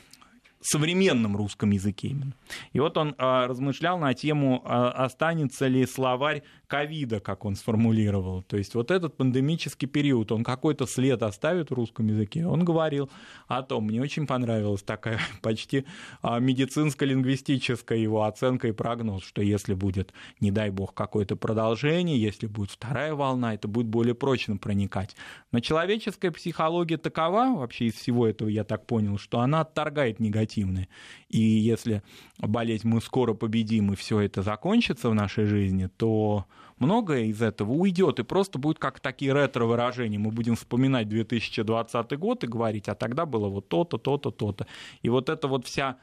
современном 0.62 1.36
русском 1.36 1.72
языке 1.72 2.09
именно. 2.09 2.34
И 2.74 2.80
вот 2.80 2.97
он 2.97 3.16
а, 3.18 3.47
размышлял 3.47 3.97
на 3.97 4.14
тему, 4.14 4.62
а, 4.66 4.91
останется 4.91 5.68
ли 5.68 5.86
словарь 5.86 6.43
ковида, 6.68 7.20
как 7.20 7.43
он 7.43 7.55
сформулировал. 7.55 8.43
То 8.43 8.55
есть 8.57 8.76
вот 8.76 8.91
этот 8.91 9.18
пандемический 9.18 9.88
период, 9.88 10.32
он 10.32 10.43
какой-то 10.43 10.86
след 10.86 11.22
оставит 11.22 11.70
в 11.70 11.74
русском 11.74 12.07
языке. 12.07 12.45
Он 12.45 12.64
говорил 12.64 13.09
о 13.47 13.62
том, 13.62 13.88
мне 13.88 14.01
очень 14.01 14.26
понравилась 14.26 14.84
такая 14.84 15.20
почти 15.41 15.86
а, 16.22 16.39
медицинско-лингвистическая 16.39 17.97
его 17.97 18.24
оценка 18.24 18.70
и 18.70 18.72
прогноз, 18.72 19.24
что 19.24 19.41
если 19.41 19.74
будет, 19.74 20.14
не 20.39 20.51
дай 20.51 20.70
бог, 20.70 20.93
какое-то 20.93 21.36
продолжение, 21.36 22.22
если 22.22 22.47
будет 22.47 22.72
вторая 22.72 23.16
волна, 23.16 23.53
это 23.53 23.68
будет 23.68 23.88
более 23.88 24.16
прочно 24.16 24.57
проникать. 24.57 25.16
Но 25.51 25.59
человеческая 25.59 26.32
психология 26.32 26.97
такова, 26.97 27.53
вообще 27.57 27.88
из 27.88 27.95
всего 27.95 28.28
этого 28.28 28.47
я 28.47 28.64
так 28.64 28.86
понял, 28.86 29.18
что 29.18 29.39
она 29.41 29.62
отторгает 29.62 30.20
негативное. 30.52 30.88
И 31.30 31.39
если 31.39 32.02
болеть 32.39 32.84
мы 32.84 33.02
скоро 33.02 33.34
победим 33.34 33.93
и 33.93 33.95
все 33.95 34.20
это 34.20 34.41
закончится 34.41 35.10
в 35.10 35.16
нашей 35.16 35.45
жизни, 35.45 35.88
то 35.97 36.45
многое 36.80 37.26
из 37.26 37.41
этого 37.41 37.72
уйдет 37.72 38.20
и 38.20 38.24
просто 38.24 38.60
будет 38.60 38.80
как 38.80 38.99
такие 38.99 39.34
ретро-выражения. 39.34 40.20
Мы 40.20 40.32
будем 40.32 40.56
вспоминать 40.56 41.08
2020 41.08 42.18
год 42.18 42.43
и 42.43 42.47
говорить, 42.47 42.89
а 42.89 42.95
тогда 42.95 43.26
было 43.26 43.47
вот 43.47 43.68
то-то, 43.70 43.97
то-то, 43.97 44.32
то-то. 44.32 44.68
И 45.02 45.10
вот 45.10 45.30
эта 45.30 45.47
вот 45.47 45.66
вся 45.66 45.97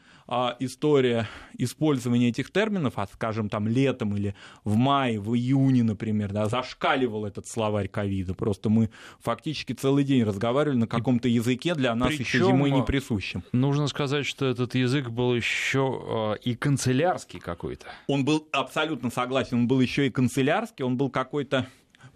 история 0.60 1.26
использования 1.56 2.28
этих 2.28 2.50
терминов, 2.50 2.94
а, 2.96 3.06
скажем, 3.06 3.48
там 3.48 3.66
летом 3.66 4.16
или 4.16 4.34
в 4.64 4.76
мае, 4.76 5.20
в 5.20 5.34
июне, 5.34 5.82
например, 5.82 6.32
да, 6.32 6.46
зашкаливал 6.46 7.24
этот 7.24 7.46
словарь 7.46 7.88
ковида. 7.88 8.34
Просто 8.34 8.68
мы 8.68 8.90
фактически 9.20 9.72
целый 9.72 10.04
день 10.04 10.22
разговаривали 10.24 10.78
на 10.78 10.86
каком-то 10.86 11.28
языке 11.28 11.74
для 11.74 11.94
нас 11.94 12.08
Причем, 12.08 12.24
еще 12.24 12.38
зимой 12.38 12.70
не 12.70 12.82
присущем. 12.82 13.42
Нужно 13.52 13.88
сказать, 13.88 14.26
что 14.26 14.46
этот 14.46 14.74
язык 14.74 15.08
был 15.08 15.34
еще 15.34 16.36
э, 16.36 16.42
и 16.42 16.54
канцелярский 16.54 17.40
какой-то. 17.40 17.86
Он 18.06 18.24
был 18.24 18.46
абсолютно 18.52 19.10
согласен, 19.10 19.58
он 19.58 19.68
был 19.68 19.80
еще 19.80 20.06
и 20.06 20.10
канцелярский, 20.10 20.84
он 20.84 20.96
был 20.96 21.10
какой-то 21.10 21.66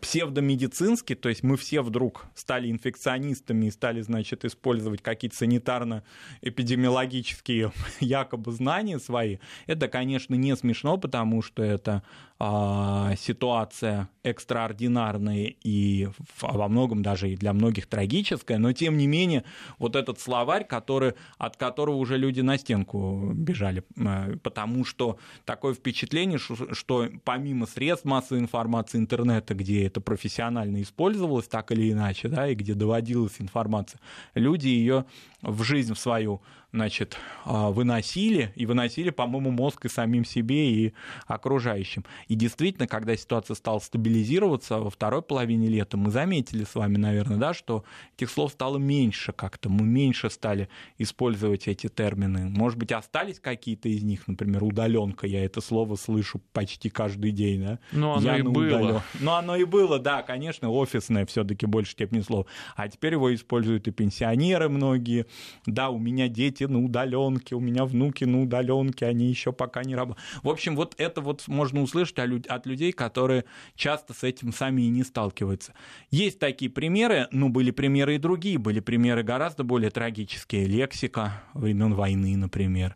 псевдомедицинский, 0.02 1.14
то 1.14 1.28
есть 1.28 1.44
мы 1.44 1.56
все 1.56 1.80
вдруг 1.80 2.26
стали 2.34 2.68
инфекционистами 2.68 3.66
и 3.66 3.70
стали, 3.70 4.00
значит, 4.00 4.44
использовать 4.44 5.00
какие-то 5.00 5.36
санитарно-эпидемиологические 5.36 7.70
якобы 8.00 8.50
знания 8.50 8.98
свои, 8.98 9.38
это, 9.68 9.86
конечно, 9.86 10.34
не 10.34 10.56
смешно, 10.56 10.98
потому 10.98 11.40
что 11.40 11.62
это 11.62 12.02
а, 12.44 13.14
ситуация 13.14 14.08
экстраординарная 14.24 15.54
и 15.62 16.08
во 16.40 16.66
многом 16.66 17.04
даже 17.04 17.30
и 17.30 17.36
для 17.36 17.52
многих 17.52 17.86
трагическая, 17.86 18.58
но 18.58 18.72
тем 18.72 18.96
не 18.96 19.06
менее 19.06 19.44
вот 19.78 19.94
этот 19.94 20.18
словарь, 20.18 20.66
который, 20.66 21.14
от 21.38 21.56
которого 21.56 21.94
уже 21.94 22.16
люди 22.16 22.40
на 22.40 22.58
стенку 22.58 23.30
бежали, 23.32 23.84
э, 23.96 24.38
потому 24.42 24.84
что 24.84 25.18
такое 25.44 25.74
впечатление, 25.74 26.38
что, 26.38 26.74
что 26.74 27.08
помимо 27.22 27.66
средств 27.66 28.06
массовой 28.06 28.40
информации 28.40 28.98
интернета, 28.98 29.54
где 29.54 29.88
это 29.92 30.00
профессионально 30.00 30.82
использовалось 30.82 31.46
так 31.46 31.70
или 31.70 31.92
иначе, 31.92 32.28
да, 32.28 32.48
и 32.48 32.54
где 32.54 32.74
доводилась 32.74 33.36
информация, 33.38 34.00
люди 34.34 34.68
ее 34.68 35.04
в 35.42 35.62
жизнь 35.62 35.94
в 35.94 35.98
свою 35.98 36.40
значит, 36.72 37.18
а, 37.44 37.70
выносили, 37.70 38.52
и 38.56 38.64
выносили, 38.64 39.10
по-моему, 39.10 39.50
мозг 39.50 39.84
и 39.84 39.88
самим 39.88 40.24
себе, 40.24 40.70
и 40.70 40.94
окружающим. 41.26 42.04
И 42.28 42.34
действительно, 42.34 42.86
когда 42.86 43.14
ситуация 43.16 43.54
стала 43.54 43.78
стабилизироваться 43.78 44.78
во 44.78 44.88
второй 44.90 45.22
половине 45.22 45.68
лета, 45.68 45.96
мы 45.96 46.10
заметили 46.10 46.64
с 46.64 46.74
вами, 46.74 46.96
наверное, 46.96 47.36
да, 47.36 47.52
что 47.52 47.84
этих 48.16 48.30
слов 48.30 48.52
стало 48.52 48.78
меньше 48.78 49.32
как-то, 49.32 49.68
мы 49.68 49.84
меньше 49.84 50.30
стали 50.30 50.68
использовать 50.96 51.68
эти 51.68 51.88
термины. 51.88 52.48
Может 52.48 52.78
быть, 52.78 52.92
остались 52.92 53.38
какие-то 53.38 53.88
из 53.90 54.02
них, 54.02 54.26
например, 54.26 54.64
удаленка, 54.64 55.26
я 55.26 55.44
это 55.44 55.60
слово 55.60 55.96
слышу 55.96 56.40
почти 56.52 56.88
каждый 56.88 57.32
день, 57.32 57.62
да? 57.62 57.78
Ну, 57.92 58.12
оно 58.12 58.22
я 58.22 58.38
и 58.38 58.42
было. 58.42 58.78
Удален... 58.78 59.00
Ну, 59.20 59.32
оно 59.32 59.56
и 59.56 59.64
было, 59.64 59.98
да, 59.98 60.22
конечно, 60.22 60.70
офисное 60.70 61.26
все-таки 61.26 61.66
больше 61.66 61.92
степени 61.92 62.20
слова. 62.22 62.46
А 62.76 62.88
теперь 62.88 63.12
его 63.12 63.34
используют 63.34 63.88
и 63.88 63.90
пенсионеры 63.90 64.70
многие. 64.70 65.26
Да, 65.66 65.90
у 65.90 65.98
меня 65.98 66.28
дети 66.28 66.61
дети 66.62 66.72
на 66.72 66.84
удаленке, 66.84 67.54
у 67.54 67.60
меня 67.60 67.84
внуки 67.84 68.24
на 68.24 68.42
удаленке, 68.42 69.06
они 69.06 69.26
еще 69.26 69.52
пока 69.52 69.82
не 69.82 69.94
работают. 69.94 70.26
В 70.42 70.48
общем, 70.48 70.76
вот 70.76 70.94
это 70.98 71.20
вот 71.20 71.46
можно 71.48 71.82
услышать 71.82 72.18
от 72.18 72.66
людей, 72.66 72.92
которые 72.92 73.44
часто 73.74 74.14
с 74.14 74.22
этим 74.22 74.52
сами 74.52 74.82
и 74.82 74.88
не 74.88 75.02
сталкиваются. 75.02 75.74
Есть 76.10 76.38
такие 76.38 76.70
примеры, 76.70 77.28
но 77.30 77.48
были 77.48 77.70
примеры 77.70 78.16
и 78.16 78.18
другие, 78.18 78.58
были 78.58 78.80
примеры 78.80 79.22
гораздо 79.22 79.64
более 79.64 79.90
трагические. 79.90 80.66
Лексика 80.66 81.42
времен 81.54 81.94
войны, 81.94 82.36
например 82.36 82.94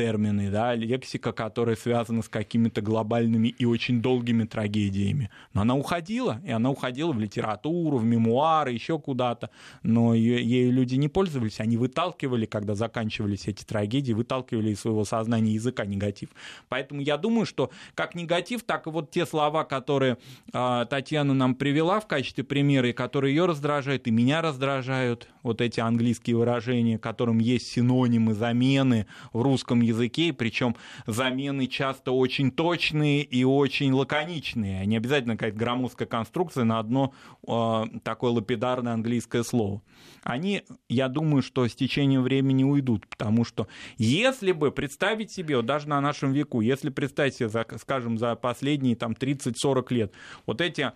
термины, 0.00 0.50
да, 0.50 0.74
лексика, 0.74 1.32
которая 1.32 1.76
связана 1.76 2.22
с 2.22 2.28
какими-то 2.30 2.80
глобальными 2.80 3.48
и 3.48 3.66
очень 3.66 4.00
долгими 4.00 4.44
трагедиями. 4.44 5.28
Но 5.52 5.60
она 5.60 5.76
уходила, 5.76 6.40
и 6.42 6.50
она 6.50 6.70
уходила 6.70 7.12
в 7.12 7.20
литературу, 7.20 7.98
в 7.98 8.04
мемуары, 8.04 8.72
еще 8.72 8.98
куда-то. 8.98 9.50
Но 9.82 10.14
ею 10.14 10.72
люди 10.72 10.94
не 10.94 11.08
пользовались, 11.08 11.60
они 11.60 11.76
выталкивали, 11.76 12.46
когда 12.46 12.74
заканчивались 12.74 13.46
эти 13.46 13.62
трагедии, 13.62 14.14
выталкивали 14.14 14.70
из 14.70 14.80
своего 14.80 15.04
сознания 15.04 15.52
языка 15.52 15.84
негатив. 15.84 16.30
Поэтому 16.70 17.02
я 17.02 17.18
думаю, 17.18 17.44
что 17.44 17.70
как 17.94 18.14
негатив, 18.14 18.62
так 18.62 18.86
и 18.86 18.90
вот 18.90 19.10
те 19.10 19.26
слова, 19.26 19.64
которые 19.64 20.16
э, 20.54 20.86
Татьяна 20.88 21.34
нам 21.34 21.54
привела 21.54 22.00
в 22.00 22.06
качестве 22.06 22.42
примера, 22.42 22.88
и 22.88 22.94
которые 22.94 23.34
ее 23.34 23.44
раздражают, 23.44 24.06
и 24.06 24.10
меня 24.10 24.40
раздражают, 24.40 25.28
вот 25.42 25.60
эти 25.60 25.80
английские 25.80 26.36
выражения, 26.36 26.98
которым 26.98 27.38
есть 27.38 27.66
синонимы, 27.66 28.34
замены 28.34 29.06
в 29.32 29.42
русском 29.42 29.80
языке, 29.80 29.89
причем 30.32 30.76
замены 31.06 31.66
часто 31.66 32.12
очень 32.12 32.50
точные 32.50 33.22
и 33.22 33.44
очень 33.44 33.92
лаконичные, 33.92 34.86
не 34.86 34.96
обязательно 34.96 35.34
какая-то 35.34 35.58
громоздкая 35.58 36.08
конструкция 36.08 36.64
на 36.64 36.78
одно 36.78 37.14
э, 37.46 37.82
такое 38.02 38.32
лапидарное 38.32 38.92
английское 38.92 39.42
слово. 39.42 39.82
Они, 40.22 40.62
я 40.88 41.08
думаю, 41.08 41.42
что 41.42 41.66
с 41.66 41.74
течением 41.74 42.22
времени 42.22 42.64
уйдут, 42.64 43.06
потому 43.08 43.44
что 43.44 43.68
если 43.96 44.52
бы 44.52 44.70
представить 44.70 45.30
себе, 45.30 45.56
вот 45.56 45.66
даже 45.66 45.88
на 45.88 46.00
нашем 46.00 46.32
веку, 46.32 46.60
если 46.60 46.90
представить 46.90 47.36
себе, 47.36 47.48
за, 47.48 47.66
скажем, 47.78 48.18
за 48.18 48.34
последние 48.34 48.96
там 48.96 49.12
30-40 49.12 49.94
лет, 49.94 50.12
вот 50.46 50.60
эти 50.60 50.92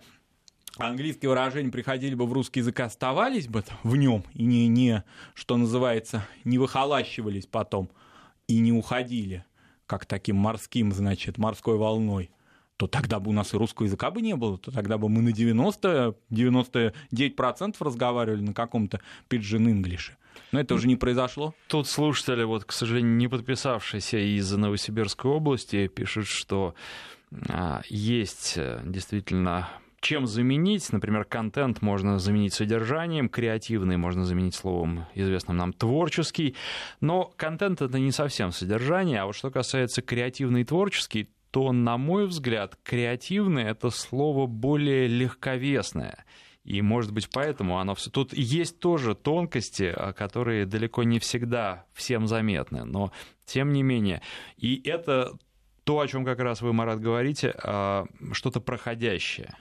английские 0.77 1.29
выражения 1.29 1.71
приходили 1.71 2.15
бы 2.15 2.25
в 2.25 2.33
русский 2.33 2.59
язык, 2.59 2.79
оставались 2.79 3.47
бы 3.47 3.63
в 3.83 3.95
нем 3.95 4.23
и 4.33 4.43
не, 4.43 4.67
не, 4.67 5.03
что 5.33 5.57
называется, 5.57 6.27
не 6.43 6.57
выхолащивались 6.57 7.47
потом– 7.47 7.89
и 8.47 8.59
не 8.59 8.71
уходили, 8.71 9.45
как 9.85 10.05
таким 10.05 10.37
морским, 10.37 10.91
значит, 10.91 11.37
морской 11.37 11.77
волной, 11.77 12.31
то 12.77 12.87
тогда 12.87 13.19
бы 13.19 13.29
у 13.29 13.33
нас 13.33 13.53
и 13.53 13.57
русского 13.57 13.85
языка 13.85 14.11
бы 14.11 14.21
не 14.21 14.35
было, 14.35 14.57
то 14.57 14.71
тогда 14.71 14.97
бы 14.97 15.07
мы 15.09 15.21
на 15.21 15.31
90, 15.31 16.15
99% 16.29 17.75
разговаривали 17.79 18.41
на 18.41 18.53
каком-то 18.53 18.99
пиджин 19.27 19.69
инглише. 19.69 20.17
Но 20.51 20.59
это 20.59 20.75
уже 20.75 20.87
не 20.87 20.97
произошло. 20.97 21.55
Тут 21.67 21.87
слушатели, 21.87 22.43
вот, 22.43 22.65
к 22.65 22.73
сожалению, 22.73 23.15
не 23.15 23.29
подписавшиеся 23.29 24.17
из 24.17 24.51
Новосибирской 24.51 25.31
области, 25.31 25.87
пишут, 25.87 26.27
что 26.27 26.75
а, 27.49 27.81
есть 27.87 28.53
э, 28.57 28.81
действительно 28.83 29.69
чем 30.05 30.27
заменить. 30.27 30.93
Например, 30.93 31.25
контент 31.25 31.81
можно 31.81 32.19
заменить 32.19 32.53
содержанием, 32.53 33.27
креативный 33.27 33.97
можно 33.97 34.23
заменить 34.23 34.53
словом, 34.53 35.07
известным 35.15 35.57
нам, 35.57 35.73
творческий. 35.73 36.55
Но 37.01 37.33
контент— 37.35 37.81
это 37.81 37.97
не 37.97 38.11
совсем 38.11 38.51
содержание, 38.51 39.21
а 39.21 39.25
вот 39.25 39.35
что 39.35 39.49
касается 39.49 40.03
креативный 40.03 40.61
и 40.61 40.63
творческий, 40.63 41.29
то, 41.49 41.71
на 41.71 41.97
мой 41.97 42.27
взгляд, 42.27 42.77
креативный— 42.83 43.63
это 43.71 43.89
слово 43.89 44.45
более 44.45 45.07
легковесное. 45.07 46.23
И, 46.63 46.83
может 46.83 47.11
быть, 47.11 47.27
поэтому 47.33 47.79
оно 47.79 47.95
все... 47.95 48.11
Тут 48.11 48.31
есть 48.31 48.79
тоже 48.79 49.15
тонкости, 49.15 49.91
а, 49.95 50.13
которые 50.13 50.67
далеко 50.67 51.01
не 51.01 51.17
всегда 51.17 51.85
всем 51.93 52.27
заметны, 52.27 52.83
но 52.83 53.11
тем 53.45 53.73
не 53.73 53.81
менее. 53.81 54.21
И 54.57 54.87
это 54.87 55.33
то, 55.83 55.99
о 55.99 56.07
чем 56.07 56.25
как 56.25 56.39
раз 56.39 56.61
вы, 56.61 56.73
Марат, 56.73 56.99
говорите, 56.99 57.55
а, 57.63 58.05
что-то 58.33 58.59
проходящее 58.59 59.55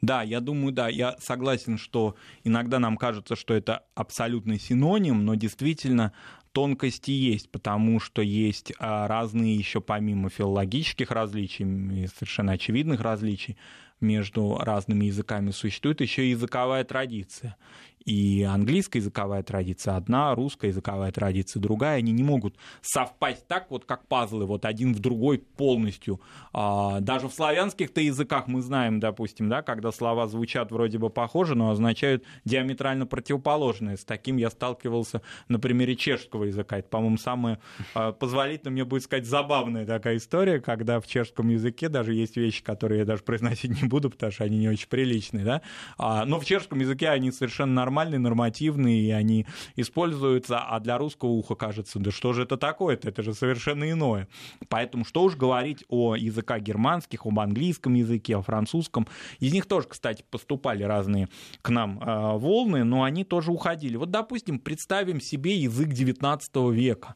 Да, 0.00 0.22
я 0.22 0.40
думаю, 0.40 0.72
да, 0.72 0.88
я 0.88 1.16
согласен, 1.18 1.78
что 1.78 2.16
иногда 2.44 2.78
нам 2.78 2.96
кажется, 2.96 3.36
что 3.36 3.54
это 3.54 3.84
абсолютный 3.94 4.58
синоним, 4.58 5.24
но 5.24 5.34
действительно 5.34 6.12
тонкости 6.52 7.10
есть, 7.10 7.50
потому 7.50 7.98
что 7.98 8.22
есть 8.22 8.72
а, 8.78 9.08
разные 9.08 9.56
еще 9.56 9.80
помимо 9.80 10.30
филологических 10.30 11.10
различий, 11.10 12.06
совершенно 12.06 12.52
очевидных 12.52 13.00
различий 13.00 13.56
между 14.00 14.56
разными 14.58 15.06
языками, 15.06 15.50
существует 15.50 16.00
еще 16.00 16.30
языковая 16.30 16.84
традиция 16.84 17.56
и 18.04 18.42
английская 18.42 18.98
языковая 18.98 19.42
традиция 19.42 19.96
одна, 19.96 20.34
русская 20.34 20.68
языковая 20.68 21.10
традиция 21.10 21.60
другая, 21.60 21.98
они 21.98 22.12
не 22.12 22.22
могут 22.22 22.56
совпасть 22.82 23.46
так 23.46 23.70
вот, 23.70 23.84
как 23.86 24.06
пазлы, 24.06 24.44
вот 24.46 24.64
один 24.64 24.94
в 24.94 24.98
другой 24.98 25.38
полностью. 25.38 26.20
А, 26.52 27.00
даже 27.00 27.28
в 27.28 27.32
славянских-то 27.32 28.00
языках 28.00 28.46
мы 28.46 28.60
знаем, 28.60 29.00
допустим, 29.00 29.48
да, 29.48 29.62
когда 29.62 29.90
слова 29.90 30.26
звучат 30.26 30.70
вроде 30.70 30.98
бы 30.98 31.08
похоже, 31.08 31.54
но 31.54 31.70
означают 31.70 32.24
диаметрально 32.44 33.06
противоположное. 33.06 33.96
С 33.96 34.04
таким 34.04 34.36
я 34.36 34.50
сталкивался 34.50 35.22
на 35.48 35.58
примере 35.58 35.96
чешского 35.96 36.44
языка. 36.44 36.78
Это, 36.78 36.88
по-моему, 36.88 37.16
самое 37.16 37.58
а, 37.94 38.12
позволительно 38.12 38.70
мне 38.70 38.84
будет 38.84 39.04
сказать 39.04 39.26
забавная 39.26 39.86
такая 39.86 40.18
история, 40.18 40.60
когда 40.60 41.00
в 41.00 41.06
чешском 41.06 41.48
языке 41.48 41.88
даже 41.88 42.12
есть 42.12 42.36
вещи, 42.36 42.62
которые 42.62 43.00
я 43.00 43.04
даже 43.04 43.22
произносить 43.22 43.82
не 43.82 43.88
буду, 43.88 44.10
потому 44.10 44.30
что 44.30 44.44
они 44.44 44.58
не 44.58 44.68
очень 44.68 44.88
приличные, 44.88 45.44
да, 45.44 45.62
а, 45.96 46.26
но 46.26 46.38
в 46.38 46.44
чешском 46.44 46.80
языке 46.80 47.08
они 47.08 47.30
совершенно 47.30 47.72
нормальные 47.72 47.93
нормальные, 47.94 48.18
нормативные, 48.18 49.00
и 49.00 49.10
они 49.10 49.46
используются, 49.76 50.58
а 50.58 50.80
для 50.80 50.98
русского 50.98 51.30
уха 51.30 51.54
кажется, 51.54 52.00
да 52.00 52.10
что 52.10 52.32
же 52.32 52.42
это 52.42 52.56
такое-то, 52.56 53.08
это 53.08 53.22
же 53.22 53.34
совершенно 53.34 53.88
иное. 53.90 54.26
Поэтому 54.68 55.04
что 55.04 55.22
уж 55.22 55.36
говорить 55.36 55.84
о 55.88 56.16
языках 56.16 56.60
германских, 56.60 57.24
об 57.24 57.38
английском 57.38 57.94
языке, 57.94 58.36
о 58.36 58.42
французском. 58.42 59.06
Из 59.38 59.52
них 59.52 59.66
тоже, 59.66 59.86
кстати, 59.88 60.24
поступали 60.28 60.82
разные 60.82 61.28
к 61.62 61.70
нам 61.70 62.00
э, 62.00 62.36
волны, 62.36 62.82
но 62.82 63.04
они 63.04 63.24
тоже 63.24 63.52
уходили. 63.52 63.96
Вот, 63.96 64.10
допустим, 64.10 64.58
представим 64.58 65.20
себе 65.20 65.56
язык 65.56 65.88
XIX 65.88 66.72
века. 66.72 67.14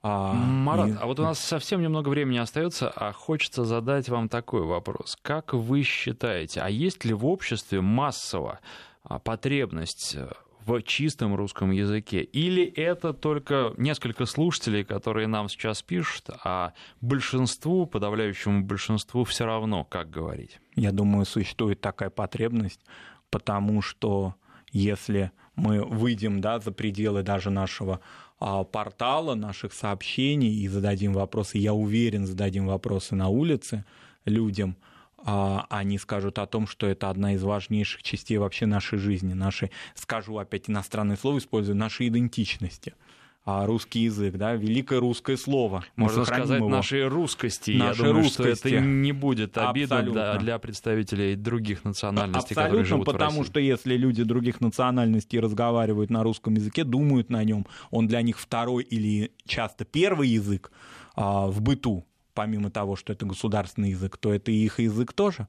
А, 0.00 0.32
Марат, 0.32 0.88
и... 0.88 0.92
а 1.00 1.06
вот 1.06 1.18
у 1.18 1.22
нас 1.22 1.40
совсем 1.40 1.82
немного 1.82 2.08
времени 2.08 2.38
остается, 2.38 2.90
а 2.94 3.12
хочется 3.12 3.64
задать 3.64 4.08
вам 4.08 4.28
такой 4.28 4.62
вопрос. 4.62 5.16
Как 5.22 5.54
вы 5.54 5.82
считаете, 5.82 6.60
а 6.60 6.68
есть 6.68 7.04
ли 7.04 7.14
в 7.14 7.26
обществе 7.26 7.80
массово 7.80 8.60
потребность 9.18 10.14
э, 10.14 10.28
в 10.66 10.82
чистом 10.82 11.34
русском 11.34 11.70
языке? 11.70 12.20
Или 12.20 12.64
это 12.64 13.12
только 13.12 13.72
несколько 13.78 14.26
слушателей, 14.26 14.84
которые 14.84 15.26
нам 15.26 15.48
сейчас 15.48 15.82
пишут, 15.82 16.30
а 16.44 16.74
большинству, 17.00 17.86
подавляющему 17.86 18.64
большинству 18.64 19.24
все 19.24 19.46
равно, 19.46 19.84
как 19.84 20.10
говорить? 20.10 20.60
Я 20.74 20.92
думаю, 20.92 21.24
существует 21.24 21.80
такая 21.80 22.10
потребность, 22.10 22.80
потому 23.30 23.80
что 23.80 24.34
если 24.70 25.30
мы 25.56 25.82
выйдем 25.84 26.40
да, 26.40 26.60
за 26.60 26.72
пределы 26.72 27.22
даже 27.22 27.50
нашего 27.50 28.00
а, 28.38 28.64
портала, 28.64 29.34
наших 29.34 29.72
сообщений 29.72 30.60
и 30.60 30.68
зададим 30.68 31.14
вопросы, 31.14 31.58
я 31.58 31.72
уверен, 31.72 32.26
зададим 32.26 32.66
вопросы 32.66 33.14
на 33.14 33.28
улице 33.28 33.84
людям– 34.26 34.76
а, 34.86 34.87
они 35.24 35.98
скажут 35.98 36.38
о 36.38 36.46
том, 36.46 36.66
что 36.66 36.86
это 36.86 37.10
одна 37.10 37.34
из 37.34 37.42
важнейших 37.42 38.02
частей 38.02 38.38
вообще 38.38 38.66
нашей 38.66 38.98
жизни, 38.98 39.34
нашей, 39.34 39.70
скажу 39.94 40.38
опять 40.38 40.70
иностранное 40.70 41.16
слово, 41.16 41.38
использую, 41.38 41.76
нашей 41.76 42.08
идентичности 42.08 42.94
а 43.50 43.64
русский 43.64 44.00
язык, 44.00 44.36
да, 44.36 44.52
великое 44.52 45.00
русское 45.00 45.38
слово. 45.38 45.82
Можно 45.96 46.26
сказать 46.26 46.58
его. 46.58 46.68
нашей 46.68 47.08
русскости. 47.08 47.70
Нашей 47.70 48.00
Я 48.00 48.04
думаю, 48.08 48.24
русскости. 48.24 48.68
что 48.68 48.76
это 48.76 48.80
не 48.80 49.12
будет 49.12 49.56
обидно 49.56 50.02
для, 50.02 50.34
для 50.36 50.58
представителей 50.58 51.34
других 51.34 51.82
национальностей, 51.82 52.50
Абсолютно, 52.50 52.62
которые 52.64 52.84
живут 52.84 53.06
потому 53.06 53.30
в 53.30 53.38
России. 53.38 53.50
что 53.50 53.60
если 53.60 53.96
люди 53.96 54.22
других 54.22 54.60
национальностей 54.60 55.40
разговаривают 55.40 56.10
на 56.10 56.22
русском 56.22 56.52
языке, 56.56 56.84
думают 56.84 57.30
на 57.30 57.42
нем, 57.42 57.66
он 57.90 58.06
для 58.06 58.20
них 58.20 58.38
второй 58.38 58.82
или 58.82 59.32
часто 59.46 59.86
первый 59.86 60.28
язык 60.28 60.70
а, 61.16 61.46
в 61.46 61.62
быту, 61.62 62.04
помимо 62.38 62.70
того, 62.70 62.94
что 62.94 63.12
это 63.12 63.26
государственный 63.26 63.90
язык, 63.90 64.16
то 64.16 64.32
это 64.32 64.52
и 64.52 64.64
их 64.64 64.78
язык 64.78 65.12
тоже. 65.12 65.48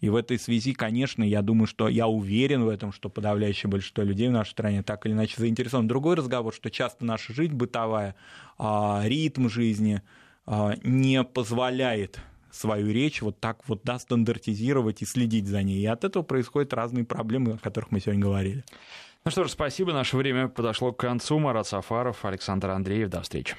И 0.00 0.08
в 0.08 0.16
этой 0.16 0.38
связи, 0.38 0.72
конечно, 0.72 1.22
я 1.22 1.42
думаю, 1.42 1.66
что 1.66 1.86
я 1.86 2.06
уверен 2.06 2.64
в 2.64 2.70
этом, 2.70 2.94
что 2.94 3.10
подавляющее 3.10 3.68
большинство 3.68 4.04
людей 4.04 4.28
в 4.28 4.32
нашей 4.32 4.52
стране 4.52 4.82
так 4.82 5.04
или 5.04 5.12
иначе 5.12 5.34
заинтересованы. 5.36 5.86
Другой 5.86 6.16
разговор, 6.16 6.54
что 6.54 6.70
часто 6.70 7.04
наша 7.04 7.34
жизнь 7.34 7.52
бытовая, 7.52 8.14
а, 8.56 9.02
ритм 9.04 9.50
жизни 9.50 10.00
а, 10.46 10.76
не 10.82 11.22
позволяет 11.24 12.18
свою 12.50 12.90
речь 12.90 13.20
вот 13.20 13.38
так 13.38 13.60
вот 13.68 13.82
да, 13.84 13.98
стандартизировать 13.98 15.02
и 15.02 15.04
следить 15.04 15.46
за 15.46 15.62
ней. 15.62 15.82
И 15.82 15.84
от 15.84 16.04
этого 16.04 16.22
происходят 16.22 16.72
разные 16.72 17.04
проблемы, 17.04 17.52
о 17.52 17.58
которых 17.58 17.90
мы 17.90 18.00
сегодня 18.00 18.22
говорили. 18.22 18.64
Ну 19.26 19.30
что 19.30 19.44
ж, 19.44 19.50
спасибо. 19.50 19.92
Наше 19.92 20.16
время 20.16 20.48
подошло 20.48 20.90
к 20.90 21.00
концу. 21.00 21.38
Марат 21.38 21.66
Сафаров, 21.66 22.24
Александр 22.24 22.70
Андреев. 22.70 23.10
До 23.10 23.20
встречи. 23.20 23.54